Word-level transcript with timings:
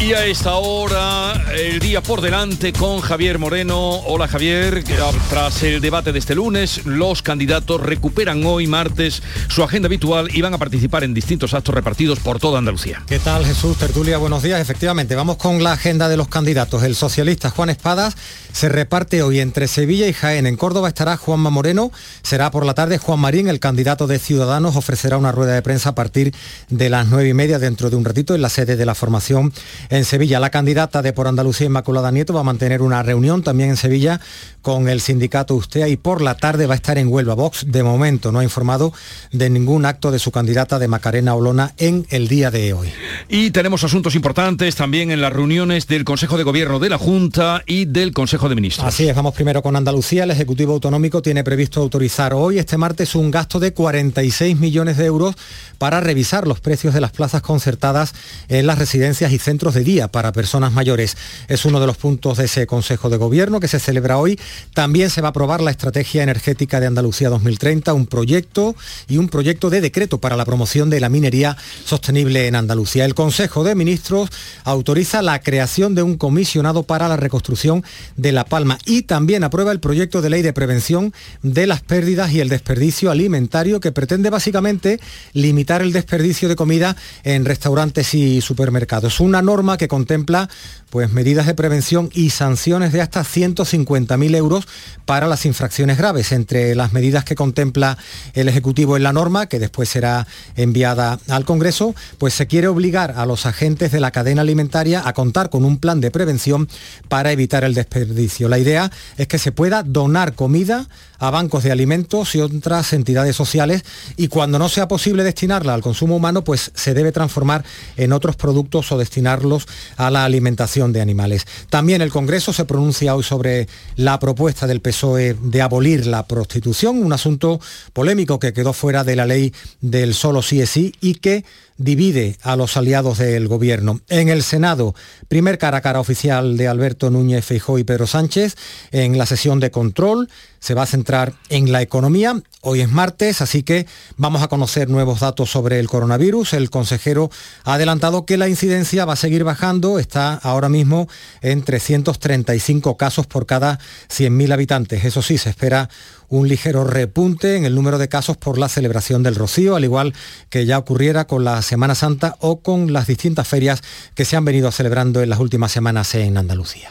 Y 0.00 0.12
a 0.12 0.24
esta 0.26 0.54
hora, 0.54 1.32
el 1.56 1.80
día 1.80 2.00
por 2.00 2.20
delante 2.20 2.72
con 2.72 3.00
Javier 3.00 3.40
Moreno. 3.40 3.96
Hola 4.06 4.28
Javier, 4.28 4.84
tras 5.28 5.64
el 5.64 5.80
debate 5.80 6.12
de 6.12 6.20
este 6.20 6.36
lunes, 6.36 6.86
los 6.86 7.20
candidatos 7.20 7.80
recuperan 7.80 8.46
hoy 8.46 8.68
martes 8.68 9.24
su 9.48 9.64
agenda 9.64 9.86
habitual 9.86 10.28
y 10.32 10.40
van 10.40 10.54
a 10.54 10.58
participar 10.58 11.02
en 11.02 11.14
distintos 11.14 11.52
actos 11.52 11.74
repartidos 11.74 12.20
por 12.20 12.38
toda 12.38 12.60
Andalucía. 12.60 13.02
¿Qué 13.08 13.18
tal 13.18 13.44
Jesús 13.44 13.76
Tertulia? 13.76 14.18
Buenos 14.18 14.44
días. 14.44 14.60
Efectivamente, 14.60 15.16
vamos 15.16 15.36
con 15.36 15.64
la 15.64 15.72
agenda 15.72 16.08
de 16.08 16.16
los 16.16 16.28
candidatos. 16.28 16.84
El 16.84 16.94
socialista 16.94 17.50
Juan 17.50 17.68
Espadas 17.68 18.14
se 18.52 18.68
reparte 18.68 19.22
hoy 19.22 19.40
entre 19.40 19.66
Sevilla 19.66 20.06
y 20.06 20.12
Jaén. 20.12 20.46
En 20.46 20.56
Córdoba 20.56 20.86
estará 20.86 21.16
Juanma 21.16 21.50
Moreno, 21.50 21.90
será 22.22 22.52
por 22.52 22.64
la 22.64 22.74
tarde 22.74 22.98
Juan 22.98 23.18
Marín, 23.18 23.48
el 23.48 23.58
candidato 23.58 24.06
de 24.06 24.20
Ciudadanos, 24.20 24.76
ofrecerá 24.76 25.16
una 25.16 25.32
rueda 25.32 25.54
de 25.54 25.62
prensa 25.62 25.90
a 25.90 25.94
partir 25.96 26.32
de 26.68 26.88
las 26.88 27.08
nueve 27.08 27.28
y 27.28 27.34
media 27.34 27.58
dentro 27.58 27.90
de 27.90 27.96
un 27.96 28.04
ratito 28.04 28.36
en 28.36 28.42
la 28.42 28.48
sede 28.48 28.76
de 28.76 28.86
la 28.86 28.94
formación 28.94 29.52
en 29.90 30.04
Sevilla. 30.04 30.40
La 30.40 30.50
candidata 30.50 31.02
de 31.02 31.12
Por 31.12 31.28
Andalucía, 31.28 31.66
Inmaculada 31.66 32.10
Nieto, 32.10 32.32
va 32.34 32.40
a 32.40 32.44
mantener 32.44 32.82
una 32.82 33.02
reunión 33.02 33.42
también 33.42 33.70
en 33.70 33.76
Sevilla 33.76 34.20
con 34.62 34.88
el 34.88 35.00
sindicato 35.00 35.54
Ustea 35.54 35.88
y 35.88 35.96
por 35.96 36.20
la 36.20 36.36
tarde 36.36 36.66
va 36.66 36.74
a 36.74 36.76
estar 36.76 36.98
en 36.98 37.08
Huelva. 37.08 37.34
Vox 37.34 37.64
de 37.66 37.82
momento 37.82 38.32
no 38.32 38.40
ha 38.40 38.44
informado 38.44 38.92
de 39.32 39.50
ningún 39.50 39.86
acto 39.86 40.10
de 40.10 40.18
su 40.18 40.30
candidata 40.30 40.78
de 40.78 40.88
Macarena 40.88 41.34
Olona 41.34 41.72
en 41.78 42.06
el 42.10 42.28
día 42.28 42.50
de 42.50 42.72
hoy. 42.72 42.88
Y 43.28 43.50
tenemos 43.50 43.84
asuntos 43.84 44.14
importantes 44.14 44.76
también 44.76 45.10
en 45.10 45.20
las 45.20 45.32
reuniones 45.32 45.86
del 45.86 46.04
Consejo 46.04 46.36
de 46.36 46.44
Gobierno 46.44 46.78
de 46.78 46.90
la 46.90 46.98
Junta 46.98 47.62
y 47.66 47.84
del 47.86 48.12
Consejo 48.12 48.48
de 48.48 48.54
Ministros. 48.54 48.86
Así 48.86 49.08
es, 49.08 49.14
vamos 49.14 49.34
primero 49.34 49.62
con 49.62 49.76
Andalucía. 49.76 50.24
El 50.24 50.30
Ejecutivo 50.30 50.74
Autonómico 50.74 51.22
tiene 51.22 51.44
previsto 51.44 51.80
autorizar 51.80 52.34
hoy, 52.34 52.58
este 52.58 52.76
martes, 52.76 53.14
un 53.14 53.30
gasto 53.30 53.60
de 53.60 53.72
46 53.72 54.58
millones 54.58 54.96
de 54.96 55.06
euros 55.06 55.34
para 55.78 56.00
revisar 56.00 56.46
los 56.46 56.60
precios 56.60 56.94
de 56.94 57.00
las 57.00 57.12
plazas 57.12 57.42
concertadas 57.42 58.14
en 58.48 58.66
las 58.66 58.78
residencias 58.78 59.32
y 59.32 59.38
centros 59.38 59.74
de 59.74 59.77
día 59.84 60.08
para 60.08 60.32
personas 60.32 60.72
mayores. 60.72 61.16
Es 61.48 61.64
uno 61.64 61.80
de 61.80 61.86
los 61.86 61.96
puntos 61.96 62.38
de 62.38 62.44
ese 62.44 62.66
Consejo 62.66 63.08
de 63.10 63.16
Gobierno 63.16 63.60
que 63.60 63.68
se 63.68 63.78
celebra 63.78 64.18
hoy. 64.18 64.38
También 64.74 65.10
se 65.10 65.20
va 65.20 65.28
a 65.28 65.30
aprobar 65.30 65.60
la 65.60 65.70
Estrategia 65.70 66.22
Energética 66.22 66.80
de 66.80 66.86
Andalucía 66.86 67.28
2030, 67.28 67.92
un 67.94 68.06
proyecto 68.06 68.74
y 69.08 69.18
un 69.18 69.28
proyecto 69.28 69.70
de 69.70 69.80
decreto 69.80 70.18
para 70.18 70.36
la 70.36 70.44
promoción 70.44 70.90
de 70.90 71.00
la 71.00 71.08
minería 71.08 71.56
sostenible 71.84 72.46
en 72.46 72.56
Andalucía. 72.56 73.04
El 73.04 73.14
Consejo 73.14 73.64
de 73.64 73.74
Ministros 73.74 74.30
autoriza 74.64 75.22
la 75.22 75.40
creación 75.40 75.94
de 75.94 76.02
un 76.02 76.16
comisionado 76.16 76.82
para 76.82 77.08
la 77.08 77.16
reconstrucción 77.16 77.84
de 78.16 78.32
La 78.32 78.44
Palma 78.44 78.78
y 78.84 79.02
también 79.02 79.44
aprueba 79.44 79.72
el 79.72 79.80
proyecto 79.80 80.22
de 80.22 80.30
ley 80.30 80.42
de 80.42 80.52
prevención 80.52 81.12
de 81.42 81.66
las 81.66 81.82
pérdidas 81.82 82.32
y 82.32 82.40
el 82.40 82.48
desperdicio 82.48 83.10
alimentario 83.10 83.80
que 83.80 83.92
pretende 83.92 84.30
básicamente 84.30 85.00
limitar 85.32 85.82
el 85.82 85.92
desperdicio 85.92 86.48
de 86.48 86.56
comida 86.56 86.96
en 87.24 87.44
restaurantes 87.44 88.14
y 88.14 88.40
supermercados. 88.40 89.20
Una 89.20 89.42
norma 89.42 89.67
que 89.76 89.88
contempla 89.88 90.48
pues, 90.90 91.12
medidas 91.12 91.46
de 91.46 91.54
prevención 91.54 92.10
y 92.14 92.30
sanciones 92.30 92.92
de 92.92 93.02
hasta 93.02 93.22
150.000 93.22 94.36
euros 94.36 94.66
para 95.04 95.26
las 95.26 95.44
infracciones 95.44 95.98
graves. 95.98 96.32
Entre 96.32 96.74
las 96.74 96.92
medidas 96.92 97.24
que 97.24 97.34
contempla 97.34 97.98
el 98.34 98.48
Ejecutivo 98.48 98.96
en 98.96 99.02
la 99.02 99.12
norma, 99.12 99.46
que 99.46 99.58
después 99.58 99.88
será 99.88 100.26
enviada 100.56 101.18
al 101.28 101.44
Congreso, 101.44 101.94
pues 102.18 102.34
se 102.34 102.46
quiere 102.46 102.68
obligar 102.68 103.14
a 103.16 103.26
los 103.26 103.46
agentes 103.46 103.92
de 103.92 104.00
la 104.00 104.10
cadena 104.10 104.42
alimentaria 104.42 105.02
a 105.06 105.12
contar 105.12 105.50
con 105.50 105.64
un 105.64 105.78
plan 105.78 106.00
de 106.00 106.10
prevención 106.10 106.68
para 107.08 107.32
evitar 107.32 107.64
el 107.64 107.74
desperdicio. 107.74 108.48
La 108.48 108.58
idea 108.58 108.90
es 109.16 109.28
que 109.28 109.38
se 109.38 109.52
pueda 109.52 109.82
donar 109.82 110.34
comida 110.34 110.86
a 111.18 111.30
bancos 111.30 111.64
de 111.64 111.72
alimentos 111.72 112.34
y 112.34 112.40
otras 112.40 112.92
entidades 112.92 113.34
sociales 113.34 113.84
y 114.16 114.28
cuando 114.28 114.58
no 114.58 114.68
sea 114.68 114.88
posible 114.88 115.24
destinarla 115.24 115.74
al 115.74 115.82
consumo 115.82 116.16
humano, 116.16 116.44
pues 116.44 116.70
se 116.74 116.94
debe 116.94 117.12
transformar 117.12 117.64
en 117.96 118.12
otros 118.12 118.36
productos 118.36 118.92
o 118.92 118.98
destinarlos 118.98 119.57
a 119.96 120.10
la 120.10 120.24
alimentación 120.24 120.92
de 120.92 121.00
animales. 121.00 121.46
También 121.70 122.02
el 122.02 122.10
Congreso 122.10 122.52
se 122.52 122.64
pronuncia 122.64 123.14
hoy 123.14 123.22
sobre 123.22 123.68
la 123.96 124.18
propuesta 124.18 124.66
del 124.66 124.80
PSOE 124.80 125.34
de 125.40 125.62
abolir 125.62 126.06
la 126.06 126.26
prostitución, 126.26 127.02
un 127.02 127.12
asunto 127.12 127.60
polémico 127.92 128.38
que 128.38 128.52
quedó 128.52 128.72
fuera 128.72 129.04
de 129.04 129.16
la 129.16 129.26
ley 129.26 129.52
del 129.80 130.14
solo 130.14 130.42
sí 130.42 130.60
es 130.60 130.70
sí 130.70 130.94
y 131.00 131.14
que 131.16 131.44
divide 131.78 132.36
a 132.42 132.56
los 132.56 132.76
aliados 132.76 133.18
del 133.18 133.48
gobierno. 133.48 134.00
En 134.08 134.28
el 134.28 134.42
Senado, 134.42 134.94
primer 135.28 135.58
cara 135.58 135.78
a 135.78 135.80
cara 135.80 136.00
oficial 136.00 136.56
de 136.56 136.68
Alberto 136.68 137.10
Núñez 137.10 137.44
Feijó 137.44 137.78
y 137.78 137.84
Pedro 137.84 138.06
Sánchez. 138.06 138.56
En 138.90 139.16
la 139.16 139.26
sesión 139.26 139.60
de 139.60 139.70
control 139.70 140.28
se 140.60 140.74
va 140.74 140.82
a 140.82 140.86
centrar 140.86 141.34
en 141.48 141.72
la 141.72 141.82
economía. 141.82 142.42
Hoy 142.60 142.80
es 142.80 142.90
martes, 142.90 143.40
así 143.40 143.62
que 143.62 143.86
vamos 144.16 144.42
a 144.42 144.48
conocer 144.48 144.88
nuevos 144.88 145.20
datos 145.20 145.50
sobre 145.50 145.78
el 145.78 145.88
coronavirus. 145.88 146.54
El 146.54 146.70
consejero 146.70 147.30
ha 147.64 147.74
adelantado 147.74 148.26
que 148.26 148.36
la 148.36 148.48
incidencia 148.48 149.04
va 149.04 149.12
a 149.12 149.16
seguir 149.16 149.44
bajando. 149.44 150.00
Está 150.00 150.34
ahora 150.34 150.68
mismo 150.68 151.08
en 151.40 151.62
335 151.62 152.96
casos 152.96 153.26
por 153.26 153.46
cada 153.46 153.78
100.000 154.08 154.52
habitantes. 154.52 155.04
Eso 155.04 155.22
sí, 155.22 155.38
se 155.38 155.50
espera 155.50 155.88
un 156.28 156.48
ligero 156.48 156.84
repunte 156.84 157.56
en 157.56 157.64
el 157.64 157.74
número 157.74 157.98
de 157.98 158.08
casos 158.08 158.36
por 158.36 158.58
la 158.58 158.68
celebración 158.68 159.22
del 159.22 159.34
Rocío, 159.34 159.76
al 159.76 159.84
igual 159.84 160.14
que 160.50 160.66
ya 160.66 160.78
ocurriera 160.78 161.26
con 161.26 161.44
la 161.44 161.60
Semana 161.62 161.94
Santa 161.94 162.36
o 162.40 162.60
con 162.60 162.92
las 162.92 163.06
distintas 163.06 163.48
ferias 163.48 163.82
que 164.14 164.24
se 164.24 164.36
han 164.36 164.44
venido 164.44 164.70
celebrando 164.70 165.22
en 165.22 165.30
las 165.30 165.40
últimas 165.40 165.72
semanas 165.72 166.14
en 166.14 166.36
Andalucía. 166.36 166.88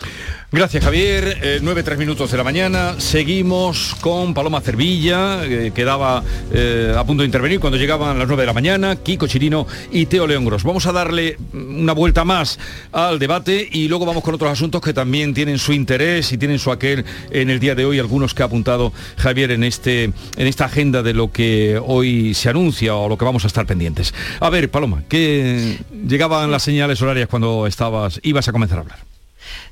Gracias 0.49 0.81
Javier, 0.81 1.39
eh, 1.41 1.59
9, 1.61 1.83
3 1.83 1.99
minutos 1.99 2.31
de 2.31 2.37
la 2.37 2.43
mañana, 2.45 3.01
seguimos 3.01 3.97
con 3.99 4.33
Paloma 4.33 4.61
Cervilla, 4.61 5.43
eh, 5.43 5.49
que 5.49 5.71
quedaba 5.71 6.23
eh, 6.53 6.95
a 6.97 7.03
punto 7.03 7.23
de 7.23 7.25
intervenir 7.25 7.59
cuando 7.59 7.77
llegaban 7.77 8.17
las 8.17 8.29
9 8.29 8.43
de 8.43 8.47
la 8.47 8.53
mañana, 8.53 8.95
Kiko 8.95 9.27
Chirino 9.27 9.67
y 9.91 10.05
Teo 10.05 10.25
León 10.25 10.45
Gros. 10.45 10.63
Vamos 10.63 10.85
a 10.85 10.93
darle 10.93 11.37
una 11.51 11.91
vuelta 11.91 12.23
más 12.23 12.59
al 12.93 13.19
debate 13.19 13.67
y 13.69 13.89
luego 13.89 14.05
vamos 14.05 14.23
con 14.23 14.35
otros 14.35 14.49
asuntos 14.49 14.81
que 14.81 14.93
también 14.93 15.33
tienen 15.33 15.57
su 15.57 15.73
interés 15.73 16.31
y 16.31 16.37
tienen 16.37 16.59
su 16.59 16.71
aquel 16.71 17.03
en 17.29 17.49
el 17.49 17.59
día 17.59 17.75
de 17.75 17.83
hoy, 17.83 17.99
algunos 17.99 18.33
que 18.33 18.41
ha 18.41 18.45
apuntado 18.45 18.93
Javier 19.17 19.51
en, 19.51 19.65
este, 19.65 20.05
en 20.05 20.47
esta 20.47 20.63
agenda 20.63 21.03
de 21.03 21.13
lo 21.13 21.29
que 21.29 21.77
hoy 21.85 22.33
se 22.33 22.47
anuncia 22.47 22.95
o 22.95 23.09
lo 23.09 23.17
que 23.17 23.25
vamos 23.25 23.43
a 23.43 23.47
estar 23.47 23.65
pendientes. 23.65 24.13
A 24.39 24.49
ver, 24.49 24.71
Paloma, 24.71 25.03
¿qué 25.09 25.77
llegaban 26.07 26.51
las 26.51 26.63
señales 26.63 27.01
horarias 27.01 27.27
cuando 27.27 27.67
estabas, 27.67 28.21
ibas 28.23 28.47
a 28.47 28.53
comenzar 28.53 28.77
a 28.77 28.81
hablar? 28.83 29.16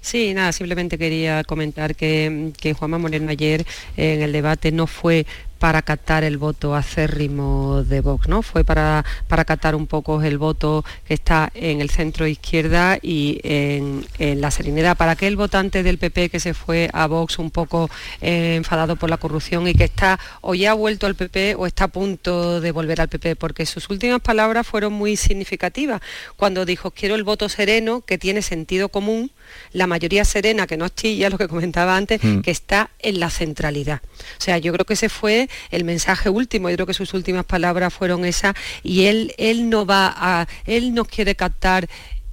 Sí, 0.05 0.35
nada, 0.35 0.51
simplemente 0.51 0.99
quería 0.99 1.43
comentar 1.43 1.95
que, 1.95 2.51
que 2.61 2.75
Juanma 2.75 2.99
Moreno 2.99 3.31
ayer 3.31 3.65
en 3.97 4.21
el 4.21 4.33
debate 4.33 4.71
no 4.71 4.85
fue 4.85 5.25
para 5.65 5.81
catar 5.81 6.23
el 6.23 6.37
voto 6.37 6.75
acérrimo 6.75 7.81
de 7.81 7.99
Vox, 7.99 8.27
¿no? 8.27 8.43
Fue 8.43 8.63
para, 8.63 9.03
para 9.27 9.45
catar 9.45 9.73
un 9.73 9.87
poco 9.87 10.21
el 10.21 10.37
voto 10.37 10.85
que 11.07 11.15
está 11.15 11.51
en 11.55 11.81
el 11.81 11.89
centro 11.89 12.27
izquierda 12.27 12.99
y 13.01 13.39
en, 13.41 14.05
la 14.39 14.51
serenidad. 14.51 14.95
Para 14.95 15.13
aquel 15.13 15.35
votante 15.35 15.81
del 15.81 15.97
PP 15.97 16.29
que 16.29 16.39
se 16.39 16.53
fue 16.53 16.87
a 16.93 17.07
Vox 17.07 17.39
un 17.39 17.49
poco 17.49 17.89
eh, 18.21 18.57
enfadado 18.57 18.95
por 18.95 19.09
la 19.09 19.17
corrupción 19.17 19.67
y 19.67 19.73
que 19.73 19.85
está 19.85 20.19
o 20.41 20.53
ya 20.53 20.69
ha 20.69 20.73
vuelto 20.75 21.07
al 21.07 21.15
PP 21.15 21.55
o 21.55 21.65
está 21.65 21.85
a 21.85 21.87
punto 21.87 22.61
de 22.61 22.71
volver 22.71 23.01
al 23.01 23.09
PP, 23.09 23.35
porque 23.35 23.65
sus 23.65 23.89
últimas 23.89 24.21
palabras 24.21 24.67
fueron 24.67 24.93
muy 24.93 25.17
significativas 25.17 25.99
cuando 26.35 26.65
dijo 26.65 26.91
quiero 26.91 27.15
el 27.15 27.23
voto 27.23 27.49
sereno 27.49 28.01
que 28.01 28.19
tiene 28.19 28.43
sentido 28.43 28.89
común, 28.89 29.31
la 29.71 29.87
mayoría 29.87 30.25
serena 30.25 30.67
que 30.67 30.77
no 30.77 30.89
chilla, 30.89 31.31
lo 31.31 31.39
que 31.39 31.47
comentaba 31.47 31.97
antes, 31.97 32.23
mm. 32.23 32.41
que 32.41 32.51
está 32.51 32.91
en 32.99 33.19
la 33.19 33.31
centralidad. 33.31 34.01
O 34.37 34.41
sea, 34.41 34.59
yo 34.59 34.71
creo 34.71 34.85
que 34.85 34.93
ese 34.93 35.09
fue 35.09 35.49
el 35.71 35.83
mensaje 35.83 36.29
último, 36.29 36.69
yo 36.69 36.75
creo 36.75 36.87
que 36.87 36.93
sus 36.93 37.13
últimas 37.13 37.45
palabras 37.45 37.93
fueron 37.93 38.25
esas, 38.25 38.55
y 38.83 39.05
él, 39.05 39.33
él 39.37 39.69
no 39.69 39.85
va 39.85 40.13
a, 40.15 40.47
él 40.65 40.93
no 40.93 41.05
quiere 41.05 41.35
captar 41.35 41.87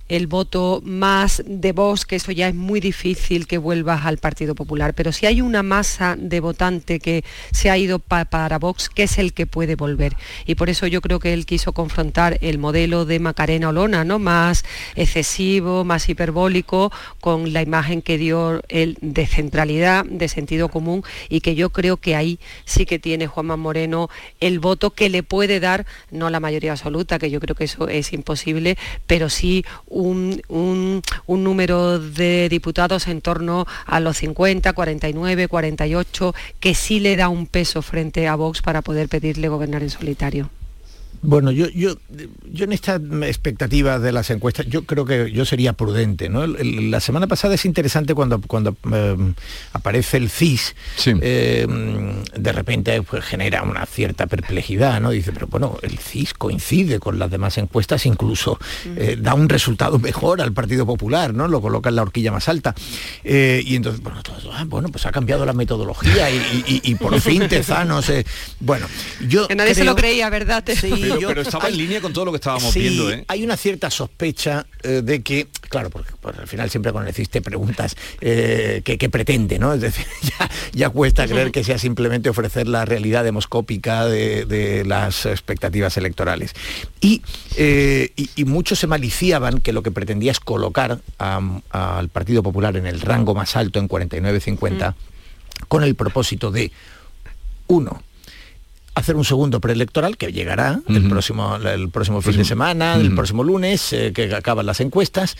el 0.08 0.26
voto 0.26 0.82
más 0.84 1.42
de 1.46 1.72
voz, 1.72 2.04
que 2.04 2.16
eso 2.16 2.32
ya 2.32 2.48
es 2.48 2.54
muy 2.54 2.80
difícil 2.80 3.46
que 3.46 3.58
vuelvas 3.58 4.04
al 4.04 4.18
Partido 4.18 4.54
Popular, 4.54 4.94
pero 4.94 5.12
si 5.12 5.26
hay 5.26 5.40
una 5.40 5.62
masa 5.62 6.16
de 6.18 6.40
votante 6.40 7.00
que 7.00 7.24
se 7.50 7.70
ha 7.70 7.78
ido 7.78 7.98
para 7.98 8.58
Vox, 8.58 8.88
que 8.88 9.04
es 9.04 9.18
el 9.18 9.32
que 9.32 9.46
puede 9.46 9.74
volver. 9.74 10.16
Y 10.46 10.54
por 10.54 10.70
eso 10.70 10.86
yo 10.86 11.00
creo 11.00 11.18
que 11.18 11.32
él 11.32 11.46
quiso 11.46 11.72
confrontar 11.72 12.38
el 12.40 12.58
modelo 12.58 13.04
de 13.04 13.20
Macarena 13.20 13.70
Olona, 13.70 14.04
¿no? 14.04 14.18
más 14.18 14.64
excesivo, 14.94 15.84
más 15.84 16.08
hiperbólico, 16.08 16.92
con 17.20 17.52
la 17.52 17.62
imagen 17.62 18.02
que 18.02 18.18
dio 18.18 18.62
él 18.68 18.98
de 19.00 19.26
centralidad, 19.26 20.04
de 20.04 20.28
sentido 20.28 20.68
común, 20.68 21.02
y 21.28 21.40
que 21.40 21.54
yo 21.54 21.70
creo 21.70 21.96
que 21.96 22.16
ahí 22.16 22.38
sí 22.64 22.86
que 22.86 22.98
tiene 22.98 23.26
Juanma 23.26 23.56
Moreno 23.56 24.08
el 24.40 24.58
voto 24.58 24.90
que 24.90 25.08
le 25.08 25.22
puede 25.22 25.60
dar, 25.60 25.86
no 26.10 26.30
la 26.30 26.40
mayoría 26.40 26.72
absoluta, 26.72 27.18
que 27.18 27.30
yo 27.30 27.40
creo 27.40 27.54
que 27.54 27.64
eso 27.64 27.88
es 27.88 28.12
imposible, 28.12 28.76
pero 29.06 29.30
sí 29.30 29.64
número 31.28 31.98
de 31.98 32.48
diputados 32.48 33.06
en 33.08 33.20
torno 33.20 33.66
a 33.86 34.00
los 34.00 34.18
50, 34.18 34.72
49, 34.72 35.48
48, 35.48 36.34
que 36.60 36.74
sí 36.74 37.00
le 37.00 37.16
da 37.16 37.28
un 37.28 37.46
peso 37.46 37.82
frente 37.82 38.28
a 38.28 38.34
Vox 38.34 38.62
para 38.62 38.82
poder 38.82 39.08
pedirle 39.08 39.48
gobernar 39.48 39.82
en 39.82 39.90
solitario. 39.90 40.50
Bueno, 41.24 41.52
yo, 41.52 41.68
yo, 41.68 41.94
yo 42.50 42.64
en 42.64 42.72
esta 42.72 42.96
expectativa 42.96 44.00
de 44.00 44.10
las 44.10 44.30
encuestas, 44.30 44.66
yo 44.66 44.82
creo 44.82 45.04
que 45.04 45.30
yo 45.30 45.44
sería 45.44 45.72
prudente. 45.72 46.28
¿no? 46.28 46.44
La 46.48 46.98
semana 46.98 47.28
pasada 47.28 47.54
es 47.54 47.64
interesante 47.64 48.12
cuando, 48.14 48.40
cuando 48.40 48.76
eh, 48.92 49.16
aparece 49.72 50.16
el 50.16 50.30
CIS, 50.30 50.74
eh, 51.06 51.66
de 52.36 52.52
repente 52.52 53.00
pues, 53.02 53.24
genera 53.24 53.62
una 53.62 53.86
cierta 53.86 54.26
perplejidad, 54.26 55.00
¿no? 55.00 55.10
Dice, 55.10 55.30
pero 55.32 55.46
bueno, 55.46 55.78
el 55.82 55.98
CIS 55.98 56.34
coincide 56.34 56.98
con 56.98 57.20
las 57.20 57.30
demás 57.30 57.56
encuestas, 57.56 58.04
incluso 58.04 58.58
eh, 58.96 59.16
da 59.16 59.34
un 59.34 59.48
resultado 59.48 60.00
mejor 60.00 60.40
al 60.40 60.52
Partido 60.52 60.86
Popular, 60.86 61.32
¿no? 61.32 61.46
Lo 61.46 61.60
coloca 61.60 61.88
en 61.88 61.96
la 61.96 62.02
horquilla 62.02 62.32
más 62.32 62.48
alta. 62.48 62.74
y 63.22 63.76
entonces, 63.76 64.02
bueno, 64.02 64.20
ah, 64.54 64.64
bueno, 64.66 64.88
pues 64.88 65.06
ha 65.06 65.12
cambiado 65.12 65.46
la 65.46 65.52
metodología 65.52 66.28
y, 66.30 66.94
por 66.96 67.20
fin 67.20 67.46
Tezanos. 67.48 68.10
bueno, 68.58 68.86
yo. 69.28 69.46
Que 69.46 69.54
nadie 69.54 69.76
se 69.76 69.84
lo 69.84 69.94
creía, 69.94 70.28
¿verdad? 70.28 70.64
Sí, 70.66 71.11
pero, 71.26 71.42
estaba 71.42 71.68
en 71.68 71.76
línea 71.76 72.00
con 72.00 72.12
todo 72.12 72.26
lo 72.26 72.32
que 72.32 72.36
estábamos 72.36 72.74
viendo. 72.74 73.10
¿eh? 73.10 73.24
Hay 73.28 73.42
una 73.44 73.56
cierta 73.56 73.90
sospecha 73.90 74.66
eh, 74.82 75.02
de 75.02 75.22
que, 75.22 75.48
claro, 75.68 75.90
porque 75.90 76.12
al 76.38 76.46
final 76.46 76.70
siempre 76.70 76.92
cuando 76.92 77.10
le 77.10 77.40
preguntas 77.40 77.96
eh, 78.20 78.82
que, 78.84 79.08
pretende, 79.08 79.58
¿no? 79.58 79.74
Es 79.74 79.80
decir, 79.80 80.06
ya, 80.72 80.90
cuesta 80.90 81.26
creer 81.26 81.50
que 81.50 81.64
sea 81.64 81.78
simplemente 81.78 82.28
ofrecer 82.28 82.68
la 82.68 82.84
realidad 82.84 83.24
demoscópica 83.24 84.06
de, 84.06 84.84
las 84.86 85.26
expectativas 85.26 85.96
electorales. 85.96 86.54
Y, 87.00 87.22
muchos 88.44 88.78
se 88.78 88.86
maliciaban 88.86 89.60
que 89.60 89.72
lo 89.72 89.82
que 89.82 89.90
pretendía 89.90 90.32
es 90.32 90.40
colocar 90.40 91.00
al 91.18 92.08
Partido 92.08 92.42
Popular 92.42 92.76
en 92.76 92.86
el 92.86 93.00
rango 93.00 93.34
más 93.34 93.56
alto, 93.56 93.78
en 93.78 93.88
49-50, 93.88 94.94
con 95.68 95.84
el 95.84 95.94
propósito 95.94 96.50
de, 96.50 96.70
uno, 97.66 98.02
hacer 98.94 99.16
un 99.16 99.24
segundo 99.24 99.60
preelectoral 99.60 100.16
que 100.16 100.32
llegará 100.32 100.80
el, 100.88 101.08
próximo, 101.08 101.56
el 101.56 101.90
próximo 101.90 102.20
fin 102.20 102.36
de 102.36 102.44
semana, 102.44 102.94
el 102.94 103.14
próximo 103.14 103.42
lunes, 103.42 103.92
eh, 103.92 104.12
que 104.14 104.34
acaban 104.34 104.66
las 104.66 104.80
encuestas, 104.80 105.36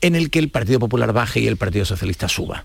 en 0.00 0.14
el 0.14 0.30
que 0.30 0.38
el 0.38 0.48
Partido 0.50 0.78
Popular 0.78 1.12
baje 1.12 1.40
y 1.40 1.46
el 1.46 1.56
Partido 1.56 1.84
Socialista 1.84 2.28
suba. 2.28 2.64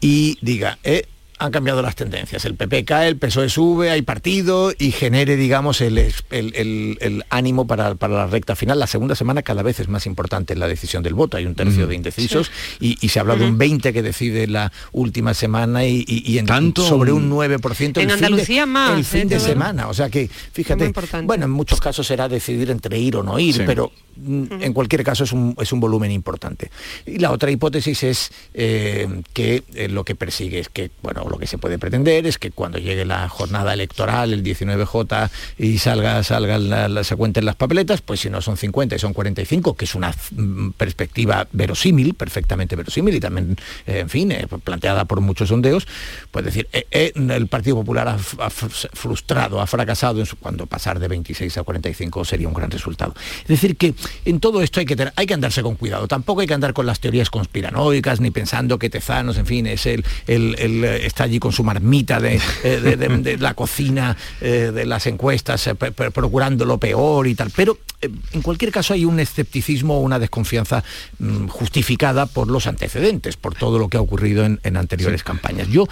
Y 0.00 0.38
diga, 0.40 0.78
eh, 0.84 1.06
han 1.42 1.50
cambiado 1.50 1.82
las 1.82 1.96
tendencias. 1.96 2.44
El 2.44 2.54
PP 2.54 2.84
cae, 2.84 3.08
el 3.08 3.16
PSOE 3.16 3.48
sube, 3.48 3.90
hay 3.90 4.02
partido 4.02 4.72
y 4.78 4.92
genere, 4.92 5.36
digamos, 5.36 5.80
el, 5.80 5.98
el, 6.30 7.24
ánimo 7.30 7.66
para, 7.66 7.94
la 7.94 8.26
recta 8.26 8.54
final. 8.54 8.78
La 8.78 8.86
segunda 8.86 9.16
semana 9.16 9.42
cada 9.42 9.62
vez 9.62 9.80
es 9.80 9.88
más 9.88 10.06
importante 10.06 10.54
la 10.54 10.68
decisión 10.68 11.02
del 11.02 11.14
voto. 11.14 11.36
Hay 11.36 11.46
un 11.46 11.54
tercio 11.54 11.86
de 11.86 11.96
indecisos 11.96 12.50
y, 12.80 12.96
se 13.08 13.20
habla 13.20 13.36
de 13.36 13.44
un 13.44 13.58
20 13.58 13.92
que 13.92 14.02
decide 14.02 14.46
la 14.46 14.72
última 14.92 15.34
semana 15.34 15.84
y, 15.84 16.38
en, 16.38 16.46
¿Tanto? 16.46 16.86
sobre 16.86 17.12
un 17.12 17.30
9% 17.30 18.00
en 18.00 18.08
el 18.08 18.14
Andalucía 18.14 18.62
de, 18.62 18.66
más. 18.66 18.98
El 18.98 19.04
fin 19.04 19.28
de 19.28 19.40
semana. 19.40 19.88
O 19.88 19.94
sea 19.94 20.08
que, 20.08 20.28
fíjate, 20.28 20.92
bueno, 21.24 21.46
en 21.46 21.50
muchos 21.50 21.80
casos 21.80 22.06
será 22.06 22.28
decidir 22.28 22.70
entre 22.70 22.98
ir 22.98 23.16
o 23.16 23.22
no 23.22 23.38
ir, 23.38 23.64
pero 23.66 23.90
mm, 24.16 24.44
en 24.60 24.72
cualquier 24.72 25.02
caso 25.02 25.24
es 25.24 25.32
un, 25.32 25.56
es 25.60 25.72
un 25.72 25.80
volumen 25.80 26.12
importante. 26.12 26.70
Y 27.04 27.18
la 27.18 27.32
otra 27.32 27.50
hipótesis 27.50 28.02
es 28.04 28.30
eh, 28.54 29.22
que 29.32 29.64
eh, 29.74 29.88
lo 29.88 30.04
que 30.04 30.14
persigue 30.14 30.60
es 30.60 30.68
que, 30.68 30.90
bueno, 31.02 31.24
lo 31.32 31.38
que 31.38 31.46
se 31.46 31.56
puede 31.56 31.78
pretender 31.78 32.26
es 32.26 32.36
que 32.36 32.50
cuando 32.50 32.78
llegue 32.78 33.06
la 33.06 33.26
jornada 33.26 33.72
electoral, 33.72 34.34
el 34.34 34.44
19J, 34.44 35.30
y 35.56 35.78
salga, 35.78 36.22
salga 36.22 36.58
la, 36.58 37.04
se 37.04 37.16
cuenten 37.16 37.46
las 37.46 37.56
papeletas, 37.56 38.02
pues 38.02 38.20
si 38.20 38.28
no 38.28 38.42
son 38.42 38.58
50 38.58 38.96
y 38.96 38.98
son 38.98 39.14
45, 39.14 39.74
que 39.74 39.86
es 39.86 39.94
una 39.94 40.14
mm, 40.30 40.72
perspectiva 40.72 41.48
verosímil, 41.52 42.12
perfectamente 42.12 42.76
verosímil, 42.76 43.14
y 43.14 43.20
también, 43.20 43.56
eh, 43.86 44.00
en 44.00 44.10
fin, 44.10 44.30
eh, 44.30 44.46
planteada 44.62 45.06
por 45.06 45.22
muchos 45.22 45.48
sondeos, 45.48 45.86
pues 46.30 46.44
decir, 46.44 46.68
eh, 46.72 47.12
el 47.14 47.46
Partido 47.46 47.76
Popular 47.76 48.08
ha, 48.08 48.18
frustrado, 48.50 49.62
ha 49.62 49.66
fracasado 49.66 50.22
cuando 50.38 50.66
pasar 50.66 51.00
de 51.00 51.08
26 51.08 51.56
a 51.56 51.62
45 51.62 52.26
sería 52.26 52.46
un 52.46 52.54
gran 52.54 52.70
resultado. 52.70 53.14
Es 53.40 53.48
decir, 53.48 53.78
que 53.78 53.94
en 54.26 54.38
todo 54.38 54.60
esto 54.60 54.80
hay 54.80 54.86
que, 54.86 55.10
hay 55.16 55.26
que 55.26 55.34
andarse 55.34 55.62
con 55.62 55.76
cuidado, 55.76 56.06
tampoco 56.08 56.42
hay 56.42 56.46
que 56.46 56.54
andar 56.54 56.74
con 56.74 56.84
las 56.84 57.00
teorías 57.00 57.30
conspiranoicas, 57.30 58.20
ni 58.20 58.30
pensando 58.30 58.78
que 58.78 58.90
Tezanos, 58.90 59.38
en 59.38 59.46
fin, 59.46 59.66
es 59.66 59.86
el, 59.86 60.04
el 60.26 60.84
está 60.84 61.21
allí 61.22 61.38
con 61.38 61.52
su 61.52 61.64
marmita 61.64 62.20
de, 62.20 62.40
eh, 62.64 63.36
la 63.38 63.54
cocina, 63.54 64.16
eh, 64.40 64.70
de 64.74 64.86
las 64.86 65.06
encuestas, 65.06 65.66
eh, 65.66 65.74
procurando 65.74 66.64
lo 66.64 66.78
peor 66.78 67.26
y 67.26 67.34
tal. 67.34 67.50
Pero 67.54 67.78
en 68.00 68.42
cualquier 68.42 68.72
caso 68.72 68.94
hay 68.94 69.04
un 69.04 69.20
escepticismo 69.20 69.98
o 69.98 70.00
una 70.00 70.18
desconfianza 70.18 70.82
mm, 71.18 71.46
justificada 71.46 72.26
por 72.26 72.48
los 72.48 72.66
antecedentes, 72.66 73.36
por 73.36 73.54
todo 73.54 73.78
lo 73.78 73.88
que 73.88 73.96
ha 73.96 74.00
ocurrido 74.00 74.44
en, 74.44 74.76
anteriores 74.76 75.22
campañas. 75.22 75.68
Yo, 75.68 75.86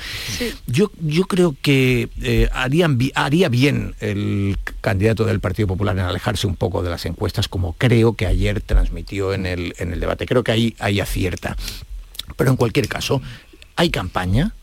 yo, 0.66 0.90
yo 1.00 1.24
creo 1.24 1.54
que 1.60 2.08
harían, 2.52 2.98
haría 3.14 3.48
bien 3.48 3.94
el 4.00 4.58
candidato 4.80 5.24
del 5.24 5.40
Partido 5.40 5.68
Popular 5.68 5.96
en 5.96 6.04
alejarse 6.04 6.46
un 6.46 6.56
poco 6.56 6.82
de 6.82 6.90
las 6.90 7.06
encuestas, 7.06 7.48
como 7.48 7.74
creo 7.74 8.14
que 8.14 8.26
ayer 8.26 8.60
transmitió 8.60 9.32
en 9.32 9.46
el, 9.46 9.74
en 9.78 9.92
el 9.92 10.00
debate. 10.00 10.26
Creo 10.26 10.42
que 10.42 10.52
ahí, 10.52 10.74
ahí 10.78 11.00
acierta. 11.00 11.56
Pero 12.36 12.50
en 12.50 12.56
cualquier 12.56 12.88
caso, 12.88 13.20
hay 13.76 13.90
campaña, 13.90 14.54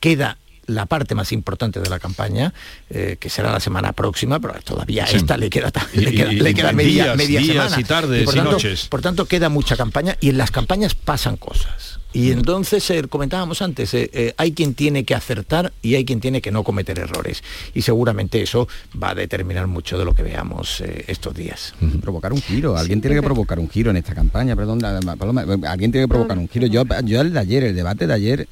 queda 0.00 0.38
la 0.66 0.86
parte 0.86 1.14
más 1.14 1.32
importante 1.32 1.80
de 1.80 1.88
la 1.88 1.98
campaña, 1.98 2.52
eh, 2.90 3.16
que 3.20 3.30
será 3.30 3.52
la 3.52 3.60
semana 3.60 3.92
próxima, 3.92 4.40
pero 4.40 4.54
todavía 4.62 5.04
esta 5.04 5.36
le 5.36 5.48
queda, 5.48 5.70
le 5.94 6.54
queda, 6.54 6.72
media, 6.72 7.14
media 7.14 7.40
semana. 7.40 7.80
y 7.80 7.84
tardes 7.84 8.34
y, 8.34 8.38
noches. 8.38 8.88
Por 8.88 9.00
tanto, 9.00 9.26
queda 9.26 9.48
mucha 9.48 9.76
campaña 9.76 10.16
y 10.20 10.30
en 10.30 10.38
las 10.38 10.50
campañas 10.50 10.94
pasan 10.94 11.36
cosas. 11.36 11.95
Y 12.16 12.32
entonces, 12.32 12.88
eh, 12.90 13.02
comentábamos 13.08 13.60
antes, 13.60 13.92
eh, 13.92 14.08
eh, 14.10 14.32
hay 14.38 14.52
quien 14.52 14.72
tiene 14.72 15.04
que 15.04 15.14
acertar 15.14 15.74
y 15.82 15.96
hay 15.96 16.06
quien 16.06 16.20
tiene 16.20 16.40
que 16.40 16.50
no 16.50 16.64
cometer 16.64 16.98
errores. 16.98 17.42
Y 17.74 17.82
seguramente 17.82 18.40
eso 18.40 18.66
va 19.00 19.10
a 19.10 19.14
determinar 19.14 19.66
mucho 19.66 19.98
de 19.98 20.06
lo 20.06 20.14
que 20.14 20.22
veamos 20.22 20.82
estos 21.06 21.34
días. 21.34 21.74
Provocar 22.00 22.32
un 22.32 22.40
giro, 22.40 22.76
alguien 22.76 23.02
tiene 23.02 23.16
que 23.16 23.22
provocar 23.22 23.58
un 23.58 23.68
giro 23.68 23.90
en 23.90 23.98
esta 23.98 24.14
campaña, 24.14 24.56
perdón, 24.56 24.82
alguien 24.84 25.92
tiene 25.92 26.06
que 26.06 26.08
provocar 26.08 26.38
un 26.38 26.48
giro. 26.48 26.66
Yo, 26.66 26.84
yo 27.04 27.20
el 27.20 27.34
de 27.34 27.40
ayer, 27.40 27.64
el 27.64 27.76
debate 27.76 28.06
de 28.06 28.14
ayer, 28.14 28.48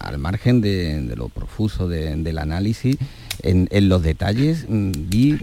al 0.00 0.18
margen 0.18 0.60
de, 0.60 1.14
lo 1.16 1.30
profuso 1.30 1.88
del 1.88 2.38
análisis, 2.38 2.98
en, 3.42 3.68
en, 3.70 3.88
los 3.88 4.02
detalles 4.02 4.66
mm, 4.68 4.90
vi 5.08 5.38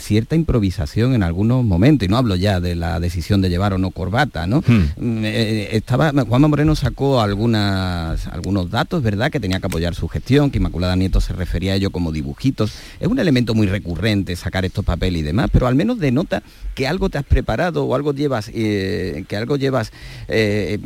cierta 0.00 0.34
improvisación 0.34 1.14
en 1.14 1.22
algunos 1.22 1.64
momentos, 1.64 2.06
y 2.06 2.08
no 2.08 2.16
hablo 2.16 2.34
ya 2.34 2.60
de 2.60 2.74
la 2.74 2.98
decisión 2.98 3.40
de 3.40 3.50
llevar 3.50 3.74
o 3.74 3.78
no 3.78 3.90
corbata, 3.90 4.46
¿no? 4.46 4.62
Hmm. 4.66 4.88
Mm, 4.96 5.24
eh, 5.24 5.68
estaba, 5.72 6.12
Juanma 6.12 6.48
Moreno 6.48 6.74
sacó 6.74 7.20
algunas, 7.20 8.26
algunos 8.28 8.70
datos, 8.70 9.02
¿verdad?, 9.02 9.30
que 9.30 9.40
tenía 9.40 9.60
que 9.60 9.66
apoyar 9.66 9.94
su 9.94 10.08
gestión, 10.08 10.50
que 10.50 10.58
Inmaculada 10.58 10.96
Nieto 10.96 11.20
se 11.20 11.32
refería 11.32 11.72
a 11.72 11.76
ello 11.76 11.90
como 11.90 12.12
dibujitos. 12.12 12.72
Es 12.98 13.08
un 13.08 13.18
elemento 13.18 13.54
muy 13.54 13.66
recurrente 13.66 14.34
sacar 14.36 14.64
estos 14.64 14.84
papeles 14.84 15.20
y 15.20 15.22
demás, 15.22 15.50
pero 15.52 15.66
al 15.66 15.74
menos 15.74 15.98
denota 15.98 16.42
que 16.74 16.86
algo 16.86 17.10
te 17.10 17.18
has 17.18 17.24
preparado 17.24 17.84
o 17.84 17.94
algo 17.94 18.14
llevas, 18.14 18.50
eh, 18.54 19.24
que 19.28 19.36
algo 19.36 19.56
llevas 19.56 19.92
eh, 20.28 20.78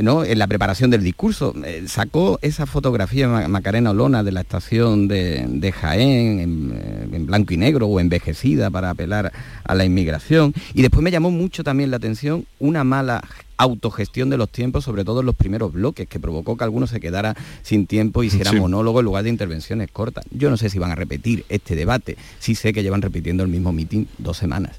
¿no? 0.00 0.24
en 0.24 0.38
la 0.38 0.46
preparación 0.46 0.90
del 0.90 1.02
discurso. 1.02 1.54
sacó 1.86 2.38
esa 2.42 2.66
fotografía 2.66 3.28
Macarena 3.48 3.90
Olona 3.90 4.22
de 4.22 4.32
la 4.32 4.42
estación 4.42 5.08
de, 5.08 5.72
Jaén 5.72 6.38
en, 6.40 7.10
en 7.12 7.26
blanco 7.26 7.54
y 7.54 7.56
negro 7.56 7.86
o 7.86 7.98
envejecida 7.98 8.51
para 8.70 8.90
apelar 8.90 9.32
a 9.64 9.74
la 9.74 9.84
inmigración. 9.84 10.54
Y 10.74 10.82
después 10.82 11.02
me 11.02 11.10
llamó 11.10 11.30
mucho 11.30 11.64
también 11.64 11.90
la 11.90 11.96
atención 11.96 12.46
una 12.58 12.84
mala 12.84 13.22
autogestión 13.56 14.28
de 14.30 14.36
los 14.36 14.50
tiempos, 14.50 14.84
sobre 14.84 15.04
todo 15.04 15.20
en 15.20 15.26
los 15.26 15.36
primeros 15.36 15.72
bloques, 15.72 16.08
que 16.08 16.18
provocó 16.18 16.56
que 16.56 16.64
alguno 16.64 16.86
se 16.86 17.00
quedara 17.00 17.36
sin 17.62 17.86
tiempo 17.86 18.22
y 18.22 18.26
hiciera 18.26 18.52
monólogo 18.52 19.00
en 19.00 19.04
lugar 19.04 19.24
de 19.24 19.30
intervenciones 19.30 19.90
cortas. 19.90 20.24
Yo 20.30 20.50
no 20.50 20.56
sé 20.56 20.68
si 20.68 20.78
van 20.78 20.90
a 20.90 20.94
repetir 20.94 21.44
este 21.48 21.76
debate, 21.76 22.16
sí 22.38 22.54
sé 22.54 22.72
que 22.72 22.82
llevan 22.82 23.02
repitiendo 23.02 23.42
el 23.42 23.48
mismo 23.48 23.72
mitin 23.72 24.08
dos 24.18 24.36
semanas. 24.36 24.76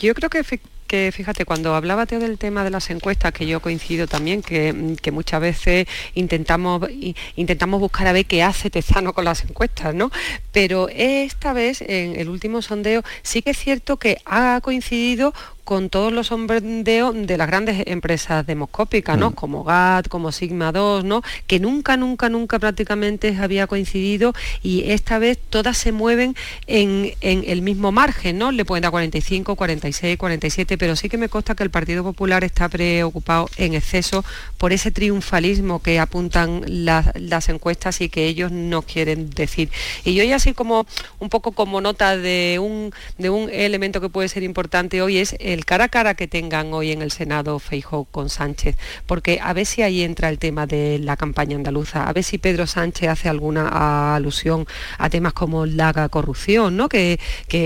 Yo 0.00 0.14
creo 0.14 0.30
que 0.30 0.42
que 0.86 1.10
fíjate, 1.12 1.44
cuando 1.44 1.74
hablaba 1.74 2.06
Teo 2.06 2.20
del 2.20 2.38
tema 2.38 2.64
de 2.64 2.70
las 2.70 2.90
encuestas, 2.90 3.32
que 3.32 3.46
yo 3.46 3.60
coincido 3.60 4.06
también, 4.06 4.42
que, 4.42 4.72
muchas 5.12 5.40
veces 5.40 5.86
intentamos, 6.14 6.88
intentamos 7.36 7.80
buscar 7.80 8.06
a 8.06 8.12
ver 8.12 8.26
qué 8.26 8.42
hace 8.42 8.70
Tezano 8.70 9.12
con 9.12 9.24
las 9.24 9.44
encuestas, 9.44 9.94
¿no? 9.94 10.10
Pero 10.52 10.88
esta 10.90 11.52
vez, 11.52 11.82
en 11.82 12.16
el 12.18 12.28
último 12.28 12.62
sondeo, 12.62 13.02
sí 13.22 13.42
que 13.42 13.50
es 13.50 13.58
cierto 13.58 13.96
que 13.96 14.18
ha 14.24 14.60
coincidido 14.62 15.32
con 15.64 15.90
todos 15.90 16.12
los 16.12 16.26
sondeos 16.28 17.14
de 17.14 17.36
las 17.36 17.46
grandes 17.46 17.84
empresas 17.86 18.44
demoscópicas, 18.46 19.16
¿no? 19.16 19.30
Mm. 19.30 19.34
Como 19.34 19.64
GAT, 19.64 20.08
como 20.08 20.32
Sigma 20.32 20.72
2, 20.72 21.04
¿no? 21.04 21.22
Que 21.46 21.60
nunca, 21.60 21.96
nunca, 21.96 22.28
nunca 22.28 22.58
prácticamente 22.58 23.36
había 23.40 23.66
coincidido 23.66 24.34
y 24.62 24.90
esta 24.90 25.18
vez 25.18 25.38
todas 25.38 25.78
se 25.78 25.92
mueven 25.92 26.34
en, 26.66 27.12
el 27.20 27.62
mismo 27.62 27.92
margen, 27.92 28.38
¿no? 28.38 28.50
Le 28.50 28.64
pueden 28.64 28.82
dar 28.82 28.90
45, 28.90 29.54
46, 29.54 30.16
47, 30.16 30.71
pero 30.78 30.96
sí 30.96 31.08
que 31.08 31.18
me 31.18 31.28
consta 31.28 31.54
que 31.54 31.62
el 31.62 31.70
Partido 31.70 32.02
Popular 32.02 32.44
está 32.44 32.68
preocupado 32.68 33.48
en 33.56 33.74
exceso 33.74 34.24
por 34.58 34.72
ese 34.72 34.90
triunfalismo 34.90 35.80
que 35.82 35.98
apuntan 35.98 36.62
las 36.66 37.48
encuestas 37.48 38.00
y 38.00 38.08
que 38.08 38.26
ellos 38.26 38.52
no 38.52 38.82
quieren 38.82 39.30
decir. 39.30 39.70
Y 40.04 40.14
yo 40.14 40.24
ya 40.24 40.36
así 40.36 40.54
como 40.54 40.86
un 41.18 41.28
poco 41.28 41.52
como 41.52 41.80
nota 41.80 42.16
de 42.16 42.58
un, 42.60 42.92
de 43.18 43.30
un 43.30 43.50
elemento 43.50 44.00
que 44.00 44.08
puede 44.08 44.28
ser 44.28 44.42
importante 44.42 45.02
hoy 45.02 45.18
es 45.18 45.36
el 45.38 45.64
cara 45.64 45.84
a 45.84 45.88
cara 45.88 46.14
que 46.14 46.28
tengan 46.28 46.72
hoy 46.72 46.92
en 46.92 47.02
el 47.02 47.10
Senado 47.10 47.58
Feijóo 47.58 48.04
con 48.04 48.28
Sánchez, 48.28 48.76
porque 49.06 49.38
a 49.42 49.52
ver 49.52 49.66
si 49.66 49.82
ahí 49.82 50.02
entra 50.02 50.28
el 50.28 50.38
tema 50.38 50.66
de 50.66 50.98
la 50.98 51.16
campaña 51.16 51.56
andaluza, 51.56 52.08
a 52.08 52.12
ver 52.12 52.24
si 52.24 52.38
Pedro 52.38 52.66
Sánchez 52.66 53.08
hace 53.08 53.28
alguna 53.28 54.14
alusión 54.14 54.66
a 54.98 55.10
temas 55.10 55.32
como 55.32 55.66
la 55.66 56.08
corrupción, 56.08 56.76
¿no? 56.76 56.88
Que, 56.88 57.18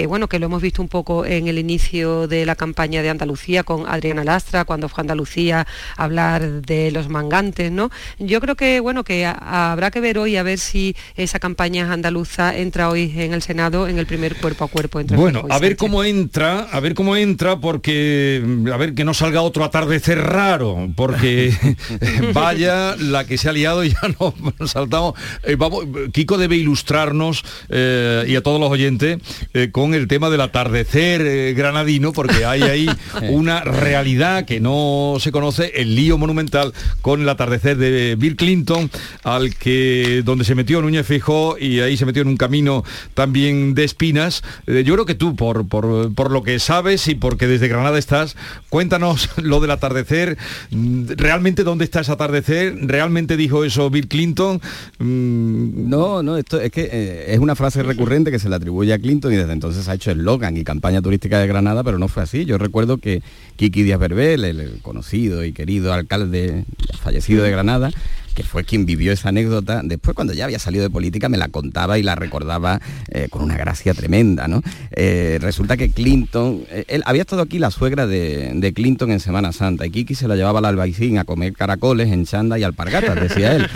bueno, 0.08 0.28
que 0.28 0.38
lo 0.38 0.46
hemos 0.46 0.62
visto 0.62 0.82
un 0.82 0.88
poco 0.88 1.24
en 1.24 1.48
el 1.48 1.58
inicio 1.58 2.26
de 2.26 2.46
la 2.46 2.56
campaña 2.56 2.95
de 3.02 3.10
Andalucía 3.10 3.62
con 3.62 3.88
Adriana 3.88 4.24
Lastra, 4.24 4.64
cuando 4.64 4.88
fue 4.88 5.00
a 5.00 5.02
Andalucía 5.02 5.66
a 5.96 6.04
hablar 6.04 6.62
de 6.62 6.90
los 6.90 7.08
mangantes, 7.08 7.70
¿no? 7.70 7.90
Yo 8.18 8.40
creo 8.40 8.56
que 8.56 8.80
bueno, 8.80 9.04
que 9.04 9.26
habrá 9.26 9.90
que 9.90 10.00
ver 10.00 10.18
hoy 10.18 10.36
a 10.36 10.42
ver 10.42 10.58
si 10.58 10.96
esa 11.16 11.38
campaña 11.38 11.92
andaluza 11.92 12.56
entra 12.56 12.88
hoy 12.88 13.12
en 13.16 13.32
el 13.32 13.42
Senado 13.42 13.88
en 13.88 13.98
el 13.98 14.06
primer 14.06 14.36
cuerpo 14.36 14.64
a 14.64 14.68
cuerpo 14.68 15.00
entre 15.00 15.16
Bueno, 15.16 15.44
a 15.48 15.58
ver 15.58 15.76
cómo 15.76 16.04
entra, 16.04 16.66
a 16.70 16.80
ver 16.80 16.94
cómo 16.94 17.16
entra, 17.16 17.58
porque 17.58 18.42
a 18.72 18.76
ver 18.76 18.94
que 18.94 19.04
no 19.04 19.14
salga 19.14 19.42
otro 19.42 19.64
atardecer 19.64 20.18
raro, 20.18 20.88
porque 20.94 21.52
vaya 22.32 22.96
la 22.96 23.26
que 23.26 23.38
se 23.38 23.48
ha 23.48 23.52
liado 23.52 23.84
y 23.84 23.90
ya 23.90 24.00
nos 24.18 24.34
saltamos. 24.70 25.14
Eh, 25.42 25.56
vamos, 25.56 25.84
Kiko 26.12 26.38
debe 26.38 26.56
ilustrarnos 26.56 27.44
eh, 27.68 28.24
y 28.28 28.36
a 28.36 28.42
todos 28.42 28.60
los 28.60 28.70
oyentes 28.70 29.18
eh, 29.54 29.70
con 29.70 29.94
el 29.94 30.08
tema 30.08 30.30
del 30.30 30.40
atardecer 30.40 31.54
granadino, 31.54 32.12
porque 32.12 32.44
hay 32.44 32.62
ahí 32.62 32.85
una 33.30 33.60
realidad 33.62 34.44
que 34.44 34.60
no 34.60 35.16
se 35.18 35.32
conoce, 35.32 35.72
el 35.76 35.94
lío 35.94 36.18
monumental 36.18 36.72
con 37.02 37.22
el 37.22 37.28
atardecer 37.28 37.76
de 37.76 38.16
Bill 38.16 38.36
Clinton, 38.36 38.90
al 39.22 39.54
que 39.54 40.22
donde 40.24 40.44
se 40.44 40.54
metió 40.54 40.82
Núñez 40.82 41.06
Fijó 41.06 41.56
y 41.58 41.80
ahí 41.80 41.96
se 41.96 42.06
metió 42.06 42.22
en 42.22 42.28
un 42.28 42.36
camino 42.36 42.84
también 43.14 43.74
de 43.74 43.84
espinas. 43.84 44.42
yo 44.66 44.94
creo 44.94 45.06
que 45.06 45.14
tú, 45.14 45.36
por, 45.36 45.68
por, 45.68 46.14
por 46.14 46.30
lo 46.30 46.42
que 46.42 46.58
sabes 46.58 47.08
y 47.08 47.14
porque 47.14 47.46
desde 47.46 47.68
Granada 47.68 47.98
estás, 47.98 48.36
cuéntanos 48.68 49.30
lo 49.42 49.60
del 49.60 49.70
atardecer, 49.70 50.36
realmente 50.70 51.64
dónde 51.64 51.84
está 51.84 52.00
ese 52.00 52.12
atardecer, 52.12 52.76
realmente 52.82 53.36
dijo 53.36 53.64
eso 53.64 53.90
Bill 53.90 54.08
Clinton. 54.08 54.60
Mm, 54.98 55.88
no, 55.88 56.22
no, 56.22 56.36
esto 56.36 56.60
es 56.60 56.70
que 56.70 56.88
eh, 56.90 57.34
es 57.34 57.38
una 57.38 57.54
frase 57.54 57.82
recurrente 57.82 58.30
que 58.30 58.38
se 58.38 58.48
le 58.48 58.56
atribuye 58.56 58.92
a 58.92 58.98
Clinton 58.98 59.32
y 59.32 59.36
desde 59.36 59.52
entonces 59.52 59.88
ha 59.88 59.94
hecho 59.94 60.10
eslogan 60.10 60.56
y 60.56 60.64
campaña 60.64 61.02
turística 61.02 61.38
de 61.38 61.46
Granada, 61.46 61.82
pero 61.84 61.98
no 61.98 62.08
fue 62.08 62.22
así. 62.22 62.44
Yo 62.44 62.58
recuerdo 62.58 62.75
que 62.98 63.22
Kiki 63.56 63.82
Díaz 63.82 63.98
Verbel, 63.98 64.44
el 64.44 64.78
conocido 64.82 65.44
y 65.44 65.52
querido 65.52 65.94
alcalde 65.94 66.64
fallecido 67.00 67.42
de 67.42 67.50
Granada, 67.50 67.90
que 68.36 68.42
fue 68.42 68.64
quien 68.64 68.84
vivió 68.84 69.12
esa 69.12 69.30
anécdota, 69.30 69.80
después 69.82 70.14
cuando 70.14 70.34
ya 70.34 70.44
había 70.44 70.58
salido 70.58 70.84
de 70.84 70.90
política 70.90 71.30
me 71.30 71.38
la 71.38 71.48
contaba 71.48 71.98
y 71.98 72.02
la 72.02 72.14
recordaba 72.14 72.82
eh, 73.08 73.28
con 73.30 73.42
una 73.42 73.56
gracia 73.56 73.94
tremenda, 73.94 74.46
¿no? 74.46 74.62
Eh, 74.90 75.38
resulta 75.40 75.78
que 75.78 75.90
Clinton, 75.90 76.60
eh, 76.70 76.84
él 76.88 77.02
había 77.06 77.22
estado 77.22 77.40
aquí 77.40 77.58
la 77.58 77.70
suegra 77.70 78.06
de, 78.06 78.72
Clinton 78.74 79.10
en 79.10 79.20
Semana 79.20 79.52
Santa 79.52 79.86
y 79.86 79.90
Kiki 79.90 80.14
se 80.14 80.28
la 80.28 80.36
llevaba 80.36 80.58
al 80.58 80.66
albaicín 80.66 81.16
a 81.18 81.24
comer 81.24 81.54
caracoles 81.54 82.12
en 82.12 82.26
chanda 82.26 82.58
y 82.58 82.62
alpargatas, 82.62 83.18
decía 83.18 83.56
él. 83.56 83.66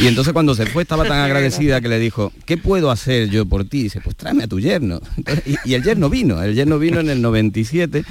Y 0.00 0.08
entonces 0.08 0.32
cuando 0.32 0.56
se 0.56 0.66
fue 0.66 0.82
estaba 0.82 1.04
tan 1.04 1.20
agradecida 1.20 1.80
que 1.80 1.88
le 1.88 2.00
dijo, 2.00 2.32
¿qué 2.44 2.56
puedo 2.56 2.90
hacer 2.90 3.28
yo 3.28 3.46
por 3.46 3.66
ti? 3.66 3.84
Dice, 3.84 4.00
pues 4.00 4.16
tráeme 4.16 4.44
a 4.44 4.48
tu 4.48 4.58
yerno. 4.58 5.00
y, 5.64 5.74
el 5.74 5.84
yerno 5.84 6.10
vino, 6.10 6.42
el 6.42 6.56
yerno 6.56 6.80
vino 6.80 6.98
en 6.98 7.10
el 7.10 7.22
97 7.22 8.04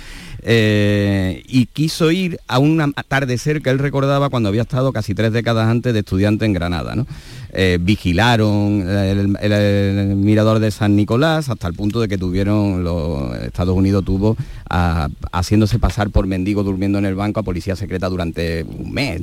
eh, 0.50 1.44
y 1.48 1.66
quiso 1.66 2.12
ir 2.12 2.40
a 2.48 2.60
un 2.60 2.80
atardecer 2.80 3.62
que 3.62 3.70
él 3.70 3.80
recordaba 3.80 4.30
cuando 4.30 4.50
había 4.50 4.62
estado 4.62 4.94
casi 4.94 5.14
tres 5.14 5.34
décadas 5.34 5.68
antes 5.68 5.94
de 5.98 6.01
estudiante 6.01 6.46
en 6.46 6.54
Granada. 6.54 6.96
Eh, 7.54 7.80
vigilaron 7.82 8.88
el, 8.88 10.16
mirador 10.16 10.60
de 10.60 10.70
San 10.70 10.96
Nicolás 10.96 11.50
hasta 11.50 11.68
el 11.68 11.74
punto 11.74 12.00
de 12.00 12.08
que 12.08 12.18
tuvieron, 12.18 12.84
los 12.84 13.36
Estados 13.38 13.75
Unidos 13.75 14.06
tuvo 14.06 14.38
haciéndose 15.32 15.80
pasar 15.80 16.10
por 16.10 16.27
mendigo 16.27 16.63
durmiendo 16.63 17.00
en 17.00 17.06
el 17.06 17.16
banco 17.16 17.39
a 17.39 17.44
policía 17.44 17.75
secreta 17.75 18.10
durante 18.10 18.63
un 18.63 18.94
mes. 18.94 19.22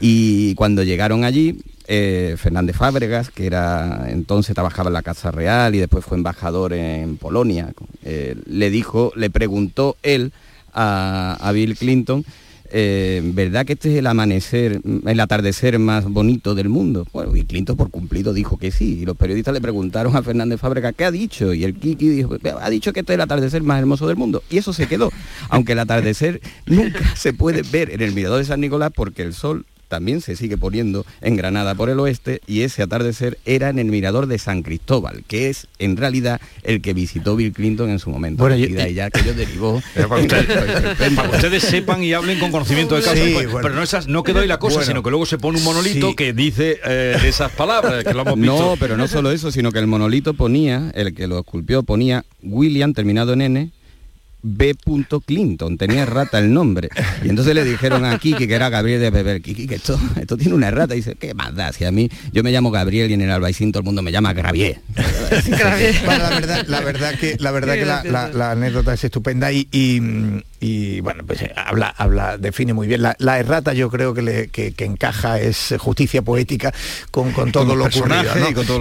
Y 0.00 0.54
cuando 0.54 0.82
llegaron 0.82 1.24
allí, 1.24 1.60
eh, 1.86 2.36
Fernández 2.38 2.76
Fábregas, 2.76 3.30
que 3.30 3.46
era 3.46 4.06
entonces 4.08 4.54
trabajaba 4.54 4.88
en 4.88 4.94
la 4.94 5.02
Casa 5.02 5.30
Real 5.30 5.74
y 5.74 5.78
después 5.78 6.04
fue 6.04 6.16
embajador 6.16 6.72
en 6.72 7.16
Polonia, 7.16 7.72
le 8.02 8.70
dijo, 8.70 9.12
le 9.14 9.30
preguntó 9.30 9.96
él 10.02 10.32
a, 10.74 11.50
Bill 11.52 11.76
Clinton, 11.76 12.24
eh, 12.72 13.20
¿verdad 13.24 13.66
que 13.66 13.74
este 13.74 13.92
es 13.92 13.98
el 13.98 14.06
amanecer, 14.06 14.80
el 15.06 15.20
atardecer 15.20 15.78
más 15.78 16.04
bonito 16.04 16.54
del 16.54 16.68
mundo? 16.68 17.06
Bueno, 17.12 17.34
y 17.36 17.44
Clinton 17.44 17.76
por 17.76 17.90
cumplido 17.90 18.32
dijo 18.32 18.58
que 18.58 18.70
sí. 18.70 19.00
Y 19.00 19.04
los 19.04 19.16
periodistas 19.16 19.54
le 19.54 19.60
preguntaron 19.60 20.16
a 20.16 20.22
Fernández 20.22 20.60
Fábrega 20.60 20.92
qué 20.92 21.04
ha 21.04 21.10
dicho. 21.10 21.52
Y 21.54 21.64
el 21.64 21.74
Kiki 21.74 22.08
dijo, 22.08 22.36
ha 22.60 22.70
dicho 22.70 22.92
que 22.92 23.00
este 23.00 23.12
es 23.12 23.14
el 23.14 23.20
atardecer 23.20 23.62
más 23.62 23.78
hermoso 23.78 24.06
del 24.06 24.16
mundo. 24.16 24.42
Y 24.50 24.58
eso 24.58 24.72
se 24.72 24.86
quedó. 24.86 25.10
Aunque 25.48 25.72
el 25.72 25.78
atardecer 25.78 26.40
nunca 26.66 27.00
se 27.16 27.32
puede 27.32 27.62
ver 27.62 27.90
en 27.90 28.02
el 28.02 28.12
mirador 28.12 28.38
de 28.38 28.44
San 28.44 28.60
Nicolás 28.60 28.92
porque 28.94 29.22
el 29.22 29.34
sol 29.34 29.66
también 29.90 30.20
se 30.20 30.36
sigue 30.36 30.56
poniendo 30.56 31.04
en 31.20 31.36
Granada 31.36 31.74
por 31.74 31.90
el 31.90 31.98
oeste 31.98 32.40
y 32.46 32.62
ese 32.62 32.82
atardecer 32.82 33.38
era 33.44 33.68
en 33.68 33.78
el 33.80 33.86
mirador 33.86 34.28
de 34.28 34.38
San 34.38 34.62
Cristóbal, 34.62 35.24
que 35.26 35.50
es 35.50 35.66
en 35.80 35.96
realidad 35.96 36.40
el 36.62 36.80
que 36.80 36.94
visitó 36.94 37.34
Bill 37.34 37.52
Clinton 37.52 37.90
en 37.90 37.98
su 37.98 38.08
momento. 38.08 38.44
Bueno, 38.44 38.56
y 38.56 38.68
de 38.68 38.82
ahí 38.82 38.94
ya 38.94 39.10
que 39.10 39.24
yo 39.24 39.34
derivó. 39.34 39.82
Para, 40.08 40.26
que 40.26 41.36
ustedes 41.36 41.64
sepan 41.64 42.02
y 42.04 42.12
hablen 42.12 42.38
con 42.38 42.52
conocimiento 42.52 42.94
de 42.94 43.02
causa, 43.02 43.22
pues, 43.32 43.48
pero 43.60 43.74
no, 43.74 43.82
esas, 43.82 44.06
no 44.06 44.22
quedó 44.22 44.40
ahí 44.40 44.48
la 44.48 44.58
cosa, 44.58 44.84
sino 44.84 45.02
que 45.02 45.10
luego 45.10 45.26
se 45.26 45.38
pone 45.38 45.58
un 45.58 45.64
monolito 45.64 46.14
que 46.14 46.32
dice 46.32 46.80
eh, 46.84 47.16
esas 47.24 47.50
palabras, 47.50 48.04
que 48.04 48.14
lo 48.14 48.22
hemos 48.22 48.36
visto. 48.36 48.70
No, 48.70 48.76
pero 48.78 48.96
no 48.96 49.08
solo 49.08 49.32
eso, 49.32 49.50
sino 49.50 49.72
que 49.72 49.80
el 49.80 49.88
monolito 49.88 50.34
ponía, 50.34 50.92
el 50.94 51.14
que 51.14 51.26
lo 51.26 51.40
esculpió 51.40 51.82
ponía 51.82 52.24
William 52.42 52.94
terminado 52.94 53.32
en 53.32 53.42
N, 53.42 53.70
B. 54.42 54.74
Clinton, 55.24 55.76
tenía 55.76 56.06
rata 56.06 56.38
el 56.38 56.52
nombre. 56.52 56.88
Y 57.24 57.28
entonces 57.28 57.54
le 57.54 57.64
dijeron 57.64 58.04
a 58.04 58.18
Kiki, 58.18 58.46
que 58.46 58.54
era 58.54 58.68
Gabriel 58.68 59.00
de 59.00 59.10
Beber, 59.10 59.42
Kiki, 59.42 59.66
que 59.66 59.76
esto, 59.76 59.98
esto 60.20 60.36
tiene 60.36 60.54
una 60.54 60.70
rata. 60.70 60.94
Y 60.94 60.98
dice, 60.98 61.16
¿qué 61.16 61.34
más 61.34 61.54
da? 61.54 61.72
Si 61.72 61.84
a 61.84 61.90
mí, 61.90 62.10
yo 62.32 62.42
me 62.42 62.52
llamo 62.52 62.70
Gabriel 62.70 63.10
y 63.10 63.14
en 63.14 63.22
el 63.22 63.30
Albaicín 63.30 63.72
todo 63.72 63.80
el 63.80 63.84
mundo 63.84 64.02
me 64.02 64.12
llama 64.12 64.32
Gravier. 64.32 64.80
la 66.06 66.30
verdad, 66.30 66.64
la 66.66 66.80
verdad 66.80 67.14
que, 67.18 67.36
la, 67.38 67.50
verdad 67.50 67.74
que 67.74 68.10
la, 68.10 68.50
anécdota 68.50 68.94
es 68.94 69.04
estupenda 69.04 69.52
y, 69.52 69.68
y, 70.60 71.00
bueno, 71.00 71.24
pues 71.26 71.42
eh, 71.42 71.52
habla, 71.56 71.88
habla, 71.88 72.38
define 72.38 72.74
muy 72.74 72.86
bien. 72.86 73.02
La, 73.02 73.38
errata 73.38 73.72
yo 73.72 73.90
creo 73.90 74.14
que, 74.14 74.22
le, 74.22 74.48
que, 74.48 74.74
encaja, 74.78 75.40
es 75.40 75.74
justicia 75.78 76.22
poética 76.22 76.72
con, 77.10 77.32
con 77.32 77.52
todo 77.52 77.76
lo 77.76 77.86
ocurrido. 77.86 78.32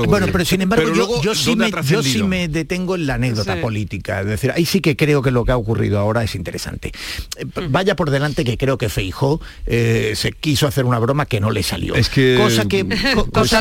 bueno, 0.08 0.28
pero 0.32 0.46
sin 0.46 0.62
embargo, 0.62 0.94
yo, 0.94 1.22
yo, 1.22 1.36
sí 1.36 1.56
me, 1.56 1.72
yo 1.84 2.04
sí 2.04 2.24
me 2.24 2.48
detengo 2.48 2.96
en 2.96 3.08
la 3.08 3.16
anécdota 3.16 3.60
política. 3.62 4.22
Es 4.22 4.28
decir, 4.28 4.52
ahí 4.52 4.66
sí 4.66 4.82
que 4.82 4.96
creo 4.96 5.22
que 5.22 5.32
lo 5.32 5.46
que 5.50 5.54
ha 5.54 5.58
ocurrido 5.58 5.98
ahora 5.98 6.24
es 6.24 6.36
interesante. 6.36 6.92
Eh, 7.38 7.46
vaya 7.70 7.96
por 7.96 8.12
delante 8.12 8.46
que 8.46 8.56
creo 8.56 8.78
que 8.78 8.88
Feijó 8.88 9.42
eh, 9.66 10.14
se 10.16 10.32
quiso 10.32 10.68
hacer 10.68 10.86
una 10.86 11.00
broma 11.00 11.26
que 11.26 11.40
no 11.40 11.50
le 11.50 11.64
salió. 11.64 11.96
Es 11.96 12.10
que... 12.10 12.38
Cosa 12.40 12.66
que, 12.68 12.86
cosa, 13.32 13.60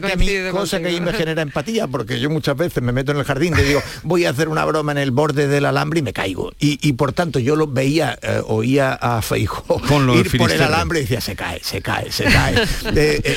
que 0.00 0.12
a 0.12 0.16
mí, 0.16 0.28
cosa 0.52 0.80
que 0.80 0.88
a 0.88 0.92
mí 0.92 1.00
me 1.00 1.14
genera 1.14 1.40
empatía, 1.40 1.86
porque 1.86 2.20
yo 2.20 2.28
muchas 2.28 2.58
veces 2.58 2.82
me 2.82 2.92
meto 2.92 3.12
en 3.12 3.18
el 3.18 3.24
jardín 3.24 3.54
y 3.58 3.62
digo, 3.62 3.82
voy 4.02 4.26
a 4.26 4.30
hacer 4.30 4.48
una 4.48 4.66
broma 4.66 4.92
en 4.92 4.98
el 4.98 5.12
borde 5.12 5.48
del 5.48 5.64
alambre 5.64 6.00
y 6.00 6.02
me 6.02 6.12
caigo. 6.12 6.52
Y, 6.58 6.92
por 6.92 7.14
tanto 7.14 7.38
yo 7.38 7.56
lo 7.56 7.66
veía, 7.66 8.18
eh, 8.20 8.42
oía 8.46 8.92
a 8.92 9.22
Feijó 9.22 9.80
ir 10.14 10.36
por 10.36 10.50
el 10.50 10.60
alambre 10.60 10.98
y 10.98 11.02
decía, 11.02 11.22
se 11.22 11.34
cae, 11.34 11.60
se 11.64 11.80
cae, 11.80 12.12
se 12.12 12.24
cae. 12.24 12.54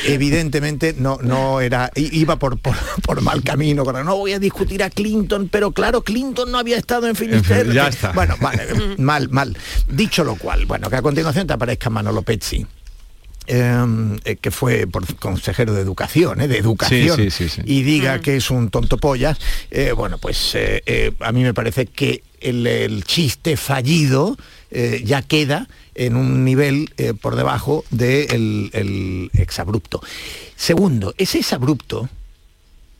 evidentemente 0.07 0.93
no, 0.97 1.19
no 1.21 1.61
era, 1.61 1.89
iba 1.95 2.35
por, 2.37 2.59
por, 2.59 3.21
mal 3.21 3.43
camino, 3.43 3.85
no 3.85 4.17
voy 4.17 4.33
a 4.33 4.39
discutir 4.39 4.83
a 4.83 4.89
Clinton, 4.89 5.47
pero 5.49 5.71
claro, 5.71 6.01
Clinton 6.01 6.51
no 6.51 6.57
había 6.57 6.77
estado 6.77 7.07
en 7.07 7.15
Finisterre. 7.15 7.92
Bueno, 8.13 8.35
vale, 8.39 8.67
mal, 8.97 9.29
mal. 9.29 9.57
Dicho 9.87 10.23
lo 10.23 10.35
cual, 10.35 10.65
bueno, 10.65 10.89
que 10.89 10.95
a 10.95 11.01
continuación 11.01 11.47
te 11.47 11.53
aparezca 11.53 11.89
Manolo 11.89 12.21
Pezzi. 12.21 12.65
Em, 13.45 14.15
eh, 14.23 14.37
que 14.37 14.51
fue 14.51 14.87
por 14.87 15.03
consejero 15.17 15.73
de 15.73 15.81
educación, 15.81 16.39
eh, 16.39 16.47
de 16.47 16.57
educación, 16.59 17.19
y 17.65 17.83
diga 17.83 18.21
que 18.21 18.37
es 18.37 18.49
un 18.49 18.69
tonto 18.69 18.97
pollas, 18.97 19.37
eh, 19.69 19.91
bueno, 19.91 20.17
pues 20.17 20.55
a 21.19 21.31
mí 21.33 21.43
me 21.43 21.53
parece 21.53 21.87
que 21.87 22.23
el, 22.39 23.03
chiste 23.05 23.57
fallido 23.57 24.37
ya 25.03 25.21
queda 25.23 25.67
en 25.93 26.15
un 26.15 26.45
nivel 26.45 26.93
por 27.19 27.35
debajo 27.35 27.83
del 27.91 28.69
el 28.71 29.29
exabrupto. 29.33 30.01
Segundo, 30.55 31.13
ese 31.17 31.39
exabrupto 31.39 32.09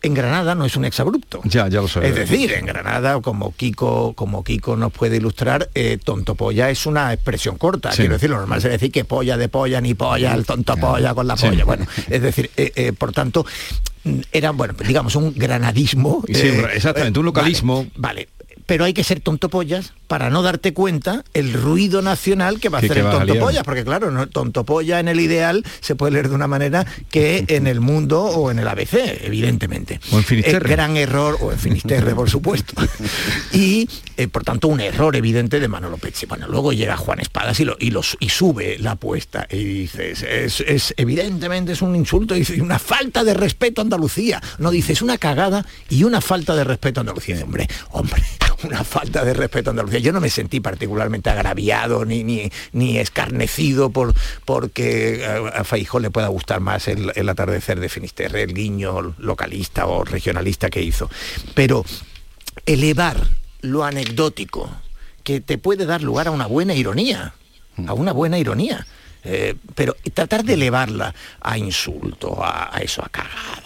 en 0.03 0.13
Granada 0.13 0.53
no 0.53 0.65
es 0.65 0.75
un 0.75 0.83
exabrupto. 0.85 1.41
Ya, 1.45 1.67
ya 1.69 1.81
lo 1.81 1.87
sé. 1.87 2.05
Es 2.05 2.13
decir, 2.13 2.51
en 2.51 2.65
Granada, 2.65 3.21
como 3.21 3.55
Kiko, 3.55 4.13
como 4.13 4.43
Kiko 4.43 4.75
nos 4.75 4.91
puede 4.91 5.15
ilustrar, 5.17 5.69
eh, 5.73 5.97
tonto 6.03 6.35
polla 6.35 6.69
es 6.69 6.85
una 6.85 7.13
expresión 7.13 7.57
corta. 7.57 7.89
Quiero 7.91 8.13
decir, 8.13 8.29
lo 8.29 8.37
normal 8.37 8.57
es 8.57 8.63
decir 8.65 8.91
que 8.91 9.05
polla 9.05 9.37
de 9.37 9.47
polla, 9.47 9.79
ni 9.79 9.93
polla, 9.93 10.33
el 10.35 10.45
tonto 10.45 10.75
polla 10.75 11.13
con 11.15 11.25
la 11.25 11.37
polla. 11.37 11.63
Bueno, 11.63 11.87
es 12.09 12.21
decir, 12.21 12.51
eh, 12.57 12.73
eh, 12.75 12.91
por 12.91 13.13
tanto, 13.13 13.45
era, 14.33 14.51
bueno, 14.51 14.75
digamos, 14.85 15.15
un 15.15 15.33
granadismo. 15.33 16.23
Sí, 16.27 16.49
exactamente, 16.73 17.19
un 17.19 17.25
localismo. 17.25 17.87
vale 17.95 18.27
pero 18.65 18.85
hay 18.85 18.93
que 18.93 19.03
ser 19.03 19.19
tontopollas 19.19 19.93
para 20.07 20.29
no 20.29 20.41
darte 20.43 20.73
cuenta 20.73 21.23
el 21.33 21.53
ruido 21.53 22.01
nacional 22.01 22.59
que 22.59 22.69
va 22.69 22.77
a 22.77 22.81
hacer 22.81 22.99
el 22.99 23.09
tontopollas, 23.09 23.63
porque 23.63 23.83
claro, 23.83 24.11
no, 24.11 24.27
tontopolla 24.27 24.99
en 24.99 25.07
el 25.07 25.19
ideal 25.19 25.65
se 25.79 25.95
puede 25.95 26.13
leer 26.13 26.29
de 26.29 26.35
una 26.35 26.47
manera 26.47 26.85
que 27.09 27.45
en 27.47 27.67
el 27.67 27.79
mundo 27.79 28.21
o 28.23 28.51
en 28.51 28.59
el 28.59 28.67
ABC, 28.67 28.93
evidentemente. 29.21 29.99
O 30.11 30.17
en 30.17 30.23
Finisterre. 30.23 30.69
gran 30.69 30.97
error, 30.97 31.37
o 31.41 31.51
en 31.51 31.59
Finisterre, 31.59 32.13
por 32.15 32.29
supuesto. 32.29 32.73
Y, 33.51 33.87
eh, 34.17 34.27
por 34.27 34.43
tanto, 34.43 34.67
un 34.67 34.79
error 34.79 35.15
evidente 35.15 35.59
de 35.59 35.67
Manolo 35.67 35.97
Pezzi. 35.97 36.25
Bueno, 36.25 36.47
luego 36.47 36.73
llega 36.73 36.97
Juan 36.97 37.19
Espadas 37.19 37.59
y, 37.59 37.65
lo, 37.65 37.75
y, 37.79 37.91
los, 37.91 38.17
y 38.19 38.29
sube 38.29 38.77
la 38.79 38.91
apuesta 38.91 39.47
y 39.49 39.63
dices, 39.63 40.23
es, 40.23 40.93
evidentemente 40.97 41.73
es 41.73 41.81
un 41.81 41.95
insulto 41.95 42.35
y 42.35 42.59
una 42.59 42.79
falta 42.79 43.23
de 43.23 43.33
respeto 43.33 43.81
a 43.81 43.83
Andalucía. 43.83 44.41
No 44.57 44.71
dices 44.71 45.01
una 45.01 45.17
cagada 45.17 45.65
y 45.89 46.03
una 46.03 46.21
falta 46.21 46.55
de 46.55 46.63
respeto 46.63 46.99
a 46.99 47.01
Andalucía. 47.01 47.43
Hombre, 47.43 47.67
hombre, 47.91 48.23
una 48.63 48.83
falta 48.83 49.23
de 49.23 49.33
respeto 49.33 49.69
a 49.69 49.71
Andalucía. 49.71 49.99
Yo 49.99 50.11
no 50.11 50.21
me 50.21 50.29
sentí 50.29 50.59
particularmente 50.59 51.29
agraviado 51.29 52.05
ni, 52.05 52.23
ni, 52.23 52.51
ni 52.71 52.97
escarnecido 52.97 53.89
por, 53.89 54.13
porque 54.45 55.25
a 55.53 55.63
Feijó 55.63 55.99
le 55.99 56.11
pueda 56.11 56.27
gustar 56.27 56.59
más 56.59 56.87
el, 56.87 57.11
el 57.15 57.29
atardecer 57.29 57.79
de 57.79 57.89
Finisterre, 57.89 58.43
el 58.43 58.53
guiño 58.53 59.15
localista 59.17 59.85
o 59.87 60.03
regionalista 60.03 60.69
que 60.69 60.81
hizo. 60.81 61.09
Pero 61.53 61.85
elevar 62.65 63.27
lo 63.61 63.83
anecdótico, 63.83 64.69
que 65.23 65.41
te 65.41 65.57
puede 65.57 65.85
dar 65.85 66.01
lugar 66.01 66.27
a 66.27 66.31
una 66.31 66.47
buena 66.47 66.75
ironía, 66.75 67.33
a 67.87 67.93
una 67.93 68.11
buena 68.11 68.37
ironía. 68.37 68.85
Eh, 69.25 69.55
pero 69.75 69.95
tratar 70.13 70.43
de 70.43 70.53
elevarla 70.53 71.13
a 71.41 71.57
insulto, 71.57 72.43
a, 72.43 72.77
eso, 72.81 73.03
a 73.03 73.09
cagada, 73.09 73.61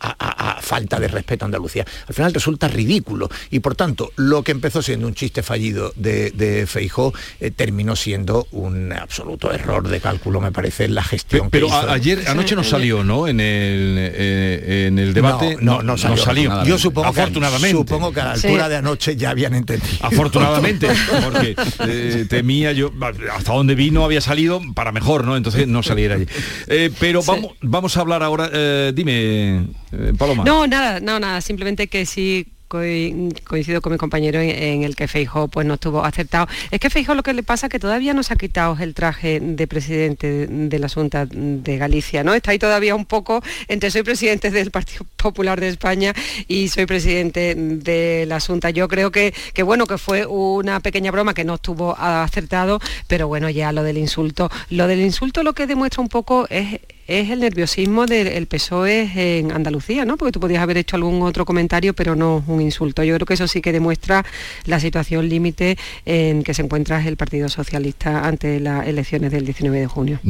a, 0.00 0.58
falta 0.60 0.98
de 0.98 1.08
respeto 1.08 1.44
a 1.44 1.46
Andalucía, 1.46 1.84
al 2.08 2.14
final 2.14 2.34
resulta 2.34 2.68
ridículo. 2.68 3.28
Y 3.50 3.60
por 3.60 3.74
tanto, 3.74 4.12
lo 4.16 4.42
que 4.42 4.52
empezó 4.52 4.82
siendo 4.82 5.06
un 5.06 5.14
chiste 5.14 5.42
fallido 5.42 5.92
de, 5.96 6.30
de 6.32 6.66
Feijó 6.66 7.12
eh, 7.40 7.50
terminó 7.50 7.94
siendo 7.94 8.48
un 8.50 8.92
absoluto 8.92 9.52
error 9.52 9.86
de 9.86 10.00
cálculo, 10.00 10.40
me 10.40 10.50
parece, 10.52 10.84
en 10.84 10.94
la 10.94 11.02
gestión. 11.02 11.50
Pero, 11.50 11.72
ayer, 11.72 12.24
anoche 12.28 12.56
no 12.56 12.64
salió, 12.64 13.04
¿no? 13.04 13.28
En 13.28 13.40
el, 13.40 13.96
eh, 13.98 14.86
en 14.88 14.98
el 14.98 15.14
debate. 15.14 15.56
No, 15.60 15.82
no, 15.82 15.96
salió. 15.96 16.64
Yo 16.64 16.78
supongo 16.78 17.08
afortunadamente. 17.08 17.68
Que, 17.68 17.72
supongo 17.72 18.12
que 18.12 18.20
a 18.20 18.24
la 18.24 18.32
altura 18.32 18.68
de 18.68 18.76
anoche 18.76 19.16
ya 19.16 19.30
habían 19.30 19.54
entendido. 19.54 19.86
Afortunadamente, 20.00 20.88
porque 21.24 22.26
temía 22.28 22.72
yo, 22.72 22.92
hasta 23.34 23.52
donde 23.52 23.74
vino 23.74 24.04
había 24.04 24.20
salido 24.20 24.60
para 24.74 24.92
mejor, 24.96 25.24
¿no? 25.24 25.36
Entonces 25.36 25.68
no 25.68 25.82
saliera 25.82 26.14
allí. 26.14 26.26
Eh, 26.68 26.90
pero 26.98 27.22
vamos, 27.22 27.52
vamos 27.60 27.96
a 27.96 28.00
hablar 28.00 28.22
ahora, 28.22 28.48
eh, 28.52 28.92
dime, 28.94 29.66
eh, 29.92 30.12
Paloma. 30.18 30.44
No, 30.44 30.66
nada, 30.66 31.00
no, 31.00 31.20
nada, 31.20 31.40
simplemente 31.42 31.86
que 31.86 32.06
sí 32.06 32.46
coincido 32.68 33.80
con 33.80 33.92
mi 33.92 33.98
compañero 33.98 34.40
en, 34.40 34.82
el 34.82 34.96
que 34.96 35.08
Feijó 35.08 35.48
pues 35.48 35.66
no 35.66 35.74
estuvo 35.74 36.04
acertado. 36.04 36.46
Es 36.70 36.80
que 36.80 36.90
Feijó 36.90 37.14
lo 37.14 37.22
que 37.22 37.32
le 37.32 37.42
pasa 37.42 37.66
es 37.66 37.70
que 37.70 37.78
todavía 37.78 38.14
no 38.14 38.22
se 38.22 38.34
ha 38.34 38.36
quitado 38.36 38.76
el 38.80 38.94
traje 38.94 39.40
de 39.40 39.66
presidente 39.66 40.46
de 40.46 40.78
la 40.78 40.88
Junta 40.88 41.26
de 41.26 41.76
Galicia, 41.76 42.24
¿no? 42.24 42.34
Está 42.34 42.50
ahí 42.50 42.58
todavía 42.58 42.94
un 42.94 43.04
poco 43.04 43.42
entre 43.68 43.90
soy 43.90 44.02
presidente 44.02 44.50
del 44.50 44.70
Partido 44.70 45.06
Popular 45.16 45.60
de 45.60 45.68
España 45.68 46.12
y 46.48 46.68
soy 46.68 46.86
presidente 46.86 47.54
de 47.54 48.24
la 48.26 48.40
Junta. 48.40 48.70
Yo 48.70 48.88
creo 48.88 49.10
que, 49.10 49.32
que 49.54 49.62
bueno, 49.62 49.86
que 49.86 49.98
fue 49.98 50.26
una 50.26 50.80
pequeña 50.80 51.10
broma 51.10 51.34
que 51.34 51.44
no 51.44 51.54
estuvo 51.54 51.96
acertado, 51.98 52.80
pero 53.06 53.28
bueno, 53.28 53.48
ya 53.50 53.72
lo 53.72 53.82
del 53.82 53.98
insulto. 53.98 54.50
Lo 54.70 54.86
del 54.86 55.00
insulto 55.00 55.42
lo 55.42 55.54
que 55.54 55.66
demuestra 55.66 56.02
un 56.02 56.08
poco 56.08 56.46
es 56.50 56.80
es 57.06 57.30
el 57.30 57.40
nerviosismo 57.40 58.06
del 58.06 58.46
PSOE 58.46 59.38
en 59.38 59.52
Andalucía, 59.52 60.04
¿no? 60.04 60.16
Porque 60.16 60.32
tú 60.32 60.40
podías 60.40 60.62
haber 60.62 60.76
hecho 60.76 60.96
algún 60.96 61.22
otro 61.22 61.44
comentario, 61.44 61.94
pero 61.94 62.16
no 62.16 62.44
un 62.46 62.60
insulto. 62.60 63.04
Yo 63.04 63.14
creo 63.14 63.26
que 63.26 63.34
eso 63.34 63.46
sí 63.46 63.60
que 63.60 63.72
demuestra 63.72 64.24
la 64.64 64.80
situación 64.80 65.28
límite 65.28 65.78
en 66.04 66.42
que 66.42 66.54
se 66.54 66.62
encuentra 66.62 67.06
el 67.06 67.16
Partido 67.16 67.48
Socialista 67.48 68.26
ante 68.26 68.60
las 68.60 68.86
elecciones 68.86 69.30
del 69.32 69.44
19 69.44 69.80
de 69.80 69.86
junio. 69.86 70.20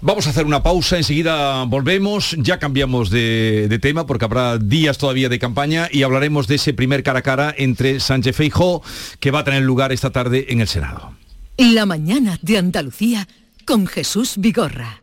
Vamos 0.00 0.26
a 0.26 0.30
hacer 0.30 0.44
una 0.44 0.62
pausa, 0.62 0.96
enseguida 0.96 1.64
volvemos, 1.64 2.36
ya 2.38 2.58
cambiamos 2.58 3.10
de, 3.10 3.78
tema 3.80 4.06
porque 4.06 4.24
habrá 4.24 4.58
días 4.58 4.98
todavía 4.98 5.28
de 5.28 5.38
campaña 5.38 5.88
y 5.92 6.02
hablaremos 6.02 6.48
de 6.48 6.56
ese 6.56 6.74
primer 6.74 7.04
cara 7.04 7.20
a 7.20 7.22
cara 7.22 7.54
entre 7.56 8.00
Sánchez 8.00 8.34
Feijó 8.34 8.82
que 9.20 9.30
va 9.30 9.40
a 9.40 9.44
tener 9.44 9.62
lugar 9.62 9.92
esta 9.92 10.10
tarde 10.10 10.46
en 10.48 10.60
el 10.60 10.66
Senado. 10.66 11.12
La 11.58 11.86
mañana 11.86 12.38
de 12.42 12.58
Andalucía 12.58 13.28
con 13.64 13.86
Jesús 13.86 14.34
Vigorra. 14.38 15.02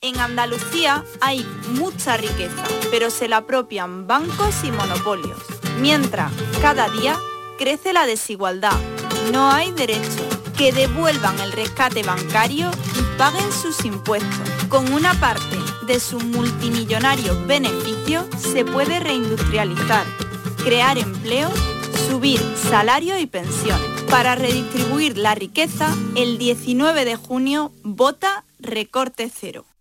En 0.00 0.16
Andalucía 0.20 1.04
hay 1.20 1.44
mucha 1.70 2.16
riqueza, 2.16 2.62
pero 2.92 3.10
se 3.10 3.26
la 3.26 3.38
apropian 3.38 4.06
bancos 4.06 4.62
y 4.62 4.70
monopolios. 4.70 5.40
Mientras, 5.80 6.30
cada 6.62 6.88
día 6.88 7.18
crece 7.58 7.92
la 7.92 8.06
desigualdad. 8.06 8.78
No 9.32 9.50
hay 9.50 9.72
derecho. 9.72 10.24
Que 10.56 10.72
devuelvan 10.72 11.38
el 11.40 11.50
rescate 11.50 12.04
bancario 12.04 12.70
y 12.96 13.18
paguen 13.18 13.52
sus 13.52 13.84
impuestos. 13.84 14.48
Con 14.68 14.92
una 14.92 15.14
parte 15.14 15.56
de 15.88 15.98
sus 15.98 16.22
multimillonarios 16.22 17.44
beneficios 17.48 18.26
se 18.38 18.64
puede 18.64 19.00
reindustrializar, 19.00 20.04
crear 20.62 20.98
empleo, 20.98 21.50
subir 22.08 22.40
salario 22.70 23.18
y 23.18 23.26
pensiones. 23.26 24.02
Para 24.10 24.36
redistribuir 24.36 25.18
la 25.18 25.34
riqueza, 25.34 25.92
el 26.14 26.38
19 26.38 27.04
de 27.04 27.16
junio 27.16 27.72
vota 27.82 28.44
recorte 28.60 29.30
cero. 29.32 29.64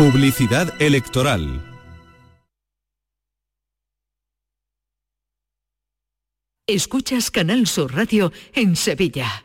Publicidad 0.00 0.80
electoral. 0.80 1.60
Escuchas 6.66 7.30
Canal 7.30 7.66
Sur 7.66 7.94
Radio 7.94 8.32
en 8.54 8.76
Sevilla. 8.76 9.44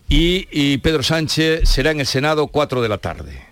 y, 0.06 0.76
Pedro 0.78 1.02
Sánchez 1.02 1.66
será 1.66 1.90
en 1.90 2.00
el 2.00 2.06
Senado 2.06 2.48
4 2.48 2.82
de 2.82 2.88
la 2.88 2.98
tarde. 2.98 3.42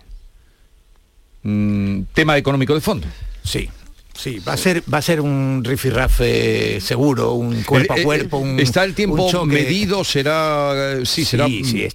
Mm, 1.41 2.03
tema 2.13 2.37
económico 2.37 2.75
de 2.75 2.81
fondo. 2.81 3.07
Sí, 3.43 3.67
Sí, 4.13 4.39
va 4.47 4.53
a 4.53 4.57
ser 4.57 4.83
va 4.91 4.99
a 4.99 5.01
ser 5.01 5.19
un 5.19 5.63
rifirrafe 5.63 6.79
seguro, 6.79 7.33
un 7.33 7.63
cuerpo 7.63 7.93
a 7.93 7.97
eh, 7.97 8.01
eh, 8.01 8.03
cuerpo. 8.03 8.37
Un, 8.37 8.59
está 8.59 8.83
el 8.83 8.93
tiempo 8.93 9.45
medido, 9.45 10.03
será 10.03 11.03
sí, 11.03 11.25
será 11.25 11.47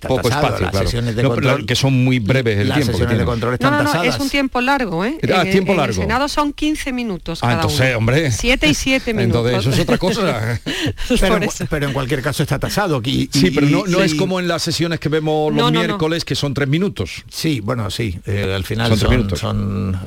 poco 0.06 0.28
espacio, 0.28 0.68
claro. 0.70 1.64
que 1.64 1.76
son 1.76 2.04
muy 2.04 2.18
breves 2.18 2.58
el 2.58 2.72
tiempo. 2.72 2.98
De 2.98 3.24
control 3.24 3.56
no, 3.60 3.70
no, 3.70 3.82
no, 3.82 4.02
es 4.02 4.18
un 4.18 4.28
tiempo 4.28 4.60
largo, 4.60 5.04
¿eh? 5.04 5.18
Ah, 5.32 5.44
tiempo 5.44 5.74
largo. 5.74 5.94
En 5.94 6.02
el 6.02 6.06
Senado 6.06 6.28
son 6.28 6.52
15 6.52 6.92
minutos. 6.92 7.38
Ah, 7.42 7.54
entonces, 7.54 7.94
hombre. 7.94 8.32
7 8.32 8.68
y 8.68 8.74
7 8.74 9.14
minutos. 9.14 9.46
Entonces, 9.46 9.60
eso 9.60 9.70
es 9.70 9.80
otra 9.80 9.98
cosa. 9.98 10.60
pero, 11.70 11.86
en 11.86 11.92
cualquier 11.92 12.22
caso 12.22 12.42
está 12.42 12.58
tasado 12.58 12.96
aquí. 12.96 13.30
sí, 13.32 13.50
pero 13.50 13.68
no, 13.68 13.86
no 13.86 14.02
es 14.02 14.14
como 14.14 14.40
en 14.40 14.48
las 14.48 14.62
sesiones 14.62 14.98
que 14.98 15.08
vemos 15.08 15.54
los 15.54 15.70
miércoles, 15.70 16.24
que 16.24 16.34
son 16.34 16.52
3 16.52 16.68
minutos. 16.68 17.24
Sí, 17.30 17.60
bueno, 17.60 17.90
sí. 17.90 18.18
Eh, 18.26 18.52
al 18.54 18.64
final 18.64 18.90
son, 18.90 18.98
3 18.98 19.10
minutos. 19.10 19.38
son 19.38 19.98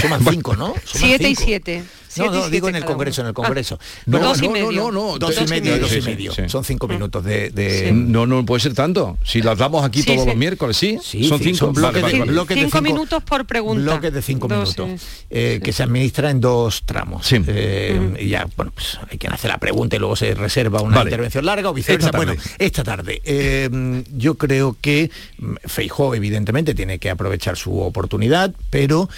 suman 0.00 0.24
5, 0.30 0.56
¿no? 0.56 0.74
7 1.18 1.28
y 1.30 1.34
7. 1.34 1.84
No, 2.16 2.30
no, 2.30 2.50
digo 2.50 2.68
en 2.68 2.76
el 2.76 2.84
Congreso, 2.84 3.20
en 3.20 3.28
el 3.28 3.34
Congreso. 3.34 3.78
no, 4.06 4.18
dos 4.18 4.42
y 4.42 4.48
medio. 4.48 4.72
no, 4.72 4.90
no, 4.90 5.18
dos, 5.18 5.40
y 5.40 5.44
medio, 5.46 5.78
dos 5.78 5.94
y 5.94 6.02
medio. 6.02 6.32
Son 6.48 6.64
cinco 6.64 6.88
minutos 6.88 7.24
de, 7.24 7.90
No, 7.92 8.26
no 8.26 8.44
puede 8.44 8.60
ser 8.60 8.74
tanto. 8.74 9.18
Si 9.24 9.42
las 9.42 9.58
damos 9.58 9.84
aquí 9.84 10.02
todos 10.02 10.26
los 10.26 10.36
miércoles, 10.36 10.76
¿sí? 10.76 10.98
son 11.28 11.40
cinco 11.40 11.72
bloques, 11.72 12.02
de, 12.02 12.54
cinco, 12.54 12.80
minutos 12.80 13.22
por 13.22 13.46
pregunta. 13.46 13.82
Bloques 13.82 14.12
de 14.12 14.22
cinco 14.22 14.48
minutos. 14.48 14.88
Eh, 15.30 15.60
que 15.62 15.72
se 15.72 15.82
administra 15.82 16.30
en 16.30 16.40
dos 16.40 16.82
tramos. 16.84 17.28
Eh, 17.32 18.16
y 18.18 18.28
ya, 18.28 18.48
bueno, 18.56 18.72
pues 18.74 18.98
hay 19.08 19.18
quien 19.18 19.32
hace 19.32 19.48
la 19.48 19.58
pregunta 19.58 19.96
y 19.96 19.98
luego 19.98 20.16
se 20.16 20.34
reserva 20.34 20.80
una 20.80 21.02
intervención 21.02 21.44
larga 21.44 21.70
o 21.70 21.74
viceversa. 21.74 22.08
Esta 22.08 22.18
tarde. 22.18 22.34
Bueno, 22.34 22.42
esta 22.58 22.84
tarde. 22.84 23.22
Eh, 23.24 24.02
yo 24.16 24.34
creo 24.34 24.76
que 24.80 25.10
mm, 25.38 25.54
Feijó, 25.64 26.14
evidentemente, 26.14 26.74
tiene 26.74 26.98
que 26.98 27.10
aprovechar 27.10 27.56
su 27.56 27.80
oportunidad, 27.80 28.52
pero 28.70 29.08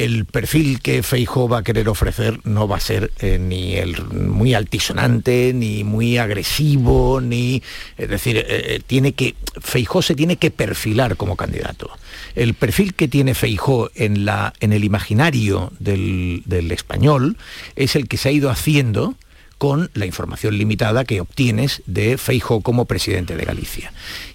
el 0.00 0.24
perfil 0.24 0.80
que 0.80 1.02
Feijó 1.02 1.46
va 1.46 1.58
a 1.58 1.62
querer 1.62 1.86
ofrecer 1.90 2.40
no 2.44 2.66
va 2.66 2.78
a 2.78 2.80
ser 2.80 3.12
eh, 3.20 3.38
ni 3.38 3.74
el 3.76 4.02
muy 4.08 4.54
altisonante, 4.54 5.52
ni 5.54 5.84
muy 5.84 6.16
agresivo, 6.16 7.20
ni 7.20 7.62
es 7.98 8.08
decir, 8.08 8.38
eh, 8.38 8.44
eh, 8.48 8.80
tiene 8.86 9.12
que 9.12 9.34
Feijó 9.60 10.00
se 10.00 10.14
tiene 10.14 10.36
que 10.36 10.50
perfilar 10.50 11.16
como 11.16 11.36
candidato. 11.36 11.90
El 12.34 12.54
perfil 12.54 12.94
que 12.94 13.08
tiene 13.08 13.34
Feijó 13.34 13.90
en 13.94 14.24
la 14.24 14.54
en 14.60 14.72
el 14.72 14.84
imaginario 14.84 15.70
del, 15.78 16.44
del 16.46 16.72
español 16.72 17.36
es 17.76 17.94
el 17.94 18.08
que 18.08 18.16
se 18.16 18.30
ha 18.30 18.32
ido 18.32 18.48
haciendo 18.48 19.16
con 19.58 19.90
la 19.92 20.06
información 20.06 20.56
limitada 20.56 21.04
que 21.04 21.20
obtienes 21.20 21.82
de 21.84 22.16
Feijó 22.16 22.62
como 22.62 22.86
presidente 22.86 23.36
de 23.36 23.44
Galicia 23.44 23.92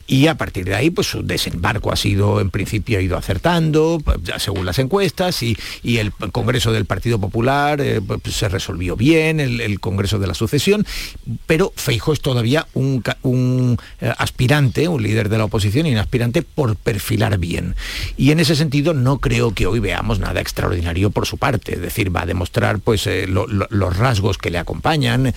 y 0.08 0.28
a 0.28 0.36
partir 0.36 0.66
de 0.66 0.76
ahí 0.76 0.90
pues 0.90 1.08
su 1.08 1.24
desembarco 1.24 1.92
ha 1.92 1.96
sido 1.96 2.40
en 2.40 2.52
principio 2.52 3.00
ha 3.00 3.02
ido 3.02 3.18
acertando 3.18 4.02
según 4.38 4.66
las 4.66 4.80
encuestas 4.80 5.42
y, 5.42 5.58
el 5.84 6.12
Congreso 6.12 6.74
del 6.74 6.86
Partido 6.86 7.20
Popular 7.20 7.80
eh, 7.80 8.02
pues, 8.02 8.36
se 8.36 8.50
resolvió 8.50 8.96
bien 8.96 9.40
el, 9.40 9.80
Congreso 9.80 10.20
de 10.20 10.28
la 10.28 10.34
sucesión 10.34 10.86
pero 11.48 11.74
Feijo 11.76 12.14
es 12.14 12.22
todavía 12.22 12.68
un, 12.74 13.04
un 13.24 13.78
eh, 14.02 14.14
aspirante 14.18 14.88
un 14.88 15.02
líder 15.02 15.30
de 15.30 15.38
la 15.38 15.46
oposición 15.46 15.88
y 15.88 15.92
un 15.92 15.98
aspirante 15.98 16.42
por 16.42 16.76
perfilar 16.76 17.38
bien. 17.38 17.76
Y 18.18 18.32
en 18.32 18.40
ese 18.40 18.56
sentido 18.56 18.94
no 18.94 19.20
creo 19.20 19.54
que 19.54 19.68
hoy 19.68 19.80
veamos 19.80 20.20
nada 20.20 20.42
extraordinario 20.42 21.10
por 21.10 21.26
su 21.26 21.38
parte. 21.38 21.76
Es 21.76 21.82
decir 21.82 22.16
va 22.16 22.22
a 22.22 22.26
demostrar 22.26 22.80
pues 22.80 23.08
eh, 23.08 23.28
los 23.28 23.98
rasgos 23.98 24.38
que 24.38 24.52
le 24.52 24.58
acompañan 24.58 25.34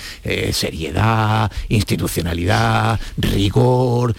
seriedad 0.52 1.50
institucionalidad 1.68 3.00
rigor 3.16 4.14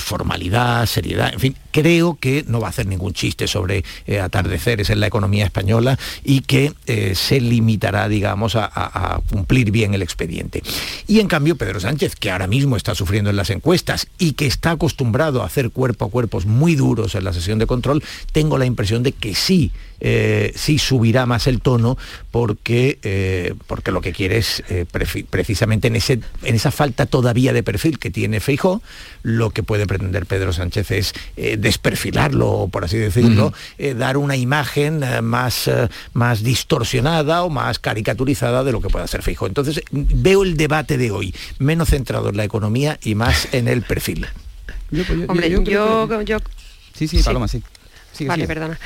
formalidad, 0.00 0.86
seriedad, 0.86 1.32
en 1.32 1.40
fin, 1.40 1.56
creo 1.72 2.16
que 2.20 2.44
no 2.46 2.60
va 2.60 2.68
a 2.68 2.70
hacer 2.70 2.86
ningún 2.86 3.14
chiste 3.14 3.48
sobre 3.48 3.84
eh, 4.06 4.20
atardeceres 4.20 4.90
en 4.90 5.00
la 5.00 5.08
economía 5.08 5.44
española 5.44 5.98
y 6.22 6.42
que 6.42 6.72
eh, 6.86 7.14
se 7.16 7.40
limitará, 7.40 8.08
digamos, 8.08 8.54
a, 8.54 9.20
cumplir 9.30 9.70
bien 9.70 9.94
el 9.94 10.02
expediente. 10.02 10.62
Y 11.08 11.20
en 11.20 11.28
cambio, 11.28 11.56
Pedro 11.56 11.80
Sánchez, 11.80 12.14
que 12.14 12.30
ahora 12.30 12.46
mismo 12.46 12.76
está 12.76 12.94
sufriendo 12.94 13.30
en 13.30 13.36
las 13.36 13.50
encuestas 13.50 14.06
y 14.18 14.32
que 14.32 14.46
está 14.46 14.72
acostumbrado 14.72 15.42
a 15.42 15.46
hacer 15.46 15.70
cuerpo 15.70 16.04
a 16.04 16.10
cuerpos 16.10 16.44
muy 16.44 16.74
duros 16.74 17.14
en 17.14 17.24
la 17.24 17.32
sesión 17.32 17.58
de 17.58 17.66
control, 17.66 18.04
tengo 18.32 18.58
la 18.58 18.66
impresión 18.66 19.02
de 19.02 19.12
que 19.12 19.34
sí, 19.34 19.72
eh, 20.00 20.52
sí 20.54 20.78
subirá 20.78 21.24
más 21.24 21.46
el 21.46 21.60
tono 21.60 21.96
porque, 22.30 23.54
porque 23.66 23.92
lo 23.92 24.02
que 24.02 24.12
quiere 24.12 24.38
es 24.38 24.62
precisamente 25.30 25.88
en, 25.88 25.96
ese, 25.96 26.20
en 26.42 26.54
esa 26.54 26.70
falta 26.70 27.06
todavía 27.06 27.52
de 27.52 27.62
perfil 27.62 27.98
que 27.98 28.10
tiene 28.10 28.40
Feijó, 28.40 28.82
lo 29.22 29.50
que 29.50 29.62
puede 29.62 29.86
pretender 29.86 30.26
Pedro 30.26 30.52
Sánchez 30.52 30.90
es 30.90 31.14
desperfilarlo, 31.62 32.68
por 32.70 32.84
así 32.84 32.98
decirlo, 32.98 33.52
eh, 33.78 33.94
dar 33.94 34.16
una 34.18 34.36
imagen 34.36 35.02
eh, 35.02 35.22
más, 35.22 35.68
eh, 35.68 35.88
más 36.12 36.42
distorsionada 36.42 37.44
o 37.44 37.50
más 37.50 37.78
caricaturizada 37.78 38.64
de 38.64 38.72
lo 38.72 38.80
que 38.80 38.88
pueda 38.88 39.06
ser 39.06 39.22
fijo. 39.22 39.46
Entonces, 39.46 39.80
veo 39.90 40.42
el 40.42 40.56
debate 40.56 40.98
de 40.98 41.10
hoy 41.10 41.34
menos 41.58 41.90
centrado 41.90 42.28
en 42.28 42.36
la 42.36 42.44
economía 42.44 42.98
y 43.02 43.14
más 43.14 43.48
en 43.52 43.68
el 43.68 43.82
perfil. 43.82 44.26
Yo, 44.90 45.04
Hombre, 45.26 45.48
yo, 45.48 46.38
Sí, 46.94 47.08
sí, 47.08 47.22
Paloma, 47.22 47.48
sí. 47.48 47.62
vale, 48.26 48.46
perdona. 48.46 48.78